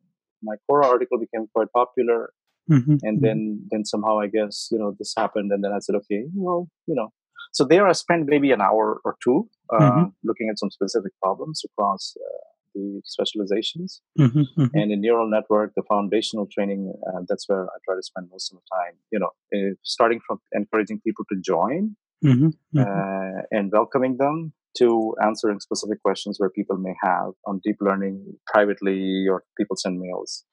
my 0.43 0.57
Quora 0.69 0.85
article 0.85 1.19
became 1.19 1.47
quite 1.55 1.71
popular, 1.73 2.33
Mhm. 2.71 2.99
and 3.03 3.21
then 3.23 3.67
then 3.71 3.85
somehow 3.85 4.19
I 4.19 4.27
guess 4.27 4.69
you 4.71 4.79
know 4.79 4.95
this 4.99 5.13
happened, 5.17 5.51
and 5.53 5.63
then 5.65 5.73
I 5.73 5.79
said, 5.81 5.97
okay, 5.97 6.25
well, 6.35 6.69
you 6.87 6.95
know. 6.95 7.09
So 7.53 7.65
there, 7.65 7.89
I 7.89 7.93
spent 7.93 8.27
maybe 8.29 8.53
an 8.53 8.61
hour 8.61 9.01
or 9.05 9.17
two 9.25 9.49
uh, 9.75 9.81
Mhm. 9.91 10.13
looking 10.23 10.49
at 10.51 10.59
some 10.59 10.71
specific 10.71 11.13
problems 11.23 11.63
across 11.69 12.15
uh, 12.27 12.50
the 12.75 13.01
specializations. 13.05 14.01
Mhm. 14.19 14.45
Mhm. 14.57 14.71
And 14.75 14.93
in 14.93 15.01
neural 15.01 15.29
network, 15.29 15.75
the 15.75 15.83
foundational 15.83 16.47
training, 16.47 16.93
uh, 17.09 17.21
that's 17.29 17.49
where 17.49 17.65
I 17.67 17.77
try 17.85 17.95
to 17.97 18.03
spend 18.03 18.29
most 18.31 18.53
of 18.53 18.59
the 18.59 18.67
time. 18.77 18.95
You 19.13 19.19
know, 19.21 19.31
uh, 19.55 19.75
starting 19.83 20.21
from 20.27 20.41
encouraging 20.53 21.01
people 21.01 21.25
to 21.31 21.37
join 21.41 21.97
Mhm. 22.25 22.53
Mhm. 22.75 22.81
uh, 22.87 23.43
and 23.51 23.71
welcoming 23.73 24.17
them 24.19 24.53
to 24.79 25.17
answering 25.23 25.59
specific 25.61 26.01
questions 26.03 26.39
where 26.39 26.51
people 26.51 26.77
may 26.77 26.95
have 27.03 27.33
on 27.47 27.61
deep 27.65 27.77
learning 27.81 28.39
privately 28.47 29.27
or 29.29 29.43
people 29.59 29.77
send 29.77 29.99
mails. 30.01 30.45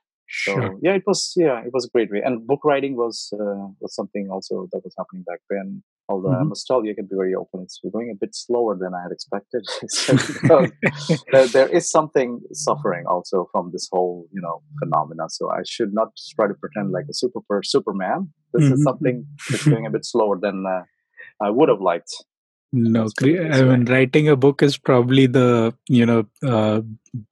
So 0.46 0.54
Sure. 0.54 0.80
yeah, 0.82 0.94
it 0.96 1.04
was 1.06 1.34
yeah, 1.38 1.60
it 1.68 1.72
was 1.74 1.86
a 1.86 1.90
great 1.90 2.10
way. 2.12 2.22
And 2.26 2.46
book 2.46 2.64
writing 2.66 2.96
was 2.96 3.32
uh, 3.34 3.68
was 3.82 3.94
something 3.96 4.30
also 4.30 4.68
that 4.72 4.82
was 4.84 4.94
happening 4.98 5.24
back 5.24 5.42
then. 5.50 5.84
Although 6.10 6.32
I 6.32 6.44
Mhm. 6.44 6.50
must 6.50 6.66
tell 6.68 6.84
you, 6.86 6.92
I 6.92 6.96
can 6.96 7.06
be 7.06 7.16
very 7.16 7.36
open. 7.36 7.62
It's 7.64 7.80
going 7.92 8.10
a 8.12 8.16
bit 8.24 8.34
slower 8.34 8.78
than 8.82 8.94
I 8.94 9.02
had 9.04 9.12
expected. 9.12 9.64
Because 10.48 10.72
there, 11.32 11.48
there 11.48 11.70
is 11.78 11.90
something 11.90 12.40
suffering 12.54 13.06
also 13.08 13.48
from 13.52 13.72
this 13.74 13.88
whole 13.92 14.28
you 14.32 14.42
know 14.42 14.62
phenomena. 14.80 15.26
So 15.30 15.50
I 15.50 15.62
should 15.74 15.94
not 15.94 16.10
try 16.36 16.48
to 16.48 16.54
pretend 16.54 16.92
like 16.92 17.06
a 17.10 17.14
super 17.14 17.42
Superman. 17.64 18.20
This 18.54 18.64
Mhm. 18.66 18.74
is 18.74 18.84
something 18.84 19.26
that's 19.50 19.68
going 19.68 19.86
a 19.86 19.90
bit 19.90 20.06
slower 20.06 20.38
than 20.40 20.66
uh, 20.66 20.84
I 21.42 21.50
would 21.50 21.70
have 21.70 21.82
liked. 21.82 22.12
No, 22.78 23.02
Let's 23.02 23.14
put 23.14 23.30
it 23.30 23.38
cre- 23.38 23.52
I 23.54 23.64
mean, 23.64 23.86
writing 23.86 24.30
a 24.30 24.36
book 24.36 24.62
is 24.62 24.78
probably 24.78 25.26
the, 25.26 25.74
you 25.88 26.06
know, 26.06 26.26
uh, 26.44 26.82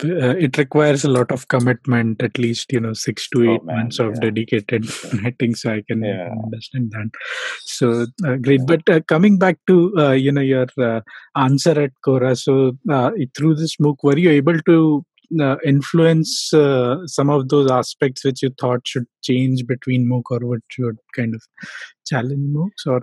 uh, 0.03 0.35
it 0.37 0.57
requires 0.57 1.03
a 1.03 1.09
lot 1.09 1.31
of 1.31 1.47
commitment, 1.49 2.23
at 2.23 2.37
least, 2.39 2.71
you 2.71 2.79
know, 2.79 2.93
six 2.93 3.29
to 3.29 3.43
Oh 3.47 3.53
eight 3.53 3.63
man, 3.63 3.75
months 3.77 3.99
of 3.99 4.15
yeah, 4.15 4.19
dedicated 4.21 4.85
writing. 5.23 5.53
So 5.53 5.71
I 5.73 5.83
can 5.87 6.03
yeah, 6.03 6.29
understand 6.43 6.91
that. 6.91 7.11
So 7.65 8.07
uh, 8.25 8.35
great. 8.37 8.61
yeah. 8.61 8.65
But 8.65 8.89
uh, 8.89 9.01
coming 9.01 9.37
back 9.37 9.59
to, 9.67 9.93
uh, 9.97 10.11
you 10.11 10.31
know, 10.31 10.41
your 10.41 10.67
uh, 10.81 11.01
answer 11.35 11.79
at 11.79 11.91
Quora. 12.05 12.35
So 12.37 12.77
uh, 12.89 13.11
through 13.37 13.55
this 13.55 13.75
MOOC, 13.77 13.97
were 14.03 14.17
you 14.17 14.31
able 14.31 14.59
to 14.61 15.05
uh, 15.39 15.57
influence 15.65 16.53
uh, 16.53 17.05
some 17.05 17.29
of 17.29 17.49
those 17.49 17.69
aspects 17.69 18.25
which 18.25 18.41
you 18.41 18.49
thought 18.59 18.87
should 18.87 19.05
change 19.23 19.65
between 19.67 20.09
MOOC 20.09 20.23
or 20.31 20.47
what 20.47 20.61
should 20.69 20.97
kind 21.15 21.35
of 21.35 21.43
challenge 22.07 22.49
MOOCs 22.53 22.87
or? 22.87 23.01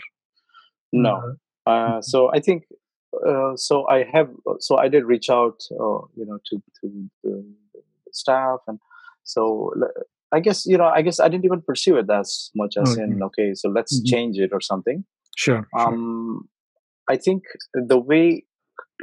No. 0.93 1.37
Uh, 1.67 2.01
so 2.01 2.31
I 2.33 2.41
think 2.41 2.65
uh, 3.27 3.57
so. 3.57 3.87
I 3.89 4.05
have 4.13 4.29
so 4.59 4.79
I 4.79 4.89
did 4.89 5.05
reach 5.05 5.31
out, 5.31 5.63
uh, 5.73 6.01
you 6.17 6.27
know, 6.27 6.39
to 6.47 6.63
to 6.81 7.11
the 7.23 7.45
staff, 8.11 8.61
and 8.67 8.79
so 9.25 9.73
I 10.33 10.41
guess 10.41 10.67
you 10.67 10.77
know, 10.77 10.87
I 10.87 11.03
guess 11.03 11.21
I 11.21 11.29
didn't 11.29 11.45
even 11.45 11.63
pursue 11.63 11.97
it 11.99 12.11
as 12.11 12.51
much 12.55 12.77
as 12.77 12.93
okay. 12.93 13.03
in 13.03 13.23
okay, 13.23 13.55
so 13.55 13.69
let's 13.69 14.01
Mhm. 14.01 14.07
change 14.07 14.39
it 14.39 14.51
or 14.53 14.61
something. 14.61 15.05
Sure. 15.37 15.69
Sure. 15.79 15.87
Um, 15.89 16.49
I 17.09 17.17
think 17.17 17.45
the 17.75 17.99
way 17.99 18.45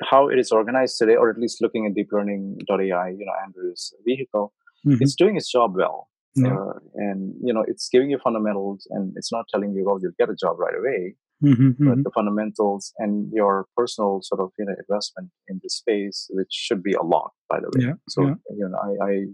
how 0.09 0.29
it 0.29 0.39
is 0.39 0.51
organized 0.51 0.97
today, 0.97 1.15
or 1.15 1.29
at 1.29 1.37
least 1.37 1.61
looking 1.61 1.85
at 1.85 1.93
deep 1.93 2.09
deeplearning.ai, 2.11 3.09
you 3.09 3.25
know, 3.25 3.33
Andrew's 3.43 3.93
vehicle, 4.05 4.53
Mhm. 4.85 4.97
it's 5.01 5.15
doing 5.15 5.35
its 5.35 5.51
job 5.51 5.75
well. 5.75 6.09
Yeah. 6.35 6.55
Uh, 6.57 6.73
and 6.95 7.35
you 7.41 7.53
know, 7.53 7.63
it's 7.67 7.89
giving 7.89 8.09
you 8.09 8.17
fundamentals, 8.17 8.87
and 8.91 9.13
it's 9.17 9.31
not 9.31 9.45
telling 9.49 9.73
you, 9.73 9.85
well, 9.85 9.99
you'll 10.01 10.19
get 10.19 10.29
a 10.29 10.35
job 10.35 10.59
right 10.59 10.75
away 10.75 11.15
Mhm, 11.41 11.75
but 11.83 11.99
mhm. 11.99 12.03
the 12.03 12.11
fundamentals 12.13 12.93
and 12.97 13.31
your 13.33 13.65
personal 13.77 14.19
sort 14.21 14.41
of 14.41 14.51
you 14.57 14.65
know 14.65 14.75
investment 14.87 15.29
in 15.47 15.59
the 15.63 15.69
space, 15.69 16.27
which 16.31 16.51
should 16.51 16.83
be 16.83 16.93
a 16.93 17.03
lot, 17.03 17.31
by 17.49 17.59
the 17.59 17.69
way. 17.75 17.85
Yeah. 17.85 17.93
So 18.07 18.21
Yeah. 18.25 18.35
you 18.57 18.67
know, 18.69 18.77
I, 18.77 19.09
I 19.11 19.25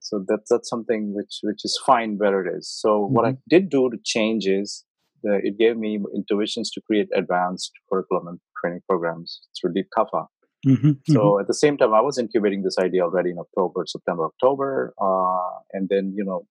so 0.00 0.24
that's 0.28 0.48
that's 0.50 0.68
something 0.68 1.14
which 1.14 1.38
which 1.42 1.64
is 1.64 1.78
fine 1.86 2.16
where 2.18 2.44
it 2.46 2.56
is. 2.58 2.68
So 2.68 3.06
what 3.06 3.26
I 3.26 3.32
Mhm. 3.32 3.38
did 3.48 3.70
do 3.70 3.90
to 3.90 3.98
change 4.04 4.46
is 4.46 4.84
the, 5.22 5.40
it 5.42 5.58
gave 5.58 5.76
me 5.76 5.98
intuitions 6.14 6.70
to 6.72 6.80
create 6.80 7.08
advanced 7.14 7.72
curriculum 7.90 8.26
and 8.28 8.40
training 8.60 8.82
programs 8.88 9.40
through 9.60 9.72
Deep 9.74 9.88
Kapha. 9.96 10.26
Mhm, 10.66 11.00
So 11.04 11.20
mhm. 11.20 11.40
at 11.40 11.46
the 11.46 11.54
same 11.54 11.76
time, 11.76 11.94
I 11.94 12.00
was 12.00 12.18
incubating 12.18 12.62
this 12.62 12.78
idea 12.78 13.02
already 13.02 13.30
in 13.30 13.38
October, 13.38 13.84
September, 13.86 14.24
October, 14.26 14.94
uh, 15.00 15.50
and 15.72 15.88
then 15.88 16.14
you 16.16 16.24
know 16.24 16.46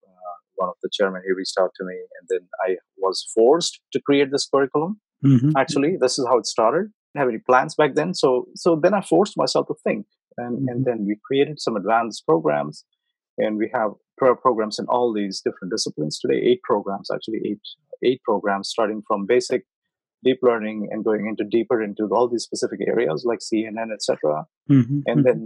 one 0.63 0.69
of 0.69 0.77
the 0.83 0.89
chairman 0.97 1.21
he 1.25 1.31
reached 1.39 1.57
out 1.61 1.71
to 1.77 1.83
me, 1.89 1.95
and 2.17 2.25
then 2.31 2.43
I 2.67 2.69
was 2.97 3.17
forced 3.35 3.79
to 3.93 4.01
create 4.07 4.29
this 4.31 4.47
curriculum. 4.53 4.99
Mhm. 5.25 5.51
Actually, 5.61 5.91
this 6.03 6.17
is 6.19 6.25
how 6.29 6.37
it 6.41 6.45
started. 6.55 6.85
I 6.87 6.91
didn't 7.13 7.21
have 7.23 7.29
any 7.33 7.43
plans 7.49 7.73
back 7.81 7.91
then, 7.99 8.13
so 8.13 8.29
so 8.63 8.69
then 8.83 8.93
I 8.99 9.01
forced 9.13 9.35
myself 9.43 9.67
to 9.67 9.75
think, 9.85 10.05
and 10.37 10.53
and 10.69 10.79
Mhm. 10.79 10.85
then 10.87 10.97
we 11.07 11.15
created 11.27 11.57
some 11.65 11.75
advanced 11.81 12.25
programs, 12.29 12.85
and 13.37 13.57
we 13.63 13.67
have 13.77 13.91
programs 14.17 14.77
in 14.81 14.85
all 14.93 15.07
these 15.19 15.35
different 15.45 15.71
disciplines 15.75 16.19
today. 16.19 16.39
Eight 16.49 16.61
programs, 16.71 17.07
actually, 17.15 17.41
eight 17.49 17.61
eight 18.07 18.21
programs, 18.29 18.69
starting 18.75 19.01
from 19.07 19.25
basic 19.35 19.61
deep 20.27 20.39
learning 20.49 20.77
and 20.91 21.03
going 21.09 21.25
into 21.29 21.43
deeper 21.57 21.77
into 21.87 22.03
all 22.15 22.27
these 22.29 22.43
specific 22.49 22.79
areas 22.93 23.19
like 23.29 23.39
CNN, 23.49 23.89
etc. 23.97 24.45
Mhm, 24.69 25.03
And 25.09 25.19
mhm. 25.19 25.23
then 25.27 25.39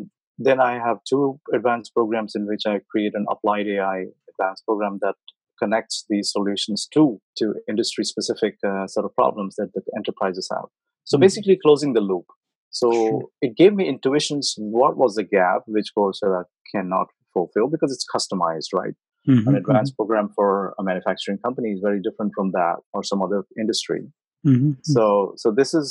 then 0.47 0.59
I 0.59 0.74
have 0.86 0.97
two 1.11 1.39
advanced 1.57 1.93
programs 1.97 2.34
in 2.36 2.43
which 2.51 2.64
I 2.66 2.76
create 2.91 3.14
an 3.20 3.26
applied 3.34 3.68
AI 3.68 3.97
advanced 4.34 4.65
program 4.65 4.99
that 5.01 5.15
connects 5.61 6.05
these 6.09 6.31
solutions 6.31 6.88
to 6.93 7.19
to 7.38 7.53
industry 7.69 8.03
specific 8.03 8.55
uh, 8.67 8.88
sort 8.88 9.05
of 9.05 9.13
problems 9.15 9.55
that 9.55 9.71
the 9.73 9.81
enterprises 9.95 10.47
have. 10.53 10.67
So 11.05 11.17
Mhm. 11.17 11.21
basically, 11.21 11.57
closing 11.65 11.93
the 11.93 12.01
loop. 12.01 12.25
So 12.71 12.91
Sure. 12.91 13.21
it 13.41 13.55
gave 13.55 13.73
me 13.79 13.88
intuitions. 13.88 14.55
What 14.57 14.97
was 14.97 15.15
the 15.15 15.23
gap 15.23 15.61
which 15.67 15.89
Coursera 15.97 16.45
cannot 16.73 17.07
fulfill 17.34 17.67
because 17.69 17.91
it's 17.95 18.05
customized, 18.15 18.69
right? 18.73 18.95
An 19.27 19.36
Mhm, 19.36 19.43
mhm. 19.45 19.57
advanced 19.57 19.95
program 19.95 20.29
for 20.38 20.73
a 20.79 20.84
manufacturing 20.84 21.38
company 21.45 21.69
is 21.75 21.79
very 21.88 22.01
different 22.01 22.31
from 22.38 22.51
that 22.51 22.77
or 22.93 23.03
some 23.03 23.21
other 23.25 23.45
industry. 23.63 24.01
Mhm, 24.45 24.55
mhm. 24.55 24.77
So 24.95 25.34
so 25.41 25.51
this 25.59 25.73
is 25.73 25.88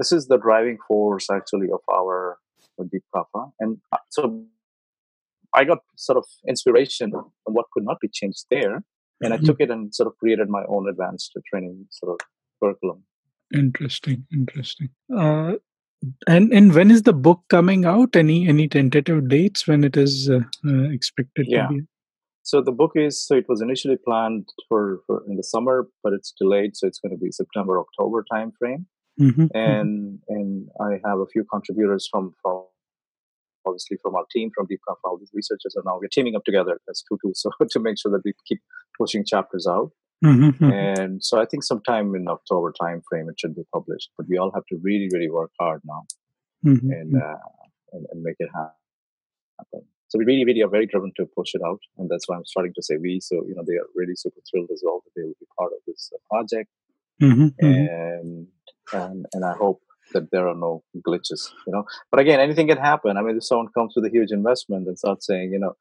this 0.00 0.12
is 0.12 0.28
the 0.32 0.38
driving 0.46 0.78
force 0.88 1.26
actually 1.38 1.70
of 1.78 1.82
our 1.98 2.38
Deep 2.92 3.04
Kapha. 3.14 3.42
And 3.60 3.78
uh, 3.92 3.98
so 4.10 4.20
I 5.56 5.64
got 5.64 5.78
sort 5.96 6.18
of 6.18 6.24
inspiration 6.48 7.12
on 7.14 7.54
what 7.56 7.66
could 7.72 7.84
not 7.84 7.98
be 8.00 8.08
changed 8.12 8.44
there, 8.50 8.82
and 9.22 9.34
I 9.34 9.38
Mhm. 9.38 9.46
took 9.46 9.60
it 9.60 9.70
and 9.70 9.94
sort 9.94 10.06
of 10.08 10.16
created 10.18 10.48
my 10.48 10.64
own 10.68 10.88
advanced 10.88 11.36
training 11.50 11.86
sort 11.90 12.12
of 12.14 12.26
curriculum. 12.62 13.04
Interesting, 13.54 14.26
interesting. 14.32 14.90
Uh, 15.22 15.54
and 16.26 16.52
and 16.52 16.74
when 16.74 16.90
is 16.90 17.02
the 17.02 17.12
book 17.26 17.42
coming 17.48 17.84
out? 17.84 18.16
Any 18.22 18.38
any 18.54 18.68
tentative 18.68 19.28
dates 19.28 19.66
when 19.66 19.84
it 19.84 19.96
is 19.96 20.28
uh, 20.30 20.40
uh, 20.64 20.88
expected 20.90 21.46
Yeah. 21.48 21.68
to 21.68 21.74
be? 21.74 21.80
So 22.42 22.60
the 22.62 22.72
book 22.80 22.92
is 22.94 23.26
so 23.26 23.34
it 23.36 23.48
was 23.48 23.60
initially 23.60 23.96
planned 23.96 24.48
for, 24.68 25.00
for 25.06 25.24
in 25.28 25.36
the 25.36 25.42
summer, 25.42 25.88
but 26.02 26.12
it's 26.12 26.32
delayed, 26.40 26.76
so 26.76 26.86
it's 26.86 27.00
going 27.00 27.14
to 27.16 27.22
be 27.24 27.32
September 27.32 27.80
October 27.80 28.24
timeframe. 28.32 28.84
Mm-hmm, 29.20 29.42
mm-hmm. 29.42 29.56
And 29.56 30.20
and 30.28 30.68
I 30.80 31.00
have 31.08 31.18
a 31.18 31.26
few 31.26 31.44
contributors 31.44 32.08
from 32.10 32.34
from 32.42 32.64
obviously 33.66 33.96
from 34.02 34.14
our 34.14 34.24
team 34.30 34.50
from 34.54 34.66
Deep 34.66 34.80
all 35.04 35.18
these 35.18 35.30
researchers 35.34 35.74
are 35.76 35.82
now 35.84 35.98
we're 36.00 36.08
teaming 36.08 36.36
up 36.36 36.44
together 36.44 36.78
as 36.88 37.02
Tutu 37.08 37.32
so 37.34 37.50
to 37.70 37.80
make 37.80 37.98
sure 37.98 38.12
that 38.12 38.22
we 38.24 38.32
keep 38.46 38.60
pushing 38.98 39.24
chapters 39.24 39.66
out. 39.66 39.90
Mm-hmm, 40.24 40.64
mm-hmm. 40.64 40.72
And 40.72 41.22
so 41.22 41.38
I 41.38 41.44
think 41.44 41.62
sometime 41.62 42.14
in 42.14 42.26
October 42.26 42.72
timeframe 42.80 43.28
it 43.28 43.38
should 43.38 43.54
be 43.54 43.64
published. 43.72 44.10
But 44.16 44.26
we 44.30 44.38
all 44.38 44.50
have 44.54 44.64
to 44.70 44.78
really, 44.82 45.08
really 45.12 45.28
work 45.28 45.50
hard 45.60 45.82
now 45.84 46.06
mm-hmm. 46.64 46.90
and, 46.90 47.22
uh, 47.22 47.36
and 47.92 48.06
and 48.10 48.22
make 48.22 48.36
it 48.38 48.48
happen. 48.54 49.86
So 50.08 50.18
we 50.18 50.24
really, 50.24 50.44
really 50.44 50.62
are 50.62 50.68
very 50.68 50.86
driven 50.86 51.12
to 51.16 51.26
push 51.36 51.54
it 51.54 51.62
out, 51.66 51.80
and 51.98 52.08
that's 52.08 52.28
why 52.28 52.36
I'm 52.36 52.44
starting 52.44 52.72
to 52.74 52.82
say 52.82 52.96
we. 52.96 53.18
So 53.20 53.44
you 53.46 53.54
know, 53.54 53.64
they 53.66 53.74
are 53.74 53.88
really 53.94 54.14
super 54.14 54.40
thrilled 54.48 54.70
as 54.72 54.82
well 54.84 55.02
that 55.04 55.10
they 55.16 55.22
will 55.22 55.36
be 55.40 55.46
part 55.58 55.72
of 55.72 55.80
this 55.86 56.10
uh, 56.14 56.18
project, 56.30 56.70
mm-hmm, 57.20 57.48
and 57.58 58.46
and 58.92 59.26
and 59.32 59.44
I 59.44 59.52
hope 59.52 59.82
that 60.16 60.30
there 60.32 60.48
are 60.48 60.54
no 60.66 60.82
glitches. 61.06 61.42
You 61.66 61.72
know, 61.74 61.84
but 62.10 62.20
again, 62.20 62.40
anything 62.40 62.68
can 62.72 62.78
happen. 62.78 63.16
I 63.16 63.22
mean, 63.22 63.36
if 63.36 63.44
someone 63.44 63.68
comes 63.76 63.92
with 63.96 64.04
a 64.10 64.10
huge 64.16 64.32
investment 64.40 64.86
and 64.88 64.98
starts 64.98 65.26
saying, 65.26 65.52
you 65.52 65.58
know, 65.58 65.74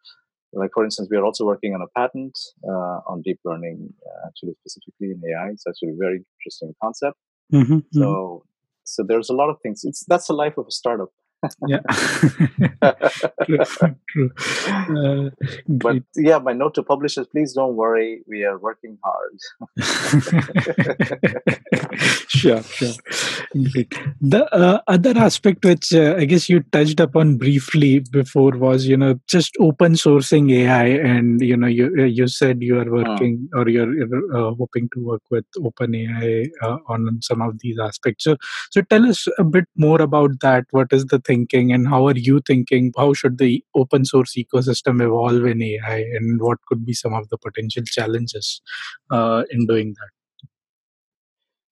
like 0.54 0.72
for 0.74 0.84
instance, 0.86 1.08
we 1.12 1.18
are 1.18 1.26
also 1.26 1.46
working 1.46 1.74
on 1.76 1.82
a 1.82 1.90
patent 2.00 2.38
uh, 2.68 3.00
on 3.12 3.22
deep 3.24 3.40
learning, 3.44 3.94
uh, 4.08 4.28
actually 4.28 4.54
specifically 4.62 5.10
in 5.12 5.22
AI. 5.30 5.50
It's 5.50 5.66
actually 5.68 5.94
a 5.98 6.00
very 6.06 6.20
interesting 6.36 6.74
concept. 6.82 7.18
Mm-hmm, 7.54 7.80
so, 7.92 8.44
so 8.84 9.04
there's 9.04 9.30
a 9.30 9.34
lot 9.34 9.50
of 9.50 9.58
things. 9.62 9.84
It's 9.84 10.04
that's 10.06 10.28
the 10.28 10.34
life 10.34 10.58
of 10.58 10.66
a 10.68 10.72
startup 10.72 11.12
yeah. 11.68 11.80
True, 13.46 13.60
true. 14.10 14.32
Uh, 14.68 15.30
but 15.68 15.98
yeah 16.16 16.40
my 16.40 16.54
note 16.54 16.74
to 16.76 16.84
publishers 16.84 17.28
please 17.28 17.54
don't 17.54 17.76
worry 17.76 18.22
we 18.28 18.44
are 18.44 18.58
working 18.58 18.98
hard. 19.04 19.38
Sure 22.28 22.62
sure. 22.64 22.94
Great. 23.72 23.94
the 24.22 24.46
uh, 24.54 24.82
other 24.88 25.18
aspect 25.18 25.64
which 25.64 25.94
uh, 25.94 26.16
i 26.18 26.26
guess 26.26 26.50
you 26.50 26.62
touched 26.72 27.00
upon 27.00 27.38
briefly 27.38 28.00
before 28.12 28.52
was 28.52 28.86
you 28.88 28.98
know 28.98 29.16
just 29.28 29.56
open 29.60 29.94
sourcing 29.94 30.52
ai 30.52 30.86
and 30.86 31.42
you 31.42 31.56
know 31.56 31.68
you 31.68 31.94
uh, 32.00 32.04
you 32.04 32.28
said 32.28 32.62
you 32.62 32.80
are 32.80 32.90
working 32.92 33.48
or 33.54 33.70
you're 33.70 33.94
uh, 34.34 34.52
hoping 34.56 34.90
to 34.94 35.06
work 35.06 35.22
with 35.30 35.46
open 35.64 35.96
ai 35.96 36.46
uh, 36.62 36.78
on 36.88 37.20
some 37.22 37.42
of 37.42 37.60
these 37.60 37.78
aspects. 37.80 38.24
So 38.24 38.38
so 38.72 38.82
tell 38.82 39.06
us 39.06 39.28
a 39.38 39.44
bit 39.44 39.66
more 39.76 40.02
about 40.02 40.40
that. 40.42 40.66
What 40.72 40.88
is 40.92 41.06
the 41.06 41.20
thinking 41.26 41.72
and 41.74 41.88
how 41.88 42.08
are 42.08 42.18
you 42.18 42.42
thinking? 42.46 42.92
How 42.98 43.14
should 43.14 43.38
the 43.38 43.64
open 43.76 44.06
source 44.06 44.36
ecosystem 44.36 45.02
evolve 45.02 45.46
in 45.46 45.62
ai 45.62 45.98
and 46.18 46.42
what 46.42 46.60
could 46.68 46.86
be 46.86 46.94
some 46.94 47.14
of 47.14 47.30
the 47.30 47.38
potential 47.38 47.84
challenges 47.86 48.62
uh, 49.12 49.44
in 49.50 49.66
doing 49.68 49.96
that 50.00 50.10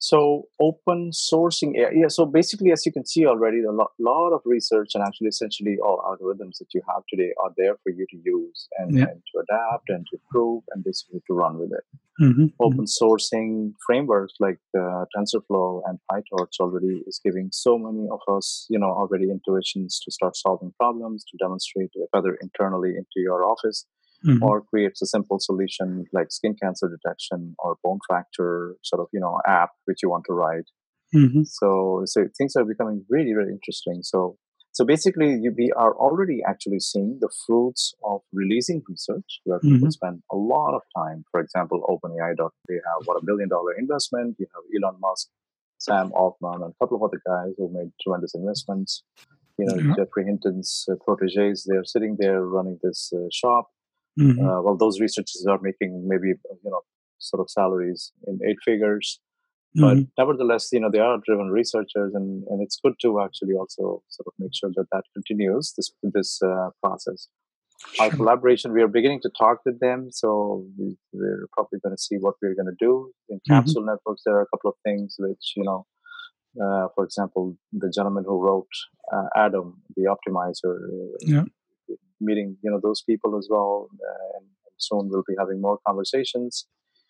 so 0.10 0.20
open 0.68 1.00
sourcing 1.12 1.72
yeah 1.78 2.10
so 2.16 2.26
basically 2.26 2.72
as 2.76 2.86
you 2.86 2.92
can 2.92 3.06
see 3.12 3.26
already 3.26 3.60
a 3.64 3.72
lot, 3.72 3.92
lot 4.00 4.32
of 4.38 4.42
research 4.44 4.90
and 4.96 5.02
actually 5.08 5.30
essentially 5.30 5.78
all 5.86 5.98
algorithms 6.10 6.58
that 6.60 6.68
you 6.74 6.82
have 6.90 7.04
today 7.10 7.32
are 7.42 7.52
there 7.56 7.76
for 7.84 7.92
you 7.98 8.06
to 8.14 8.18
use 8.38 8.68
and, 8.80 8.98
Yeah. 8.98 9.06
and 9.10 9.22
to 9.30 9.36
adapt 9.44 9.88
and 9.96 10.06
to 10.10 10.18
improve 10.22 10.64
and 10.72 10.84
basically 10.84 11.22
to 11.28 11.34
run 11.34 11.58
with 11.62 11.72
it. 11.80 11.86
Mhm, 12.22 12.48
open 12.66 12.86
sourcing 13.00 13.74
frameworks 13.86 14.36
like 14.46 14.60
uh, 14.82 15.04
TensorFlow 15.16 15.70
and 15.88 15.96
PyTorch 16.12 16.56
already 16.60 16.96
is 17.10 17.18
giving 17.26 17.48
so 17.66 17.72
many 17.86 18.06
of 18.18 18.22
us, 18.38 18.68
you 18.74 18.80
know, 18.82 18.92
already 19.02 19.28
intuitions 19.36 20.00
to 20.04 20.12
start 20.18 20.36
solving 20.36 20.72
problems, 20.82 21.20
to 21.30 21.38
demonstrate 21.46 21.92
whether 22.12 22.32
internally 22.46 22.92
into 23.02 23.18
your 23.28 23.42
office 23.54 23.80
mhm, 24.24 24.40
or 24.42 24.62
creates 24.62 25.02
a 25.02 25.06
simple 25.08 25.40
solution 25.40 26.06
like 26.14 26.32
skin 26.32 26.56
cancer 26.62 26.90
detection 26.90 27.56
or 27.60 27.78
bone 27.84 28.00
fracture 28.08 28.76
sort 28.84 29.02
of, 29.02 29.08
you 29.14 29.20
know, 29.20 29.40
app 29.48 29.70
which 29.86 30.00
you 30.04 30.10
want 30.10 30.26
to 30.26 30.34
write. 30.34 30.66
mhm, 31.14 31.44
So, 31.44 32.04
so 32.06 32.26
things 32.38 32.56
are 32.56 32.66
becoming 32.66 33.06
really, 33.10 33.34
really 33.34 33.52
interesting. 33.52 34.02
So, 34.04 34.38
so 34.72 34.86
basically, 34.86 35.38
you, 35.42 35.54
we 35.58 35.72
are 35.76 35.94
already 35.96 36.42
actually 36.48 36.80
seeing 36.80 37.18
the 37.22 37.30
fruits 37.46 37.94
of 38.04 38.22
releasing 38.34 38.82
research 38.88 39.40
where 39.44 39.60
people 39.60 39.88
Mhm. 39.88 39.92
spend 39.92 40.22
a 40.32 40.36
lot 40.36 40.74
of 40.76 40.82
time. 40.96 41.24
For 41.32 41.40
example, 41.42 41.82
OpenAI. 41.90 42.36
They 42.68 42.76
have 42.76 43.02
what 43.06 43.18
a 43.18 43.26
billion 43.26 43.50
dollar 43.50 43.74
investment. 43.78 44.36
You 44.40 44.48
have 44.54 44.64
Elon 44.76 45.00
Musk, 45.00 45.28
Sam 45.78 46.12
Altman, 46.14 46.64
and 46.64 46.74
a 46.74 46.84
couple 46.84 46.98
of 46.98 47.04
other 47.04 47.22
guys 47.26 47.54
who 47.58 47.70
made 47.72 47.92
tremendous 48.02 48.34
investments. 48.36 49.04
You 49.58 49.66
know, 49.66 49.84
Yeah. 49.86 49.96
Geoffrey 49.96 50.26
Hinton's 50.26 50.86
uh, 50.92 50.96
proteges. 51.06 51.66
They're 51.68 51.86
sitting 51.86 52.18
there 52.20 52.42
running 52.46 52.80
this 52.84 53.12
uh, 53.16 53.28
shop. 53.32 53.70
Mhm, 54.20 54.38
Uh, 54.44 54.62
well, 54.64 54.78
those 54.78 55.00
researchers 55.00 55.46
are 55.50 55.60
making 55.62 55.92
maybe 56.08 56.30
you 56.66 56.72
know 56.74 56.82
sort 57.20 57.42
of 57.42 57.50
salaries 57.50 58.12
in 58.28 58.40
eight 58.48 58.58
figures. 58.66 59.20
But 59.76 59.98
mhm, 59.98 60.08
nevertheless 60.18 60.70
you 60.74 60.80
know 60.82 60.92
they 60.92 61.00
are 61.08 61.18
driven 61.28 61.50
researchers 61.50 62.12
and, 62.20 62.28
and 62.50 62.62
it's 62.66 62.78
good 62.84 62.96
to 63.04 63.10
actually 63.26 63.56
also 63.62 63.84
sort 64.16 64.28
of 64.30 64.34
make 64.40 64.54
sure 64.60 64.72
that 64.78 64.88
that 64.94 65.06
continues 65.16 65.74
this 65.78 65.90
this 66.18 66.32
uh, 66.52 66.70
process. 66.84 67.28
Our 68.00 68.12
collaboration 68.20 68.74
we 68.74 68.82
are 68.86 68.88
beginning 69.00 69.22
to 69.26 69.32
talk 69.44 69.58
with 69.66 69.80
them 69.80 70.00
so 70.12 70.66
we, 70.78 70.88
we're 71.14 71.48
probably 71.56 71.80
going 71.84 71.96
to 71.98 72.04
see 72.08 72.18
what 72.26 72.36
we're 72.42 72.56
going 72.60 72.72
to 72.76 72.80
do. 72.88 72.94
In 73.30 73.38
Mhm. 73.40 73.50
capsule 73.54 73.86
networks 73.92 74.24
there 74.26 74.36
are 74.38 74.46
a 74.48 74.52
couple 74.54 74.70
of 74.74 74.78
things 74.88 75.16
which 75.26 75.46
you 75.58 75.64
know 75.70 75.80
uh, 76.64 76.86
for 76.96 77.04
example 77.10 77.44
the 77.84 77.90
gentleman 77.98 78.24
who 78.30 78.38
wrote 78.46 78.74
uh, 79.16 79.28
adam 79.46 79.68
the 79.98 80.06
optimizer 80.16 80.74
Yeah. 81.36 81.46
Meeting 82.30 82.50
you 82.64 82.72
know 82.72 82.80
those 82.88 83.02
people 83.10 83.32
as 83.42 83.48
well 83.54 83.72
uh, 84.10 84.28
and 84.38 84.46
soon 84.88 85.10
we'll 85.10 85.28
be 85.32 85.36
having 85.44 85.60
more 85.68 85.78
conversations 85.88 86.66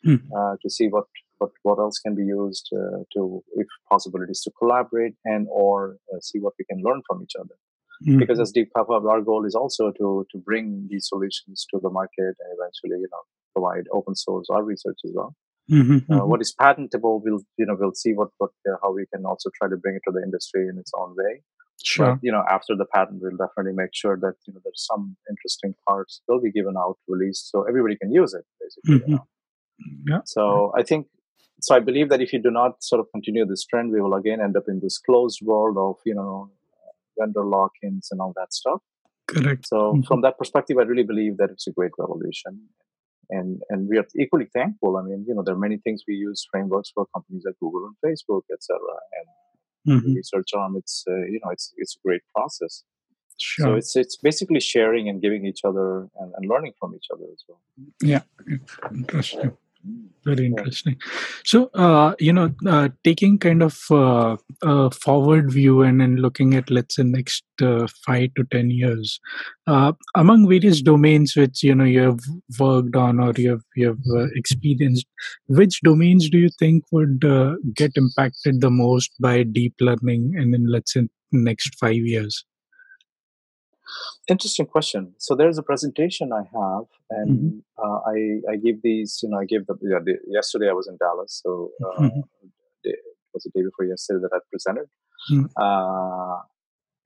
Mhm. 0.05 0.19
uh, 0.37 0.55
to 0.61 0.69
see 0.75 0.87
what 0.95 1.07
what 1.39 1.51
what 1.67 1.79
else 1.85 1.97
can 2.05 2.13
be 2.21 2.25
used 2.41 2.67
uh, 2.81 2.99
to 3.13 3.21
if 3.63 3.67
possibilities 3.93 4.41
to 4.45 4.51
collaborate 4.59 5.15
and 5.33 5.47
or 5.65 5.75
uh, 6.13 6.19
see 6.29 6.39
what 6.45 6.53
we 6.59 6.65
can 6.71 6.79
learn 6.87 7.01
from 7.07 7.17
each 7.25 7.35
other 7.41 7.55
Mhm. 8.07 8.19
because 8.21 8.39
as 8.45 8.51
Deep 8.57 8.69
Kapha, 8.75 8.95
our 9.13 9.21
goal 9.29 9.43
is 9.51 9.55
also 9.61 9.83
to 9.99 10.07
to 10.31 10.37
bring 10.49 10.65
these 10.91 11.05
solutions 11.13 11.65
to 11.71 11.79
the 11.85 11.91
market 11.99 12.33
and 12.41 12.49
eventually 12.57 12.99
you 13.03 13.09
know 13.13 13.23
provide 13.55 13.85
open 13.97 14.15
source 14.25 14.47
our 14.55 14.63
research 14.73 14.99
as 15.07 15.13
well 15.19 15.31
Mhm, 15.77 15.97
uh, 16.13 16.15
mhm. 16.15 16.27
what 16.29 16.41
is 16.45 16.51
patentable 16.63 17.15
we'll 17.23 17.43
you 17.61 17.65
know 17.67 17.77
we'll 17.79 17.97
see 18.03 18.13
what 18.19 18.31
what 18.41 18.53
uh, 18.69 18.77
how 18.83 18.91
we 18.99 19.05
can 19.13 19.23
also 19.31 19.49
try 19.57 19.67
to 19.73 19.77
bring 19.83 19.95
it 19.99 20.03
to 20.07 20.13
the 20.17 20.23
industry 20.29 20.63
in 20.71 20.75
its 20.83 20.93
own 21.01 21.11
way 21.21 21.33
Sure. 21.91 22.05
but 22.13 22.19
you 22.25 22.31
know 22.33 22.43
after 22.55 22.73
the 22.81 22.85
patent 22.95 23.21
we'll 23.21 23.37
definitely 23.43 23.73
make 23.81 23.93
sure 24.01 24.15
that 24.25 24.35
you 24.47 24.53
know 24.53 24.61
there's 24.63 24.85
some 24.91 25.03
interesting 25.31 25.73
parts 25.87 26.21
will 26.27 26.41
be 26.47 26.51
given 26.57 26.75
out 26.83 26.97
released 27.13 27.49
so 27.51 27.63
everybody 27.71 27.95
can 28.01 28.11
use 28.21 28.33
it 28.39 28.45
basically 28.61 28.95
you 28.95 29.01
Mhm. 29.05 29.15
know 29.17 29.25
Yeah. 30.11 30.21
so 30.33 30.43
I 30.79 30.83
think 30.89 31.07
so. 31.65 31.75
I 31.75 31.81
believe 31.87 32.07
that 32.11 32.21
if 32.25 32.31
you 32.33 32.39
do 32.47 32.51
not 32.51 32.71
sort 32.89 32.99
of 33.01 33.07
continue 33.15 33.43
this 33.51 33.63
trend, 33.69 33.91
we 33.95 33.99
will 34.03 34.15
again 34.21 34.39
end 34.45 34.55
up 34.59 34.67
in 34.73 34.77
this 34.85 34.97
closed 35.07 35.39
world 35.49 35.77
of 35.85 35.95
you 36.09 36.15
know 36.19 36.33
vendor 37.19 37.45
lock-ins 37.55 38.05
and 38.11 38.19
all 38.25 38.33
that 38.39 38.51
stuff. 38.59 38.81
Correct. 39.33 39.61
So 39.71 39.77
Mhm. 39.93 40.05
from 40.09 40.19
that 40.25 40.35
perspective, 40.41 40.77
I 40.81 40.85
really 40.91 41.07
believe 41.11 41.33
that 41.41 41.49
it's 41.55 41.67
a 41.71 41.73
great 41.79 41.95
revolution, 42.03 42.53
and 43.37 43.49
and 43.71 43.79
we 43.91 43.97
are 44.01 44.07
equally 44.23 44.47
thankful. 44.57 44.91
I 45.01 45.03
mean, 45.09 45.19
you 45.27 45.33
know, 45.35 45.43
there 45.45 45.55
are 45.57 45.63
many 45.67 45.77
things 45.85 46.03
we 46.11 46.15
use 46.29 46.39
frameworks 46.51 46.89
for 46.95 47.03
companies 47.15 47.43
like 47.47 47.57
Google 47.63 47.83
and 47.89 47.95
Facebook, 48.05 48.43
etc. 48.55 48.79
And 49.19 49.27
Mhm. 49.87 50.15
research 50.15 50.49
arm, 50.53 50.75
it's 50.77 51.03
uh, 51.07 51.25
you 51.33 51.39
know, 51.43 51.51
it's 51.51 51.73
it's 51.77 51.95
a 51.95 51.99
great 52.07 52.21
process. 52.35 52.83
Sure. 53.39 53.65
So 53.65 53.75
it's 53.75 53.95
it's 53.95 54.17
basically 54.17 54.59
sharing 54.59 55.09
and 55.09 55.21
giving 55.21 55.45
each 55.45 55.61
other 55.65 56.07
and, 56.19 56.31
and 56.35 56.47
learning 56.47 56.73
from 56.79 56.93
each 56.95 57.07
other 57.11 57.25
as 57.31 57.43
well. 57.47 57.59
Yeah. 58.01 58.21
Interesting. 58.91 59.57
Very 60.25 60.45
interesting. 60.45 60.95
So, 61.43 61.65
uh, 61.73 62.15
you 62.17 62.31
know, 62.31 62.49
uh, 62.65 62.87
taking 63.03 63.37
kind 63.37 63.61
of 63.61 63.77
uh, 63.91 64.37
a 64.61 64.89
forward 64.91 65.51
view 65.51 65.81
and 65.81 65.99
then 65.99 66.15
looking 66.15 66.53
at, 66.53 66.71
let's 66.71 66.95
say, 66.95 67.03
next 67.03 67.43
uh, 67.61 67.87
five 68.05 68.33
to 68.35 68.45
ten 68.45 68.69
years, 68.69 69.19
uh, 69.67 69.91
among 70.15 70.47
various 70.47 70.81
domains 70.81 71.35
which 71.35 71.61
you 71.61 71.75
know 71.75 71.83
you 71.83 71.99
have 71.99 72.21
worked 72.57 72.95
on 72.95 73.19
or 73.19 73.33
you 73.35 73.49
have 73.49 73.63
you 73.75 73.87
have 73.87 73.99
uh, 74.15 74.27
experienced, 74.35 75.05
which 75.47 75.81
domains 75.83 76.29
do 76.29 76.37
you 76.37 76.49
think 76.57 76.85
would 76.93 77.25
uh, 77.25 77.55
get 77.75 77.91
impacted 77.97 78.61
the 78.61 78.69
most 78.69 79.11
by 79.19 79.43
deep 79.43 79.73
learning, 79.81 80.35
and 80.37 80.55
in 80.55 80.67
let's 80.67 80.93
say 80.93 81.09
next 81.33 81.75
five 81.77 81.95
years? 81.95 82.45
Interesting 84.29 84.65
question. 84.65 85.13
So 85.17 85.35
there's 85.35 85.57
a 85.57 85.63
presentation 85.63 86.31
I 86.31 86.43
have, 86.59 86.85
and 87.09 87.29
Mhm. 87.29 87.63
uh, 87.83 87.99
I 88.13 88.17
I 88.51 88.55
give 88.65 88.77
these. 88.81 89.19
You 89.23 89.29
know, 89.29 89.39
I 89.43 89.45
gave 89.45 89.65
the, 89.67 89.75
yeah, 89.81 89.99
the 90.07 90.15
yesterday. 90.27 90.69
I 90.69 90.73
was 90.73 90.87
in 90.87 90.97
Dallas, 90.97 91.41
so 91.43 91.71
uh, 91.85 92.01
Mhm. 92.01 92.23
it 92.83 92.99
was 93.33 93.43
the 93.43 93.51
day 93.55 93.63
before 93.69 93.85
yesterday 93.85 94.21
that 94.23 94.33
I 94.37 94.39
presented, 94.51 94.87
Mm. 95.31 95.45
uh, 95.65 96.37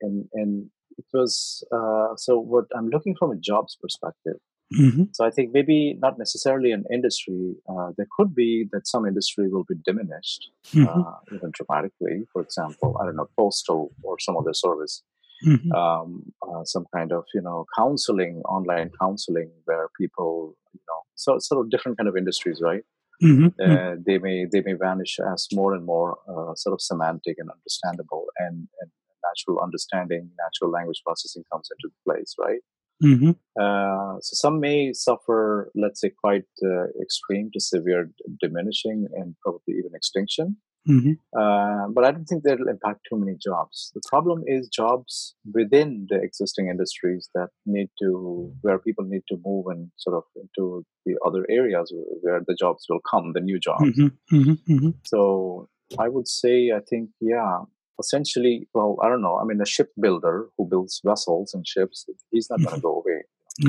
and 0.04 0.28
and 0.40 0.70
it 1.00 1.06
was 1.12 1.64
uh, 1.76 2.10
so 2.16 2.38
what 2.52 2.66
I'm 2.76 2.88
looking 2.94 3.14
from 3.18 3.30
a 3.32 3.36
jobs 3.50 3.76
perspective. 3.82 4.38
Mm-hmm. 4.78 5.04
So 5.16 5.24
I 5.24 5.30
think 5.30 5.46
maybe 5.52 5.94
not 6.04 6.18
necessarily 6.18 6.72
an 6.72 6.84
industry. 6.92 7.56
Uh, 7.70 7.88
there 7.96 8.06
could 8.16 8.34
be 8.34 8.50
that 8.72 8.86
some 8.86 9.06
industry 9.06 9.48
will 9.48 9.64
be 9.72 9.76
diminished 9.90 10.42
Mm-hmm. 10.74 11.00
uh, 11.08 11.14
even 11.34 11.50
dramatically. 11.58 12.16
For 12.32 12.42
example, 12.42 12.90
I 13.00 13.06
don't 13.06 13.16
know, 13.16 13.30
postal 13.38 13.80
or 14.02 14.18
some 14.26 14.36
other 14.36 14.52
service, 14.52 15.02
Mm-hmm. 15.46 15.70
um, 15.72 16.32
uh, 16.42 16.64
some 16.64 16.86
kind 16.94 17.12
of 17.12 17.24
you 17.34 17.40
know 17.40 17.64
counseling, 17.76 18.42
online 18.44 18.90
counseling, 19.00 19.50
where 19.66 19.88
people 20.00 20.56
you 20.72 20.80
know 20.88 21.00
so 21.14 21.38
sort 21.38 21.64
of 21.64 21.70
different 21.70 21.98
kind 21.98 22.08
of 22.08 22.16
industries, 22.16 22.60
right? 22.62 22.82
Mm-hmm. 23.22 23.48
Uh, 23.60 23.96
they 24.04 24.18
may 24.18 24.46
they 24.50 24.62
may 24.62 24.74
vanish 24.74 25.18
as 25.32 25.48
more 25.52 25.74
and 25.74 25.84
more 25.84 26.18
uh, 26.28 26.54
sort 26.54 26.72
of 26.72 26.80
semantic 26.80 27.36
and 27.38 27.50
understandable 27.50 28.26
and, 28.38 28.68
and 28.80 28.90
natural 29.28 29.60
understanding, 29.62 30.30
natural 30.38 30.70
language 30.70 31.02
processing 31.04 31.42
comes 31.52 31.68
into 31.70 31.92
place, 32.04 32.34
right? 32.38 32.60
Mm-hmm. 33.02 33.30
Uh, 33.60 34.18
so 34.20 34.34
some 34.34 34.60
may 34.60 34.92
suffer, 34.92 35.70
let's 35.74 36.00
say, 36.00 36.10
quite 36.10 36.46
uh, 36.64 36.86
extreme 37.00 37.50
to 37.52 37.60
severe 37.60 38.06
d- 38.06 38.12
diminishing 38.40 39.06
and 39.14 39.36
probably 39.42 39.74
even 39.78 39.92
extinction. 39.94 40.56
Mm-hmm. 40.88 41.12
Uh, 41.38 41.88
but 41.94 42.04
I 42.04 42.12
don't 42.12 42.24
think 42.24 42.42
that'll 42.44 42.68
impact 42.68 43.00
too 43.08 43.18
many 43.18 43.36
jobs. 43.36 43.92
The 43.94 44.00
problem 44.08 44.42
is 44.46 44.68
jobs 44.68 45.34
within 45.52 46.06
the 46.08 46.16
existing 46.16 46.68
industries 46.68 47.28
that 47.34 47.48
need 47.66 47.90
to, 48.00 48.52
where 48.62 48.78
people 48.78 49.04
need 49.04 49.22
to 49.28 49.36
move 49.44 49.66
and 49.68 49.90
sort 49.98 50.16
of 50.16 50.24
into 50.36 50.84
the 51.04 51.16
other 51.26 51.46
areas 51.50 51.92
where 52.22 52.40
the 52.46 52.54
jobs 52.58 52.86
will 52.88 53.00
come, 53.10 53.32
the 53.34 53.40
new 53.40 53.58
jobs. 53.58 53.84
Mm-hmm. 53.84 54.52
Mm-hmm. 54.72 54.90
So 55.04 55.68
I 55.98 56.08
would 56.08 56.28
say, 56.28 56.72
I 56.74 56.80
think, 56.88 57.10
yeah, 57.20 57.58
essentially, 58.00 58.68
well, 58.74 58.96
I 59.02 59.08
don't 59.08 59.22
know. 59.22 59.38
I 59.38 59.44
mean, 59.44 59.60
a 59.60 59.66
shipbuilder 59.66 60.48
who 60.56 60.68
builds 60.68 61.00
vessels 61.04 61.52
and 61.54 61.66
ships, 61.66 62.06
he's 62.30 62.48
not 62.50 62.62
going 62.62 62.76
to 62.76 62.80
go 62.80 63.02
away. 63.02 63.24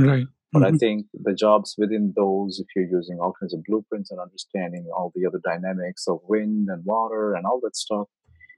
Right. 0.08 0.28
But 0.52 0.64
I 0.64 0.72
Mhm. 0.72 0.80
think 0.80 1.06
the 1.14 1.34
jobs 1.34 1.76
within 1.78 2.14
those, 2.16 2.60
if 2.60 2.68
you're 2.76 2.88
using 3.00 3.20
all 3.20 3.34
kinds 3.40 3.54
of 3.54 3.62
blueprints 3.68 4.10
and 4.12 4.20
understanding 4.20 4.90
all 4.96 5.12
the 5.16 5.26
other 5.28 5.40
dynamics 5.52 6.08
of 6.08 6.22
wind 6.28 6.70
and 6.70 6.84
water 6.86 7.36
and 7.36 7.46
all 7.46 7.60
that 7.62 7.76
stuff, 7.76 8.08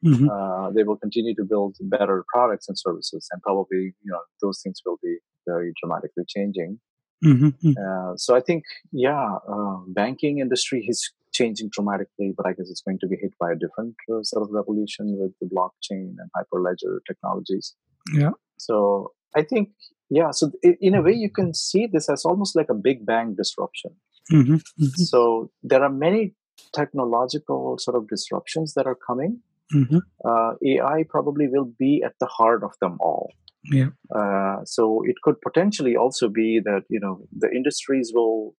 Mhm. 0.06 0.28
uh, 0.34 0.72
they 0.72 0.84
will 0.84 0.98
continue 0.98 1.36
to 1.36 1.44
build 1.44 1.76
better 1.82 2.24
products 2.34 2.68
and 2.70 2.78
services. 2.78 3.28
And 3.32 3.42
probably, 3.42 3.84
you 4.04 4.12
know, 4.14 4.22
those 4.42 4.62
things 4.64 4.82
will 4.86 5.00
be 5.04 5.18
very 5.46 5.74
dramatically 5.80 6.24
changing. 6.28 6.80
Mhm. 7.24 7.54
Mhm. 7.62 7.76
Uh, 7.78 8.16
so 8.18 8.36
I 8.36 8.42
think, 8.42 8.64
yeah, 8.92 9.38
uh, 9.48 9.78
banking 9.88 10.40
industry 10.40 10.86
is 10.88 11.00
changing 11.34 11.70
dramatically, 11.72 12.34
but 12.36 12.46
I 12.48 12.54
guess 12.54 12.70
it's 12.70 12.82
going 12.82 13.00
to 13.00 13.08
be 13.08 13.18
hit 13.18 13.34
by 13.40 13.52
a 13.52 13.56
different 13.56 13.96
uh, 14.12 14.24
sort 14.24 14.44
of 14.44 14.50
revolution 14.52 15.18
with 15.20 15.34
the 15.40 15.48
blockchain 15.56 16.16
and 16.22 16.30
hyperledger 16.36 17.00
technologies. 17.08 17.76
Yeah. 18.14 18.32
So 18.58 19.12
I 19.36 19.44
think, 19.44 19.70
yeah. 20.12 20.32
So 20.32 20.52
in 20.88 20.94
a 20.96 21.02
way, 21.02 21.14
you 21.14 21.32
can 21.40 21.54
see 21.54 21.88
this 21.92 22.10
as 22.10 22.26
almost 22.26 22.56
like 22.56 22.70
a 22.70 22.80
big 22.90 23.06
bang 23.06 23.34
disruption. 23.36 23.92
Mhm. 24.32 24.62
Mhm. 24.80 24.96
So 25.12 25.52
there 25.64 25.84
are 25.84 25.94
many 26.08 26.36
technological 26.74 27.78
sort 27.80 27.98
of 27.98 28.08
disruptions 28.08 28.74
that 28.76 28.86
are 28.86 29.00
coming. 29.08 29.40
Mhm. 29.74 30.02
Uh, 30.30 30.52
AI 30.72 31.04
probably 31.16 31.48
will 31.48 31.70
be 31.86 32.04
at 32.04 32.16
the 32.20 32.30
heart 32.38 32.64
of 32.64 32.74
them 32.82 32.98
all. 33.00 33.32
Yeah. 33.72 33.92
Uh, 34.20 34.58
so 34.66 35.02
it 35.06 35.16
could 35.24 35.40
potentially 35.48 35.96
also 35.96 36.28
be 36.30 36.50
that 36.70 36.84
you 36.90 37.00
know 37.00 37.14
the 37.44 37.50
industries 37.60 38.12
will 38.14 38.54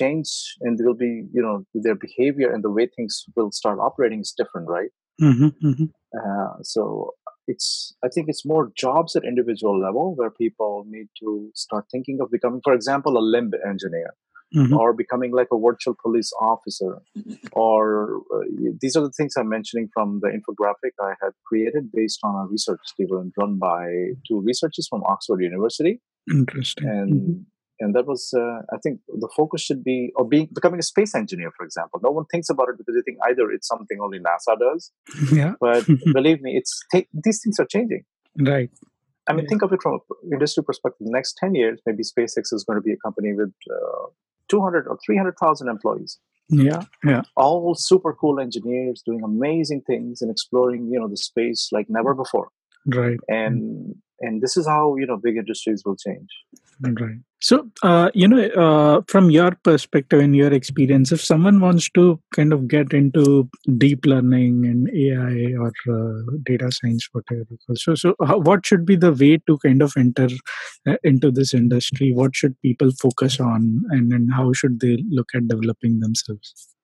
change 0.00 0.30
and 0.60 0.78
there 0.78 0.86
will 0.86 1.02
be 1.08 1.14
you 1.36 1.42
know 1.46 1.56
their 1.86 1.98
behavior 2.06 2.52
and 2.52 2.64
the 2.64 2.70
way 2.76 2.86
things 2.96 3.24
will 3.36 3.50
start 3.60 3.78
operating 3.88 4.20
is 4.20 4.32
different, 4.36 4.68
right? 4.68 4.92
Mhm. 5.20 5.52
Mhm. 5.70 5.88
Uh, 6.20 6.52
so 6.62 7.12
it's 7.46 7.94
I 8.04 8.08
think 8.08 8.26
it's 8.28 8.44
more 8.44 8.72
jobs 8.76 9.14
at 9.16 9.24
individual 9.24 9.78
level 9.78 10.14
where 10.16 10.30
people 10.30 10.84
need 10.88 11.08
to 11.20 11.50
start 11.54 11.84
thinking 11.90 12.18
of 12.20 12.30
becoming, 12.30 12.60
for 12.64 12.72
example, 12.74 13.16
a 13.18 13.24
limb 13.34 13.50
engineer 13.68 14.14
Mhm. 14.54 14.76
or 14.78 14.92
becoming 14.92 15.32
like 15.32 15.48
a 15.52 15.58
virtual 15.58 15.96
police 16.00 16.30
officer 16.40 17.00
or 17.52 18.18
uh, 18.34 18.44
these 18.80 18.94
are 18.96 19.02
the 19.02 19.10
things 19.18 19.34
i'm 19.36 19.48
mentioning 19.48 19.88
from 19.92 20.20
the 20.22 20.28
infographic 20.28 20.92
i 21.02 21.12
had 21.22 21.32
created 21.48 21.90
based 21.92 22.20
on 22.22 22.34
a 22.42 22.46
research 22.48 22.78
statement 22.84 23.32
run 23.40 23.58
by 23.58 23.82
two 24.28 24.40
researchers 24.50 24.86
from 24.88 25.02
oxford 25.14 25.40
university 25.42 26.00
Interesting. 26.30 26.88
and 26.88 27.12
Mhm. 27.14 27.44
And 27.80 27.94
that 27.94 28.06
was 28.06 28.22
uh, 28.42 28.58
i 28.74 28.78
think 28.82 29.00
the 29.24 29.28
focus 29.36 29.60
should 29.66 29.82
be 29.84 30.12
or 30.16 30.24
being 30.32 30.48
becoming 30.54 30.80
a 30.80 30.82
space 30.92 31.14
engineer 31.14 31.50
for 31.56 31.64
example 31.64 32.00
no 32.02 32.10
one 32.10 32.24
thinks 32.32 32.48
about 32.54 32.68
it 32.68 32.76
because 32.78 32.94
they 32.96 33.02
think 33.08 33.18
either 33.28 33.50
it's 33.50 33.68
something 33.68 33.98
only 34.06 34.18
nasa 34.26 34.54
does 34.66 34.90
Yeah. 35.40 35.52
but 35.60 35.84
believe 36.18 36.40
me 36.46 36.56
it's 36.60 36.72
these 37.24 37.40
things 37.42 37.58
are 37.58 37.66
changing 37.76 38.04
Right. 38.40 38.70
I 39.28 39.32
mean, 39.32 39.44
Yeah. 39.44 39.48
think 39.50 39.62
of 39.62 39.72
it 39.72 39.80
from 39.82 39.94
an 39.94 40.32
industry 40.32 40.62
perspective. 40.64 41.06
The 41.06 41.12
next 41.12 41.36
10 41.38 41.54
years, 41.54 41.80
maybe 41.86 42.02
SpaceX 42.02 42.52
is 42.56 42.64
going 42.66 42.78
to 42.80 42.82
be 42.82 42.92
a 42.92 42.96
company 42.96 43.32
with 43.32 43.52
uh, 43.76 44.06
200 44.48 44.88
or 44.88 44.98
300,000 45.06 45.68
employees, 45.68 46.18
Yeah. 46.48 46.82
Yeah. 47.04 47.22
all 47.36 47.74
super 47.76 48.12
cool 48.12 48.40
engineers 48.40 49.02
doing 49.06 49.22
amazing 49.22 49.82
things 49.82 50.20
and 50.20 50.30
exploring, 50.32 50.90
you 50.92 50.98
know, 51.00 51.08
the 51.08 51.16
space 51.16 51.68
like 51.70 51.86
never 51.88 52.12
before. 52.12 52.48
Right. 52.86 53.20
And 53.28 53.94
and 54.20 54.42
this 54.42 54.56
is 54.56 54.66
how, 54.66 54.96
you 54.96 55.06
know, 55.06 55.16
big 55.28 55.36
industries 55.36 55.82
will 55.86 55.96
change. 56.06 56.30
Right. 56.80 57.18
So, 57.40 57.70
uh, 57.82 58.10
you 58.14 58.26
know, 58.26 58.40
uh, 58.40 59.02
from 59.06 59.30
your 59.30 59.50
perspective 59.64 60.18
and 60.18 60.34
your 60.34 60.50
experience, 60.52 61.12
if 61.12 61.20
someone 61.20 61.60
wants 61.60 61.90
to 61.90 62.18
kind 62.34 62.54
of 62.54 62.68
get 62.68 62.94
into 62.94 63.50
deep 63.76 64.06
learning 64.06 64.64
and 64.64 64.88
AI 64.88 65.54
or 65.60 65.70
uh, 65.90 66.22
data 66.44 66.72
science, 66.72 67.06
whatever, 67.12 67.44
so 67.74 67.94
so 67.94 68.14
how, 68.24 68.38
what 68.38 68.64
should 68.64 68.86
be 68.86 68.96
the 68.96 69.12
way 69.12 69.38
to 69.46 69.58
kind 69.58 69.82
of 69.82 69.92
enter 69.96 70.28
uh, 70.88 70.96
into 71.04 71.30
this 71.30 71.52
industry? 71.52 72.12
What 72.14 72.34
should 72.34 72.58
people 72.62 72.90
focus 72.98 73.38
on, 73.38 73.82
and 73.90 74.10
then 74.10 74.28
how 74.34 74.54
should 74.54 74.80
they 74.80 75.04
look 75.10 75.28
at 75.34 75.46
developing 75.46 76.00
themselves? 76.00 76.74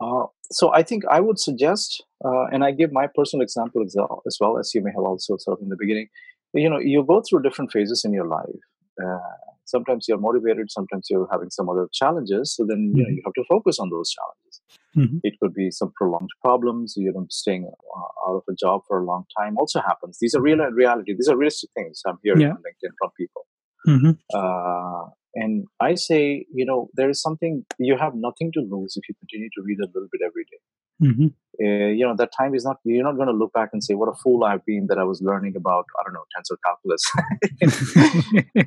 Uh, 0.00 0.26
so 0.52 0.72
I 0.72 0.84
think 0.84 1.02
I 1.10 1.20
would 1.20 1.40
suggest, 1.40 2.04
uh, 2.24 2.44
and 2.52 2.62
I 2.62 2.70
give 2.70 2.92
my 2.92 3.08
personal 3.08 3.42
example 3.42 3.82
as 3.82 3.96
well, 3.98 4.22
as 4.26 4.38
well 4.40 4.58
as 4.58 4.72
you 4.74 4.80
may 4.80 4.92
have 4.92 5.04
also 5.04 5.36
sort 5.38 5.58
of 5.58 5.62
in 5.62 5.70
the 5.70 5.76
beginning. 5.76 6.08
You 6.54 6.70
know, 6.70 6.78
you 6.78 7.04
go 7.06 7.22
through 7.28 7.42
different 7.42 7.72
phases 7.72 8.04
in 8.04 8.12
your 8.12 8.26
life. 8.26 8.60
Uh, 9.02 9.18
sometimes 9.64 10.06
you're 10.08 10.18
motivated, 10.18 10.70
sometimes 10.70 11.06
you're 11.10 11.28
having 11.30 11.50
some 11.50 11.68
other 11.68 11.88
challenges. 11.92 12.54
So 12.56 12.64
then, 12.66 12.92
you 12.96 13.02
know, 13.02 13.08
Mhm. 13.08 13.16
you 13.16 13.22
have 13.24 13.34
to 13.34 13.44
focus 13.48 13.78
on 13.78 13.90
those 13.90 14.10
challenges. 14.10 14.60
Mhm. 14.96 15.20
It 15.22 15.34
could 15.40 15.54
be 15.54 15.70
some 15.70 15.92
prolonged 15.96 16.30
problems. 16.42 16.94
You 16.96 17.12
know, 17.12 17.26
staying 17.30 17.64
uh, 17.66 18.28
out 18.30 18.36
of 18.36 18.42
a 18.48 18.54
job 18.54 18.82
for 18.88 19.00
a 19.00 19.04
long 19.04 19.24
time 19.38 19.56
also 19.58 19.80
happens. 19.80 20.18
These 20.20 20.34
are 20.34 20.40
real 20.42 20.58
reality. 20.82 21.14
These 21.14 21.28
are 21.28 21.36
realistic 21.36 21.70
things 21.76 22.02
I'm 22.06 22.18
hearing 22.22 22.42
Yeah. 22.42 22.52
on 22.56 22.62
LinkedIn 22.66 22.92
from 22.98 23.10
people. 23.16 23.46
hmm 23.86 24.10
Uh, 24.34 25.04
and 25.34 25.66
I 25.80 25.94
say, 25.94 26.46
you 26.52 26.64
know, 26.64 26.88
there 26.94 27.10
is 27.10 27.20
something 27.22 27.64
you 27.78 27.96
have 27.98 28.14
nothing 28.14 28.50
to 28.54 28.60
lose 28.60 28.96
if 28.96 29.08
you 29.08 29.14
continue 29.22 29.48
to 29.56 29.62
read 29.62 29.78
a 29.80 29.86
little 29.94 30.08
bit 30.10 30.22
every 30.26 30.44
day. 30.44 30.60
Hmm 31.00 31.26
Uh, 31.66 31.90
you 31.98 32.04
know, 32.06 32.14
that 32.18 32.30
time 32.40 32.52
is 32.56 32.64
not. 32.66 32.76
You're 32.84 33.06
not 33.06 33.16
going 33.20 33.30
to 33.30 33.38
look 33.38 33.52
back 33.52 33.70
and 33.76 33.82
say, 33.86 33.94
"What 34.00 34.08
a 34.10 34.16
fool 34.22 34.44
I've 34.48 34.64
been 34.64 34.84
that 34.90 34.98
I 35.04 35.06
was 35.12 35.20
learning 35.28 35.54
about 35.60 35.84
I 35.98 36.04
don't 36.04 36.14
know 36.18 36.26
tensor 36.34 36.56
calculus." 36.66 37.02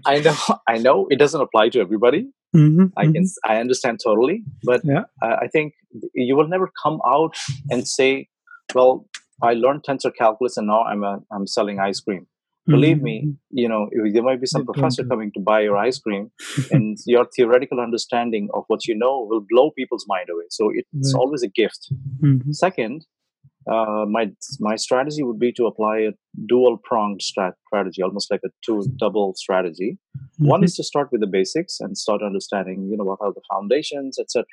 I 0.13 0.19
know, 0.19 0.35
I 0.73 0.77
know, 0.77 1.07
it 1.09 1.17
doesn't 1.23 1.39
apply 1.47 1.69
to 1.75 1.79
everybody. 1.79 2.21
hmm 2.53 2.85
I 2.97 3.05
can, 3.13 3.25
I 3.51 3.55
understand 3.63 3.99
totally, 4.03 4.37
but 4.71 4.81
Yeah. 4.91 5.05
I 5.27 5.29
I 5.45 5.47
think 5.55 5.73
you 6.27 6.35
will 6.41 6.49
never 6.55 6.67
come 6.83 6.99
out 7.15 7.33
and 7.69 7.87
say, 7.95 8.09
"Well, 8.75 8.91
I 9.49 9.53
learned 9.63 9.83
tensor 9.87 10.11
calculus 10.21 10.57
and 10.57 10.67
now 10.73 10.81
I'm 10.91 11.03
a, 11.11 11.13
I'm 11.37 11.47
selling 11.55 11.79
ice 11.89 11.99
cream." 12.09 12.27
Believe 12.71 13.01
me, 13.01 13.15
you 13.61 13.67
know, 13.69 13.89
there 14.13 14.23
might 14.23 14.41
be 14.41 14.47
some 14.47 14.65
professor 14.65 15.03
coming 15.03 15.31
to 15.33 15.39
buy 15.39 15.59
your 15.61 15.77
ice 15.77 15.99
cream, 15.99 16.31
and 16.71 16.97
your 17.05 17.25
theoretical 17.35 17.79
understanding 17.79 18.49
of 18.53 18.63
what 18.67 18.87
you 18.87 18.95
know 19.03 19.25
will 19.29 19.45
blow 19.53 19.71
people's 19.79 20.05
mind 20.07 20.27
away. 20.33 20.45
So 20.49 20.71
it's 20.73 21.13
Right. 21.13 21.19
always 21.21 21.43
a 21.43 21.51
gift. 21.61 21.81
Mhm. 22.23 22.53
Second, 22.65 23.05
uh, 23.73 24.05
my 24.17 24.23
my 24.59 24.75
strategy 24.75 25.23
would 25.27 25.39
be 25.39 25.51
to 25.59 25.65
apply 25.71 25.95
a 26.09 26.11
dual 26.51 26.77
pronged 26.89 27.19
strat- 27.29 27.59
strategy, 27.67 28.01
almost 28.01 28.31
like 28.31 28.41
a 28.49 28.51
two 28.65 28.77
double 29.03 29.27
strategy. 29.43 29.91
One 30.39 30.61
Mhm. 30.61 30.65
is 30.67 30.75
to 30.77 30.83
start 30.91 31.07
with 31.11 31.21
the 31.21 31.31
basics 31.37 31.79
and 31.79 31.97
start 32.05 32.21
understanding, 32.29 32.77
you 32.91 32.97
know, 32.97 33.03
what 33.11 33.19
are 33.25 33.33
the 33.39 33.45
foundations, 33.53 34.17
etc. 34.23 34.43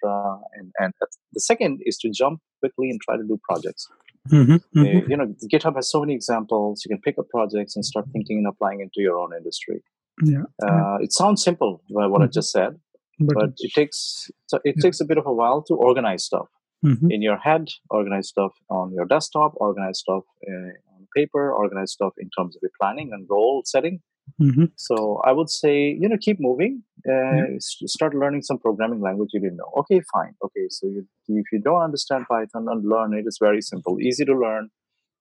And 0.56 0.72
and 0.82 0.92
the 1.32 1.40
second 1.52 1.80
is 1.92 1.96
to 2.02 2.10
jump 2.10 2.40
quickly 2.60 2.90
and 2.90 3.00
try 3.06 3.16
to 3.16 3.26
do 3.32 3.38
projects. 3.50 3.88
Mhm. 4.30 4.56
Uh, 4.76 4.80
Mhm. 4.80 5.08
you 5.10 5.16
know, 5.16 5.26
GitHub 5.52 5.74
has 5.76 5.90
so 5.90 6.00
many 6.00 6.14
examples. 6.14 6.84
You 6.84 6.88
can 6.94 7.00
pick 7.00 7.18
up 7.18 7.28
projects 7.28 7.76
and 7.76 7.84
start 7.84 8.06
thinking 8.12 8.38
and 8.38 8.46
applying 8.46 8.80
into 8.80 9.00
your 9.00 9.18
own 9.18 9.30
industry. 9.36 9.82
Yeah. 10.22 10.44
Uh, 10.62 10.98
it 11.00 11.12
sounds 11.12 11.42
simple, 11.42 11.82
uh, 11.96 12.08
what 12.08 12.22
I 12.22 12.26
Mhm. 12.26 12.32
just 12.32 12.50
said, 12.50 12.78
But, 13.20 13.34
but 13.34 13.50
it 13.66 13.72
takes 13.74 14.30
so 14.46 14.58
it 14.64 14.74
Yeah. 14.76 14.82
takes 14.84 15.00
a 15.00 15.04
bit 15.04 15.18
of 15.18 15.26
a 15.26 15.32
while 15.32 15.60
to 15.68 15.74
organize 15.74 16.22
stuff 16.24 16.48
Mhm. 16.84 17.10
in 17.14 17.20
your 17.22 17.36
head, 17.36 17.64
organize 17.90 18.28
stuff 18.28 18.52
on 18.70 18.92
your 18.96 19.06
desktop, 19.06 19.52
organize 19.56 19.98
stuff 20.04 20.24
uh, 20.48 20.72
on 20.94 21.06
paper, 21.16 21.52
organize 21.52 21.90
stuff 21.92 22.14
in 22.18 22.28
terms 22.36 22.56
of 22.56 22.62
your 22.62 22.72
planning 22.80 23.12
and 23.12 23.26
goal 23.28 23.62
setting. 23.64 24.00
Mhm. 24.40 24.72
So 24.76 25.20
I 25.24 25.32
would 25.32 25.48
say, 25.50 25.90
you 26.00 26.08
know, 26.08 26.16
keep 26.20 26.38
moving. 26.40 26.82
Uh, 27.08 27.56
s- 27.56 27.82
Start 27.86 28.14
learning 28.14 28.42
some 28.42 28.58
programming 28.58 29.00
language 29.00 29.30
you 29.32 29.40
didn't 29.40 29.56
know. 29.56 29.72
Okay, 29.78 30.00
fine. 30.12 30.34
Okay, 30.44 30.66
so 30.68 30.86
you, 30.88 31.06
if 31.28 31.46
you 31.52 31.60
don't 31.60 31.82
understand 31.82 32.26
Python, 32.28 32.66
unlearn 32.70 33.14
it. 33.14 33.24
It's 33.26 33.38
very 33.40 33.60
simple, 33.62 34.00
easy 34.00 34.24
to 34.24 34.34
learn. 34.38 34.70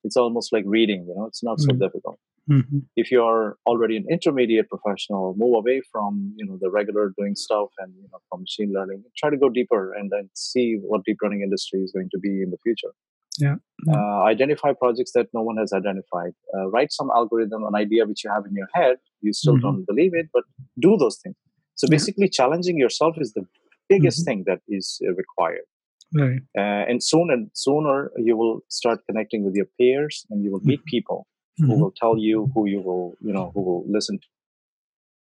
It's 0.04 0.18
almost 0.18 0.54
like 0.54 0.64
reading. 0.68 1.06
You 1.08 1.16
know, 1.16 1.26
it's 1.26 1.44
not 1.44 1.60
so 1.60 1.74
Mm. 1.74 1.80
difficult. 1.80 2.20
Mhm. 2.50 2.84
If 2.96 3.12
you're 3.12 3.58
already 3.66 3.98
an 3.98 4.06
intermediate 4.10 4.70
professional, 4.70 5.36
move 5.38 5.56
away 5.56 5.82
from 5.92 6.34
you 6.38 6.46
know 6.46 6.58
the 6.62 6.70
regular 6.72 7.14
doing 7.18 7.36
stuff 7.36 7.70
and 7.80 7.94
you 7.96 8.08
know 8.12 8.20
from 8.30 8.42
machine 8.42 8.72
learning. 8.74 9.04
Try 9.18 9.30
to 9.32 9.38
go 9.38 9.50
deeper 9.50 9.94
and 9.94 10.10
then 10.12 10.30
see 10.34 10.68
what 10.82 11.04
deep 11.06 11.18
learning 11.24 11.42
industry 11.42 11.82
is 11.84 11.92
going 11.92 12.10
to 12.12 12.20
be 12.20 12.42
in 12.44 12.50
the 12.52 12.58
future. 12.64 12.94
Yeah. 13.38 13.56
Yeah. 13.86 13.94
Uh, 13.96 14.24
identify 14.24 14.74
projects 14.74 15.12
that 15.14 15.28
no 15.34 15.42
one 15.44 15.58
has 15.58 15.72
identified. 15.72 16.34
Uh, 16.56 16.68
write 16.70 16.92
some 16.92 17.10
algorithm, 17.14 17.64
an 17.64 17.76
idea 17.76 18.06
which 18.06 18.24
you 18.24 18.32
have 18.32 18.46
in 18.46 18.54
your 18.56 18.68
head. 18.74 18.98
You 19.22 19.34
still 19.34 19.56
Mhm. 19.58 19.62
don't 19.62 19.86
believe 19.86 20.14
it, 20.16 20.30
but 20.34 20.44
do 20.80 20.98
those 20.98 21.18
things. 21.22 21.36
So 21.76 21.86
Yeah. 21.86 21.96
basically, 21.98 22.28
challenging 22.30 22.78
yourself 22.78 23.18
is 23.20 23.34
the 23.34 23.46
biggest 23.90 24.20
Mhm. 24.22 24.26
thing 24.26 24.44
that 24.48 24.62
is 24.68 25.00
uh, 25.08 25.14
required. 25.14 25.66
Right. 26.14 26.42
Uh, 26.58 26.84
and 26.90 27.04
soon 27.04 27.30
and 27.30 27.52
sooner, 27.54 28.12
you 28.18 28.36
will 28.36 28.62
start 28.70 29.06
connecting 29.08 29.44
with 29.46 29.56
your 29.56 29.68
peers, 29.78 30.26
and 30.30 30.44
you 30.44 30.52
will 30.52 30.66
meet 30.72 30.84
people 30.86 31.28
who 31.58 31.74
Mhm. 31.76 31.80
will 31.82 31.92
tell 32.04 32.18
you 32.18 32.38
who 32.54 32.66
you 32.74 32.82
will, 32.82 33.16
you 33.28 33.34
know, 33.34 33.52
who 33.54 33.62
will 33.62 33.84
listen 33.98 34.20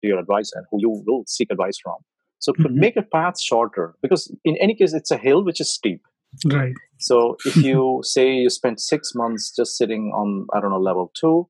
to 0.01 0.07
your 0.11 0.19
advice 0.19 0.51
and 0.55 0.65
who 0.71 0.77
you 0.79 0.89
will 1.05 1.23
seek 1.27 1.51
advice 1.51 1.77
from. 1.83 1.97
So 2.39 2.53
Mhm. 2.53 2.73
make 2.85 2.95
a 2.97 3.01
path 3.17 3.37
shorter 3.39 3.95
because 4.01 4.33
in 4.45 4.55
any 4.57 4.73
case, 4.75 4.93
it's 4.93 5.11
a 5.11 5.17
hill 5.17 5.43
which 5.43 5.59
is 5.59 5.69
steep. 5.79 6.01
Right. 6.45 6.73
So 6.99 7.37
if 7.45 7.55
you 7.63 7.99
say 8.03 8.33
you 8.33 8.49
spent 8.49 8.79
six 8.79 9.11
months 9.15 9.53
just 9.55 9.77
sitting 9.77 10.11
on, 10.15 10.47
I 10.53 10.59
don't 10.59 10.71
know, 10.71 10.79
level 10.79 11.11
two, 11.19 11.47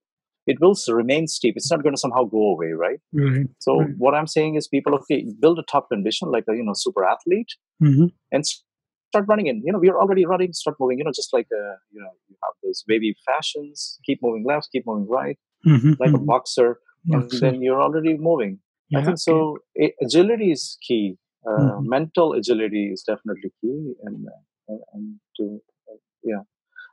it 0.48 0.58
will 0.62 0.76
remain 0.90 1.28
steep. 1.28 1.56
It's 1.58 1.70
not 1.72 1.84
going 1.84 1.94
to 1.94 2.00
somehow 2.00 2.24
go 2.24 2.52
away, 2.54 2.72
right? 2.72 3.00
Right. 3.14 3.48
So 3.60 3.78
Right. 3.78 3.90
what 3.98 4.16
I'm 4.16 4.28
saying 4.28 4.56
is, 4.56 4.68
people, 4.68 4.96
okay, 4.96 5.26
build 5.40 5.60
a 5.60 5.64
top 5.64 5.90
condition 5.90 6.32
like 6.32 6.46
a 6.50 6.56
you 6.56 6.64
know 6.64 6.74
super 6.76 7.06
athlete 7.06 7.52
Mhm. 7.82 8.12
and 8.32 8.46
start 8.46 9.26
running 9.28 9.48
in. 9.48 9.62
You 9.66 9.74
know, 9.74 9.80
we 9.80 9.90
are 9.90 10.00
already 10.00 10.26
running. 10.26 10.54
Start 10.54 10.78
moving. 10.80 10.98
You 11.00 11.04
know, 11.06 11.12
just 11.16 11.34
like 11.34 11.48
a, 11.54 11.64
you 11.92 12.02
know, 12.02 12.12
you 12.30 12.36
have 12.44 12.54
those 12.64 12.84
wavy 12.88 13.16
fashions. 13.26 14.00
Keep 14.06 14.20
moving 14.24 14.44
left, 14.46 14.70
keep 14.72 14.86
moving 14.88 15.08
right, 15.10 15.38
Mhm. 15.66 15.98
like 16.00 16.14
a 16.14 16.18
Mhm. 16.20 16.26
boxer, 16.26 16.80
and 17.12 17.30
then 17.42 17.62
you're 17.62 17.82
already 17.82 18.18
moving. 18.18 18.60
I 18.96 19.00
Yeah, 19.00 19.06
think 19.06 19.18
so. 19.20 19.58
a- 19.80 19.94
agility 20.02 20.52
is 20.52 20.78
key. 20.88 21.18
Uh, 21.46 21.52
Mhm. 21.80 21.86
Mental 21.96 22.34
agility 22.34 22.92
is 22.94 23.04
definitely 23.04 23.52
key, 23.62 23.94
and 24.04 24.28
uh, 24.28 24.40
and, 24.70 24.80
and 24.94 25.06
to 25.38 25.62
uh, 25.92 25.98
yeah, 26.24 26.44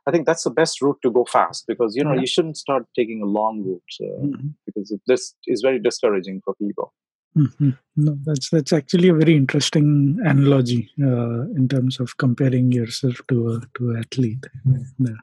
I 0.07 0.11
think 0.11 0.25
that's 0.25 0.43
the 0.43 0.55
best 0.61 0.81
route 0.81 0.99
to 1.03 1.11
go 1.11 1.25
fast 1.25 1.65
because 1.67 1.95
you 1.95 2.03
know 2.03 2.13
Yeah. 2.13 2.21
you 2.21 2.27
shouldn't 2.35 2.57
start 2.57 2.83
taking 2.99 3.21
a 3.21 3.25
long 3.39 3.63
route 3.67 3.95
uh, 4.07 4.21
Mhm. 4.25 4.53
because 4.65 4.91
it, 4.91 5.01
this 5.07 5.33
is 5.55 5.61
very 5.61 5.79
discouraging 5.89 6.41
for 6.45 6.55
people. 6.55 6.93
Mhm. 7.37 7.77
No, 8.05 8.17
that's 8.25 8.49
that's 8.49 8.73
actually 8.73 9.09
a 9.09 9.13
very 9.13 9.35
interesting 9.35 10.17
analogy 10.33 10.89
uh, 11.09 11.41
in 11.59 11.67
terms 11.73 11.99
of 11.99 12.17
comparing 12.17 12.71
yourself 12.71 13.19
to 13.31 13.35
a 13.49 13.61
to 13.77 13.91
an 13.91 13.97
athlete. 14.03 14.45
Yeah. 14.65 15.19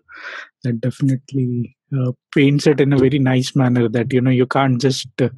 That 0.65 0.81
definitely 0.81 1.77
uh, 1.99 2.13
paints 2.35 2.67
it 2.67 2.81
in 2.81 2.93
a 2.93 2.99
very 2.99 3.19
nice 3.19 3.51
manner. 3.57 3.89
That 3.89 4.13
you 4.13 4.21
know 4.21 4.31
you 4.31 4.47
can't 4.47 4.81
just 4.81 5.09
uh, 5.21 5.31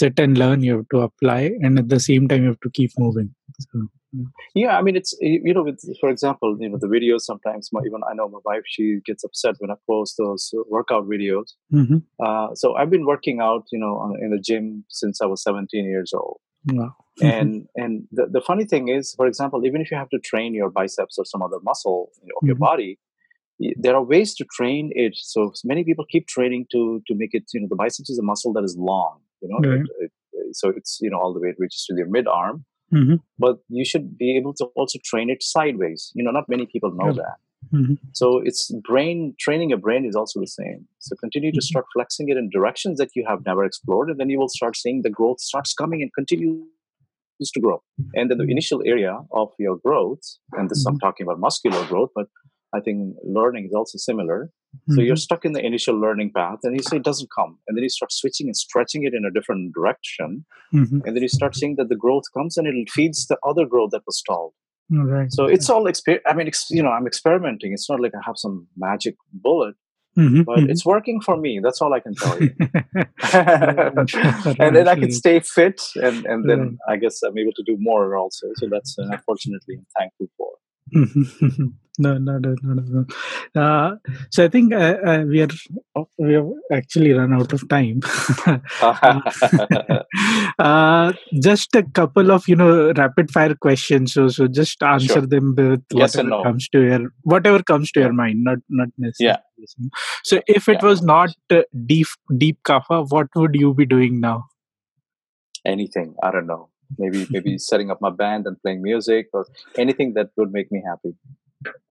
sit 0.00 0.18
and 0.18 0.36
learn; 0.36 0.62
you 0.62 0.78
have 0.78 0.88
to 0.96 1.02
apply, 1.02 1.52
and 1.62 1.78
at 1.78 1.88
the 1.88 2.00
same 2.00 2.26
time 2.28 2.42
you 2.42 2.48
have 2.54 2.60
to 2.68 2.70
keep 2.80 2.90
moving. 2.98 3.30
So, 3.60 3.86
Yeah, 4.54 4.76
I 4.78 4.82
mean, 4.82 4.96
it's 4.96 5.16
you 5.20 5.52
know, 5.54 5.62
with 5.62 5.80
for 6.00 6.08
example, 6.08 6.56
you 6.60 6.68
know, 6.68 6.78
the 6.78 6.86
videos 6.86 7.22
sometimes. 7.22 7.70
My, 7.72 7.80
even 7.86 8.00
I 8.10 8.14
know 8.14 8.28
my 8.28 8.38
wife, 8.44 8.62
she 8.66 9.00
gets 9.04 9.24
upset 9.24 9.54
when 9.58 9.70
I 9.70 9.74
post 9.88 10.16
those 10.18 10.52
workout 10.68 11.04
videos. 11.08 11.48
mhm. 11.72 12.02
Uh, 12.24 12.54
so 12.54 12.74
I've 12.76 12.90
been 12.90 13.06
working 13.06 13.40
out, 13.40 13.64
you 13.72 13.78
know, 13.78 13.94
on- 14.04 14.18
in 14.22 14.30
the 14.30 14.38
gym 14.48 14.84
since 14.88 15.20
I 15.20 15.26
was 15.26 15.42
17 15.42 15.84
years 15.94 16.12
old. 16.14 16.38
wow. 16.72 16.92
Mhm. 17.22 17.40
And 17.40 17.68
and 17.82 17.92
the, 18.16 18.24
the 18.36 18.40
funny 18.40 18.64
thing 18.72 18.88
is, 18.88 19.14
for 19.18 19.26
example, 19.26 19.64
even 19.66 19.80
if 19.80 19.90
you 19.90 19.96
have 19.96 20.10
to 20.10 20.18
train 20.30 20.54
your 20.54 20.70
biceps 20.70 21.18
or 21.18 21.24
some 21.24 21.42
other 21.42 21.60
muscle 21.70 22.10
you 22.22 22.28
know, 22.28 22.36
of 22.42 22.46
your 22.50 22.56
Mhm. 22.56 22.68
body, 22.70 22.98
there 23.84 23.94
are 23.94 24.02
ways 24.02 24.34
to 24.34 24.44
train 24.58 24.90
it. 24.94 25.14
So 25.16 25.52
many 25.64 25.84
people 25.84 26.04
keep 26.14 26.26
training 26.26 26.66
to 26.72 27.02
to 27.06 27.14
make 27.14 27.34
it. 27.34 27.44
You 27.54 27.60
know, 27.60 27.68
the 27.68 27.76
biceps 27.84 28.10
is 28.10 28.18
a 28.18 28.22
muscle 28.32 28.52
that 28.54 28.64
is 28.64 28.76
long. 28.76 29.20
You 29.42 29.48
know, 29.50 29.60
it, 29.74 29.82
it, 30.04 30.56
so 30.60 30.68
it's 30.70 30.98
you 31.00 31.10
know 31.10 31.18
all 31.20 31.32
the 31.34 31.40
way 31.40 31.48
it 31.50 31.56
reaches 31.58 31.84
to 31.86 31.94
your 31.96 32.08
mid 32.08 32.26
arm 32.26 32.64
Mhm. 32.94 33.16
but 33.44 33.56
you 33.78 33.84
should 33.84 34.16
be 34.16 34.36
able 34.38 34.54
to 34.60 34.64
also 34.76 34.98
train 35.10 35.28
it 35.34 35.42
sideways. 35.42 36.12
You 36.14 36.22
know, 36.24 36.30
not 36.38 36.48
many 36.48 36.66
people 36.74 36.90
know 37.00 37.08
Yeah. 37.08 37.22
that. 37.22 37.38
Mhm. 37.78 37.98
So 38.12 38.26
it's 38.48 38.62
brain 38.88 39.18
training 39.44 39.70
your 39.70 39.78
brain 39.86 40.04
is 40.10 40.16
also 40.20 40.38
the 40.40 40.52
same. 40.60 40.80
So 41.06 41.16
continue 41.24 41.50
to 41.52 41.62
Mhm. 41.62 41.70
start 41.70 41.86
flexing 41.94 42.28
it 42.32 42.36
in 42.36 42.50
directions 42.50 42.96
that 42.98 43.10
you 43.16 43.24
have 43.30 43.40
never 43.50 43.64
explored, 43.64 44.10
and 44.10 44.18
then 44.20 44.30
you 44.32 44.38
will 44.38 44.52
start 44.58 44.76
seeing 44.76 45.02
the 45.02 45.14
growth 45.18 45.40
starts 45.40 45.72
coming 45.82 46.00
and 46.02 46.10
continues 46.20 47.52
to 47.56 47.60
grow. 47.60 47.78
And 48.18 48.30
then 48.30 48.38
the 48.38 48.44
Mhm. 48.44 48.56
initial 48.56 48.80
area 48.92 49.14
of 49.32 49.48
your 49.58 49.76
growth, 49.86 50.24
and 50.56 50.70
this 50.70 50.84
I'm 50.86 50.98
talking 51.06 51.24
about 51.26 51.40
muscular 51.40 51.84
growth, 51.92 52.12
but 52.14 52.28
I 52.72 52.80
think 52.80 53.16
learning 53.38 53.64
is 53.66 53.74
also 53.80 53.96
similar. 53.98 54.38
So 54.94 55.00
you're 55.00 55.16
Mhm. 55.16 55.26
stuck 55.28 55.44
in 55.44 55.52
the 55.52 55.64
initial 55.64 55.96
learning 55.98 56.32
path, 56.32 56.60
and 56.64 56.76
you 56.76 56.82
say 56.82 56.96
it 56.98 57.04
doesn't 57.04 57.30
come, 57.38 57.58
and 57.66 57.76
then 57.76 57.82
you 57.82 57.88
start 57.88 58.12
switching 58.12 58.46
and 58.48 58.56
stretching 58.56 59.04
it 59.04 59.14
in 59.14 59.24
a 59.24 59.30
different 59.30 59.72
direction, 59.74 60.44
Mhm. 60.72 61.02
and 61.04 61.14
then 61.14 61.22
you 61.22 61.28
start 61.28 61.54
seeing 61.54 61.76
that 61.76 61.88
the 61.88 61.96
growth 62.04 62.24
comes 62.36 62.56
and 62.56 62.66
it 62.66 62.90
feeds 62.90 63.26
the 63.26 63.38
other 63.50 63.66
growth 63.66 63.90
that 63.92 64.02
was 64.06 64.18
stalled. 64.18 64.52
All 64.92 65.04
right. 65.16 65.32
So 65.32 65.46
it's 65.46 65.68
all 65.70 65.84
exper. 65.84 66.20
I 66.26 66.34
mean, 66.34 66.46
ex- 66.46 66.70
you 66.70 66.82
know, 66.82 66.90
I'm 66.96 67.06
experimenting. 67.06 67.72
It's 67.72 67.88
not 67.88 68.00
like 68.00 68.14
I 68.14 68.20
have 68.26 68.36
some 68.36 68.66
magic 68.76 69.14
bullet, 69.32 69.76
Mhm. 70.18 70.44
but 70.44 70.58
Mhm. 70.58 70.68
it's 70.70 70.84
working 70.84 71.20
for 71.26 71.36
me. 71.36 71.52
That's 71.64 71.80
all 71.82 71.92
I 71.94 72.00
can 72.00 72.14
tell 72.14 72.38
you. 72.42 72.50
And 74.64 74.76
then 74.76 74.86
I 74.88 74.96
can 75.02 75.10
stay 75.10 75.40
fit, 75.40 75.80
and 76.06 76.26
and 76.26 76.40
then. 76.50 76.62
I 76.92 76.96
guess 77.02 77.22
I'm 77.22 77.38
able 77.38 77.52
to 77.60 77.64
do 77.70 77.76
more 77.90 78.16
also. 78.22 78.46
So 78.58 78.64
that's 78.74 78.92
uh, 78.98 79.08
unfortunately 79.16 79.74
I'm 79.78 79.86
thankful 79.98 80.28
for. 80.36 80.50
no, 81.98 82.18
no, 82.18 82.38
no, 82.38 82.54
no, 82.62 82.74
no. 83.54 83.60
Uh, 83.60 83.96
so 84.30 84.44
I 84.44 84.48
think 84.48 84.72
uh, 84.72 84.96
uh, 85.06 85.24
we 85.28 85.42
are 85.42 85.48
we 86.18 86.34
have 86.34 86.46
actually 86.72 87.12
run 87.12 87.32
out 87.32 87.52
of 87.52 87.68
time. 87.68 88.00
uh, 90.58 91.12
just 91.42 91.74
a 91.74 91.82
couple 91.82 92.30
of 92.30 92.48
you 92.48 92.56
know 92.56 92.92
rapid 92.92 93.30
fire 93.30 93.54
questions. 93.54 94.12
So 94.12 94.28
so 94.28 94.46
just 94.48 94.82
answer 94.82 95.20
Sure. 95.20 95.26
them 95.26 95.54
with 95.56 95.82
Yes 95.92 96.16
and 96.16 96.28
whatever 96.28 96.28
no. 96.30 96.42
comes 96.42 96.68
to 96.70 96.82
your 96.82 97.00
whatever 97.22 97.62
comes 97.62 97.90
to 97.92 98.00
your 98.00 98.12
mind, 98.12 98.44
not 98.44 98.58
not 98.68 98.88
necessarily. 98.98 99.38
Yeah. 99.58 99.66
So 100.24 100.40
if 100.46 100.68
it 100.68 100.82
Yeah. 100.82 100.88
was 100.88 101.02
not 101.02 101.30
uh, 101.50 101.62
deep 101.86 102.06
deep 102.36 102.58
kapha, 102.64 103.06
what 103.10 103.28
would 103.36 103.54
you 103.54 103.74
be 103.74 103.86
doing 103.86 104.20
now? 104.20 104.46
Anything 105.64 106.14
I 106.22 106.30
don't 106.30 106.46
know. 106.46 106.68
Maybe 106.98 107.26
maybe 107.30 107.58
setting 107.58 107.90
up 107.90 108.00
my 108.00 108.10
band 108.10 108.46
and 108.46 108.60
playing 108.62 108.82
music 108.82 109.28
or 109.32 109.46
anything 109.76 110.14
that 110.14 110.28
would 110.36 110.52
make 110.52 110.70
me 110.70 110.82
happy. 110.86 111.14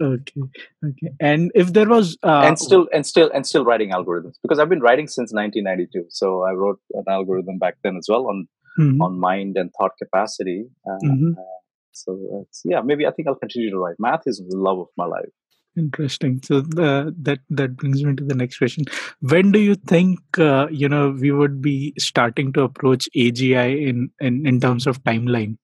Okay, 0.01 0.41
okay. 0.85 1.09
And 1.19 1.51
if 1.55 1.73
there 1.73 1.87
was 1.87 2.17
uh, 2.23 2.41
and 2.43 2.59
still 2.59 2.87
and 2.93 3.05
still 3.05 3.29
and 3.33 3.45
still 3.45 3.65
writing 3.65 3.91
algorithms 3.91 4.35
because 4.41 4.59
I've 4.59 4.69
been 4.69 4.81
writing 4.81 5.07
since 5.07 5.33
1992. 5.33 6.07
So 6.09 6.43
I 6.43 6.51
wrote 6.51 6.79
an 6.93 7.05
algorithm 7.07 7.57
back 7.59 7.75
then 7.83 7.97
as 7.97 8.07
well 8.09 8.27
on 8.27 8.47
Mhm, 8.79 9.01
on 9.01 9.19
mind 9.19 9.57
and 9.57 9.71
thought 9.77 9.91
capacity. 10.01 10.65
Uh, 10.87 10.97
mhm. 11.03 11.37
uh, 11.37 11.63
so 11.91 12.47
yeah, 12.65 12.81
maybe 12.81 13.05
I 13.05 13.11
think 13.11 13.27
I'll 13.27 13.35
continue 13.35 13.69
to 13.69 13.77
write. 13.77 13.95
Math 13.99 14.23
is 14.25 14.41
the 14.49 14.57
love 14.57 14.79
of 14.79 14.87
my 14.97 15.05
life. 15.05 15.29
Interesting. 15.77 16.39
So 16.43 16.61
the, 16.61 17.15
that 17.21 17.39
that 17.49 17.75
brings 17.75 18.03
me 18.03 18.15
to 18.15 18.23
the 18.23 18.35
next 18.35 18.57
question. 18.57 18.85
When 19.21 19.51
do 19.51 19.59
you 19.59 19.75
think 19.75 20.19
uh, 20.37 20.67
you 20.71 20.89
know 20.89 21.09
we 21.09 21.31
would 21.31 21.61
be 21.61 21.93
starting 21.97 22.53
to 22.53 22.63
approach 22.63 23.09
AGI 23.15 23.87
in 23.87 24.09
in, 24.19 24.45
in 24.45 24.59
terms 24.59 24.87
of 24.87 25.03
timeline? 25.03 25.57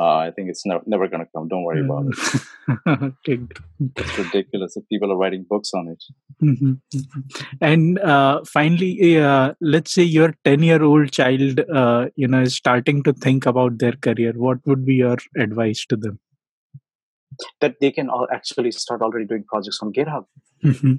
Uh, 0.00 0.16
I 0.16 0.30
think 0.30 0.48
it's 0.48 0.64
never, 0.64 0.82
never 0.86 1.06
going 1.08 1.20
to 1.20 1.28
come. 1.36 1.48
Don't 1.48 1.64
worry 1.64 1.84
about 1.84 2.06
it. 2.08 3.12
It's 3.26 4.18
ridiculous 4.18 4.74
that 4.74 4.88
people 4.88 5.12
are 5.12 5.16
writing 5.16 5.44
books 5.48 5.70
on 5.74 5.88
it. 5.88 6.02
Mhm, 6.42 6.80
mhm. 6.94 7.22
And 7.60 7.98
uh, 7.98 8.42
finally, 8.44 9.20
uh, 9.20 9.54
let's 9.60 9.92
say 9.92 10.02
your 10.02 10.34
ten-year-old 10.44 11.12
child, 11.12 11.60
uh, 11.60 12.08
you 12.16 12.28
know, 12.28 12.42
is 12.42 12.54
starting 12.54 13.02
to 13.02 13.12
think 13.12 13.44
about 13.46 13.78
their 13.78 13.92
career. 13.92 14.32
What 14.34 14.58
would 14.66 14.84
be 14.84 14.94
your 14.94 15.16
advice 15.38 15.84
to 15.90 15.96
them? 15.96 16.20
That 17.60 17.76
they 17.80 17.90
can 17.90 18.08
all 18.08 18.28
actually 18.32 18.72
start 18.72 19.02
already 19.02 19.26
doing 19.26 19.44
projects 19.44 19.78
on 19.82 19.92
GitHub. 19.92 20.24
Mhm. 20.64 20.98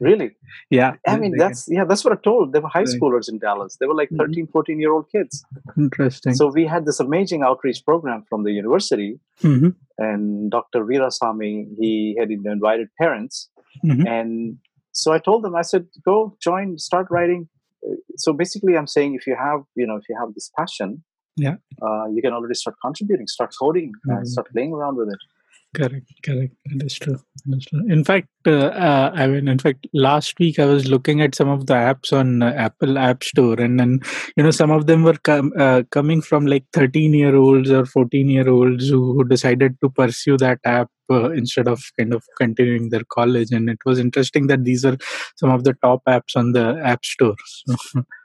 Really? 0.00 0.30
Yeah. 0.70 0.90
I 1.06 1.16
mean, 1.18 1.36
that's 1.36 1.68
yeah, 1.68 1.84
that's 1.88 2.04
what 2.04 2.12
I 2.16 2.20
told. 2.30 2.52
They 2.52 2.60
were 2.60 2.68
high 2.68 2.80
Right. 2.80 2.94
schoolers 3.00 3.28
in 3.28 3.38
Dallas. 3.38 3.76
They 3.78 3.86
were 3.86 3.94
like 4.02 4.10
Mhm. 4.10 4.18
13, 4.18 4.46
14 4.48 4.78
year 4.80 4.92
old 4.92 5.06
kids. 5.10 5.44
interesting. 5.76 6.34
So 6.34 6.50
we 6.58 6.66
had 6.66 6.82
this 6.86 7.00
amazing 7.00 7.42
outreach 7.42 7.80
program 7.84 8.20
from 8.28 8.40
the 8.46 8.52
university 8.52 9.10
Mhm, 9.42 9.74
and 9.98 10.50
Dr. 10.50 10.80
Veerasamy, 10.84 11.52
he 11.80 12.16
had 12.18 12.30
invited 12.30 12.88
parents. 13.02 13.34
mhm, 13.84 14.06
And 14.16 14.30
so 14.92 15.12
I 15.12 15.18
told 15.18 15.42
them, 15.44 15.54
I 15.62 15.62
said, 15.62 15.86
go 16.04 16.36
join, 16.48 16.78
start 16.78 17.06
writing. 17.14 17.42
Uh, 17.86 17.96
So 18.24 18.32
basically, 18.42 18.74
I'm 18.78 18.86
saying 18.96 19.10
if 19.20 19.24
you 19.28 19.36
have, 19.46 19.60
you 19.80 19.86
know, 19.88 19.96
if 20.02 20.06
you 20.08 20.16
have 20.22 20.30
this 20.36 20.48
passion, 20.58 20.90
Yeah. 21.44 21.56
uh, 21.84 22.04
you 22.14 22.20
can 22.24 22.32
already 22.36 22.54
start 22.62 22.76
contributing, 22.86 23.26
start 23.36 23.50
coding, 23.62 23.90
Mhm. 23.92 24.10
and 24.12 24.28
start 24.34 24.46
playing 24.54 24.72
around 24.78 24.96
with 25.00 25.08
it. 25.14 25.22
Correct, 25.74 26.06
correct. 26.22 26.54
That 26.66 26.86
is 26.86 26.94
true. 26.94 27.18
That 27.46 27.56
is 27.56 27.64
true. 27.64 27.84
In 27.88 28.04
fact, 28.04 28.28
uh, 28.46 28.66
uh, 28.66 29.10
I 29.12 29.26
mean, 29.26 29.48
in 29.48 29.58
fact, 29.58 29.86
last 29.92 30.38
week 30.38 30.58
I 30.58 30.66
was 30.66 30.86
looking 30.86 31.20
at 31.20 31.34
some 31.34 31.48
of 31.48 31.66
the 31.66 31.74
apps 31.74 32.12
on 32.12 32.42
uh, 32.42 32.52
Apple 32.56 32.96
App 32.96 33.24
Store, 33.24 33.60
and 33.60 33.80
then 33.80 34.00
you 34.36 34.44
know 34.44 34.52
some 34.52 34.70
of 34.70 34.86
them 34.86 35.02
were 35.02 35.18
com- 35.24 35.52
uh, 35.58 35.82
coming 35.90 36.22
from 36.22 36.46
like 36.46 36.64
13 36.72 37.12
year 37.12 37.34
olds 37.34 37.70
or 37.70 37.84
14 37.86 38.28
year 38.28 38.48
olds 38.48 38.88
who, 38.88 39.14
who 39.14 39.24
decided 39.24 39.76
to 39.82 39.90
pursue 39.90 40.36
that 40.36 40.60
app 40.64 40.90
uh, 41.10 41.30
instead 41.30 41.66
of 41.66 41.82
kind 41.98 42.14
of 42.14 42.22
continuing 42.38 42.90
their 42.90 43.04
college. 43.10 43.50
And 43.50 43.68
it 43.68 43.78
was 43.84 43.98
interesting 43.98 44.46
that 44.46 44.64
these 44.64 44.84
are 44.84 44.96
some 45.36 45.50
of 45.50 45.64
the 45.64 45.74
top 45.82 46.02
apps 46.08 46.36
on 46.36 46.52
the 46.52 46.80
App 46.84 47.04
Store. 47.04 47.36
So, 47.46 47.74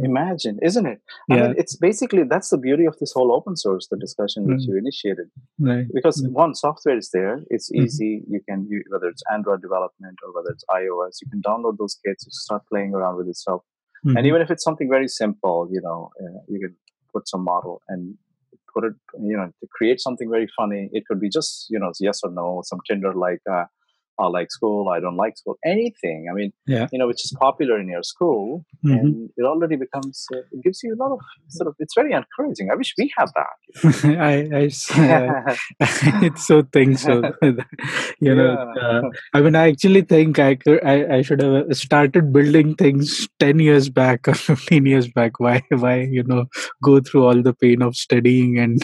Imagine, 0.00 0.58
isn't 0.62 0.86
it? 0.86 1.00
I 1.30 1.36
mean, 1.36 1.54
it's 1.58 1.76
basically 1.76 2.22
that's 2.24 2.50
the 2.50 2.58
beauty 2.58 2.84
of 2.86 2.96
this 2.98 3.12
whole 3.12 3.32
open 3.32 3.56
source, 3.56 3.88
the 3.90 3.96
discussion 3.96 4.46
which 4.46 4.60
mm, 4.60 4.68
you 4.68 4.76
initiated. 4.78 5.28
right. 5.58 5.86
Because 5.92 6.22
right. 6.22 6.32
one, 6.32 6.54
software 6.54 6.96
is 6.96 7.10
there; 7.10 7.40
it's 7.50 7.70
Mhm, 7.76 7.84
easy. 7.84 8.22
You 8.28 8.40
can, 8.48 8.66
you, 8.70 8.82
whether 8.90 9.08
it's 9.08 9.22
Android 9.32 9.62
development 9.62 10.18
or 10.24 10.32
whether 10.34 10.50
it's 10.50 10.64
iOS, 10.70 11.20
you 11.22 11.28
can 11.30 11.42
download 11.42 11.78
those 11.78 11.98
kits, 12.04 12.24
you 12.26 12.30
start 12.32 12.62
playing 12.70 12.94
around 12.94 13.16
with 13.16 13.26
this 13.26 13.40
stuff. 13.40 13.62
And 14.14 14.26
mhm, 14.26 14.26
even 14.26 14.40
if 14.42 14.50
it's 14.50 14.64
something 14.64 14.88
very 14.88 15.08
simple, 15.08 15.68
you 15.70 15.80
know, 15.82 16.10
uh, 16.22 16.40
you 16.48 16.60
can 16.60 16.76
put 17.12 17.28
some 17.28 17.44
model 17.44 17.82
and 17.88 18.16
put 18.74 18.84
it, 18.84 18.94
you 19.20 19.36
know, 19.36 19.46
to 19.60 19.68
create 19.72 20.00
something 20.00 20.30
very 20.30 20.48
funny. 20.56 20.88
It 20.92 21.04
could 21.06 21.20
be 21.20 21.28
just, 21.28 21.66
you 21.70 21.78
know, 21.78 21.92
yes 22.00 22.20
or 22.22 22.30
no, 22.30 22.62
some 22.64 22.80
Tinder 22.88 23.14
like. 23.14 23.40
Uh, 23.50 23.64
I 24.18 24.26
like 24.28 24.50
school, 24.50 24.88
I 24.88 25.00
don't 25.00 25.16
like 25.16 25.36
school, 25.36 25.56
anything. 25.64 26.26
I 26.30 26.34
mean, 26.34 26.52
Yeah. 26.66 26.86
you 26.92 26.98
know, 26.98 27.06
which 27.06 27.24
is 27.24 27.34
popular 27.40 27.78
in 27.80 27.88
your 27.88 28.02
school, 28.02 28.64
mhm. 28.84 28.98
and 28.98 29.30
it 29.36 29.44
already 29.44 29.76
becomes, 29.76 30.26
uh, 30.34 30.38
it 30.52 30.62
gives 30.64 30.82
you 30.82 30.94
a 30.94 30.98
lot 31.02 31.12
of 31.12 31.20
sort 31.48 31.68
of, 31.68 31.74
it's 31.78 31.94
very 31.94 32.12
encouraging. 32.12 32.70
I 32.72 32.76
wish 32.76 32.94
we 32.98 33.10
had 33.16 33.28
that. 33.40 33.56
I. 34.30 34.68
uh, 34.68 35.54
it's 36.26 36.46
so 36.46 36.62
think 36.72 36.98
so 36.98 37.22
you 38.20 38.34
know 38.34 38.72
yeah. 38.76 38.82
uh, 38.88 39.02
i 39.34 39.40
mean 39.40 39.54
i 39.54 39.68
actually 39.68 40.02
think 40.02 40.38
i 40.38 40.54
could 40.54 40.82
I, 40.84 41.16
I 41.16 41.22
should 41.22 41.42
have 41.42 41.76
started 41.76 42.32
building 42.32 42.74
things 42.74 43.28
10 43.38 43.58
years 43.60 43.88
back 43.88 44.28
or 44.28 44.34
15 44.34 44.86
years 44.86 45.08
back 45.08 45.40
why 45.40 45.62
why 45.70 46.00
you 46.00 46.22
know 46.24 46.46
go 46.82 47.00
through 47.00 47.24
all 47.26 47.42
the 47.42 47.54
pain 47.54 47.82
of 47.82 47.96
studying 47.96 48.58
and 48.58 48.82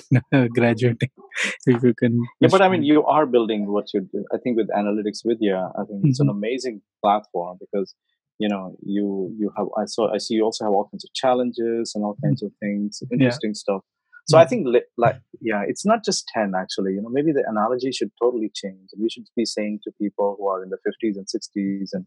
graduating 0.55 1.11
if 1.67 1.83
you 1.83 1.95
can 2.03 2.13
Yeah, 2.41 2.49
but 2.51 2.63
I 2.63 2.69
mean, 2.69 2.83
you 2.83 3.05
are 3.05 3.27
building 3.27 3.63
what 3.75 3.87
you 3.95 4.01
do. 4.13 4.25
I 4.35 4.39
think 4.43 4.57
with 4.57 4.69
Analytics 4.81 5.21
Vidhya, 5.27 5.61
I 5.81 5.85
think 5.85 6.01
it's 6.09 6.21
an 6.21 6.29
Mhm. 6.29 6.37
amazing 6.39 6.77
platform 7.03 7.59
because 7.65 7.95
you 8.43 8.49
know 8.53 8.63
you 8.97 9.07
you 9.41 9.51
have 9.57 9.69
I 9.83 9.85
saw 9.95 10.03
I 10.17 10.19
see 10.25 10.35
you 10.39 10.45
also 10.49 10.65
have 10.67 10.75
all 10.79 10.89
kinds 10.93 11.05
of 11.07 11.13
challenges 11.23 11.93
and 11.95 12.05
all 12.05 12.17
kinds 12.25 12.41
of 12.47 12.51
things, 12.65 12.91
yeah 13.03 13.15
interesting 13.17 13.55
stuff. 13.65 13.83
So 14.31 14.35
I 14.39 14.45
Mhm. 14.45 14.49
think 14.51 14.61
li- 14.75 14.91
like 15.05 15.19
yeah, 15.51 15.63
it's 15.71 15.85
not 15.91 16.01
just 16.09 16.21
ten 16.35 16.49
actually. 16.63 16.93
You 16.97 17.03
know, 17.03 17.13
maybe 17.19 17.33
the 17.39 17.45
analogy 17.55 17.91
should 17.99 18.13
totally 18.23 18.51
change. 18.63 18.87
We 19.03 19.09
should 19.13 19.27
be 19.41 19.47
saying 19.57 19.75
to 19.85 19.91
people 20.05 20.29
who 20.39 20.45
are 20.53 20.61
in 20.65 20.71
the 20.75 20.81
fifties 20.87 21.17
and 21.21 21.27
sixties 21.37 21.89
and 21.97 22.05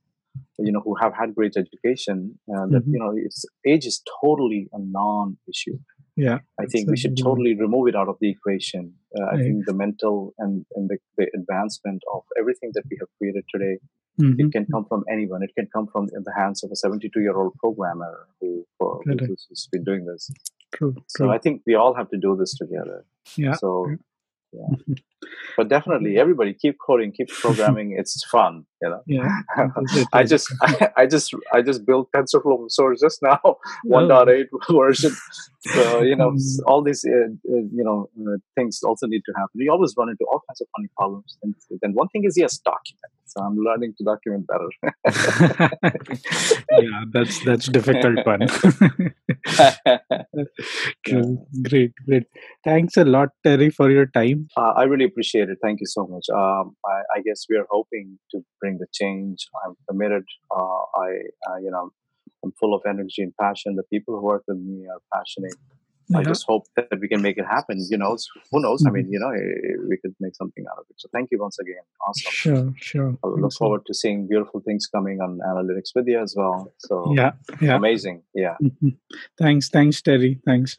you 0.67 0.71
know 0.73 0.81
who 0.87 0.95
have 1.03 1.13
had 1.21 1.29
great 1.39 1.55
education 1.63 2.17
uh, 2.53 2.65
that 2.73 2.83
Mhm. 2.85 2.91
you 2.93 2.99
know 3.01 3.11
it's 3.27 3.41
age 3.71 3.85
is 3.91 3.97
totally 4.23 4.61
a 4.77 4.79
non-issue. 4.99 5.77
Yeah 6.25 6.39
I 6.61 6.65
think 6.71 6.83
we 6.93 6.97
should 7.01 7.15
totally 7.27 7.53
remove 7.65 7.85
it 7.89 7.95
out 7.99 8.09
of 8.13 8.17
the 8.21 8.29
equation. 8.35 8.83
Uh, 9.17 9.23
I 9.23 9.35
right 9.35 9.43
think 9.43 9.65
the 9.69 9.73
mental 9.85 10.15
and, 10.43 10.53
and 10.75 10.89
the, 10.91 10.97
the 11.17 11.25
advancement 11.39 12.01
of 12.15 12.21
everything 12.41 12.71
that 12.75 12.85
we 12.91 12.95
have 13.01 13.09
created 13.17 13.43
today, 13.53 13.75
it 13.77 13.83
Mhm. 14.25 14.51
can 14.55 14.65
come 14.73 14.85
from 14.91 15.01
anyone. 15.15 15.41
It 15.47 15.53
can 15.57 15.67
come 15.75 15.87
from 15.93 16.03
in 16.17 16.23
the 16.27 16.33
hands 16.41 16.63
of 16.63 16.71
a 16.75 16.77
72 16.83 17.21
year 17.25 17.35
old 17.41 17.53
programmer 17.63 18.13
who, 18.39 18.49
correct 18.81 19.27
who's 19.27 19.43
who's 19.47 19.67
been 19.75 19.83
doing 19.89 20.03
this. 20.11 20.23
true 20.75 20.93
So 21.15 21.23
true 21.25 21.31
I 21.37 21.39
think 21.43 21.55
we 21.69 21.75
all 21.81 21.93
have 21.99 22.09
to 22.15 22.19
do 22.27 22.31
this 22.41 22.53
together. 22.63 22.97
yeah 23.45 23.55
So, 23.63 23.69
yeah. 24.51 24.95
But 25.57 25.69
definitely, 25.69 26.19
everybody 26.19 26.53
keep 26.53 26.77
coding, 26.85 27.11
keep 27.11 27.29
programming. 27.29 27.95
It's 27.97 28.23
fun, 28.31 28.65
you 28.81 28.89
know. 28.89 29.01
yeah 29.07 29.39
it 29.57 29.71
is, 29.91 29.97
it 29.97 30.07
I 30.13 30.23
just, 30.23 30.53
I, 30.95 31.05
just, 31.07 31.33
I 31.51 31.61
just 31.63 31.85
built 31.85 32.09
TensorFlow 32.15 32.69
source 32.69 33.01
just 33.01 33.23
now, 33.23 33.39
oh 33.43 33.57
1.8 33.87 34.45
version. 34.69 35.13
So 35.61 36.01
you 36.01 36.15
know, 36.15 36.31
mm. 36.31 36.59
all 36.67 36.83
these, 36.83 37.03
uh, 37.03 37.29
uh, 37.51 37.65
you 37.77 37.83
know, 37.83 38.09
uh, 38.21 38.37
things 38.55 38.81
also 38.83 39.07
need 39.07 39.23
to 39.25 39.33
happen. 39.35 39.55
You 39.55 39.71
always 39.71 39.95
run 39.97 40.09
into 40.09 40.25
all 40.31 40.41
kinds 40.47 40.61
of 40.61 40.67
funny 40.77 40.89
problems, 40.95 41.37
and 41.41 41.55
then 41.81 41.93
one 41.93 42.07
thing 42.09 42.23
is 42.23 42.37
yes, 42.37 42.59
document. 42.59 43.11
So 43.27 43.41
I'm 43.43 43.57
learning 43.57 43.93
to 43.97 44.03
document 44.03 44.47
better. 44.47 44.69
yeah 46.71 47.03
that's 47.11 47.43
that's 47.43 47.67
difficult 47.67 48.25
one. 48.25 48.47
Great, 51.63 51.93
great. 52.05 52.23
Thanks 52.63 52.97
a 52.97 53.05
lot, 53.05 53.29
Tarry, 53.43 53.69
for 53.69 53.89
your 53.89 54.05
time. 54.05 54.47
Uh, 54.57 54.73
I 54.75 54.83
really 54.83 55.05
appreciate 55.05 55.49
it. 55.49 55.57
Thank 55.61 55.79
you 55.79 55.85
so 55.87 56.05
much. 56.07 56.25
Um, 56.33 56.75
I, 56.85 57.01
I 57.17 57.21
guess 57.25 57.45
we 57.49 57.57
are 57.57 57.65
hoping 57.69 58.19
to 58.31 58.41
bring 58.59 58.77
the 58.77 58.87
change. 58.93 59.47
I'm 59.65 59.75
committed. 59.89 60.23
Uh, 60.55 60.81
I, 60.95 61.09
uh, 61.49 61.57
you 61.63 61.71
know, 61.71 61.91
I'm 62.43 62.51
full 62.59 62.73
of 62.73 62.81
energy 62.87 63.21
and 63.21 63.33
passion. 63.39 63.75
The 63.75 63.83
people 63.83 64.15
who 64.15 64.25
work 64.25 64.43
with 64.47 64.57
me 64.57 64.87
are 64.87 65.01
passionate. 65.13 65.55
I 66.15 66.23
just 66.23 66.45
hope 66.47 66.63
that 66.75 66.87
we 67.01 67.07
can 67.07 67.21
make 67.21 67.37
it 67.37 67.45
happen. 67.45 67.77
You 67.89 67.97
know, 67.97 68.15
who 68.51 68.61
knows? 68.61 68.83
I 68.85 68.89
Mhm. 68.89 68.93
mean, 68.93 69.11
you 69.11 69.19
know, 69.19 69.29
eh, 69.29 69.75
we 69.89 69.97
could 69.97 70.15
make 70.19 70.35
something 70.35 70.63
out 70.71 70.77
of 70.79 70.85
it. 70.89 70.95
So 70.97 71.09
thank 71.11 71.29
you 71.31 71.39
once 71.39 71.59
again. 71.59 71.83
Awesome. 72.07 72.31
Sure, 72.31 72.73
sure. 72.77 73.17
I 73.23 73.27
look 73.27 73.53
forward 73.53 73.85
to 73.87 73.93
seeing 73.93 74.27
beautiful 74.27 74.61
things 74.61 74.87
coming 74.87 75.19
on 75.21 75.39
Analytics 75.39 75.91
Vidhya 75.95 76.23
as 76.23 76.33
well. 76.37 76.73
So 76.77 77.13
Yeah, 77.13 77.33
yeah. 77.61 77.75
amazing. 77.75 78.23
Yeah. 78.33 78.55
Mhm. 78.61 78.97
Thanks, 79.37 79.69
thanks, 79.69 80.01
Tarry. 80.01 80.39
Thanks. 80.45 80.77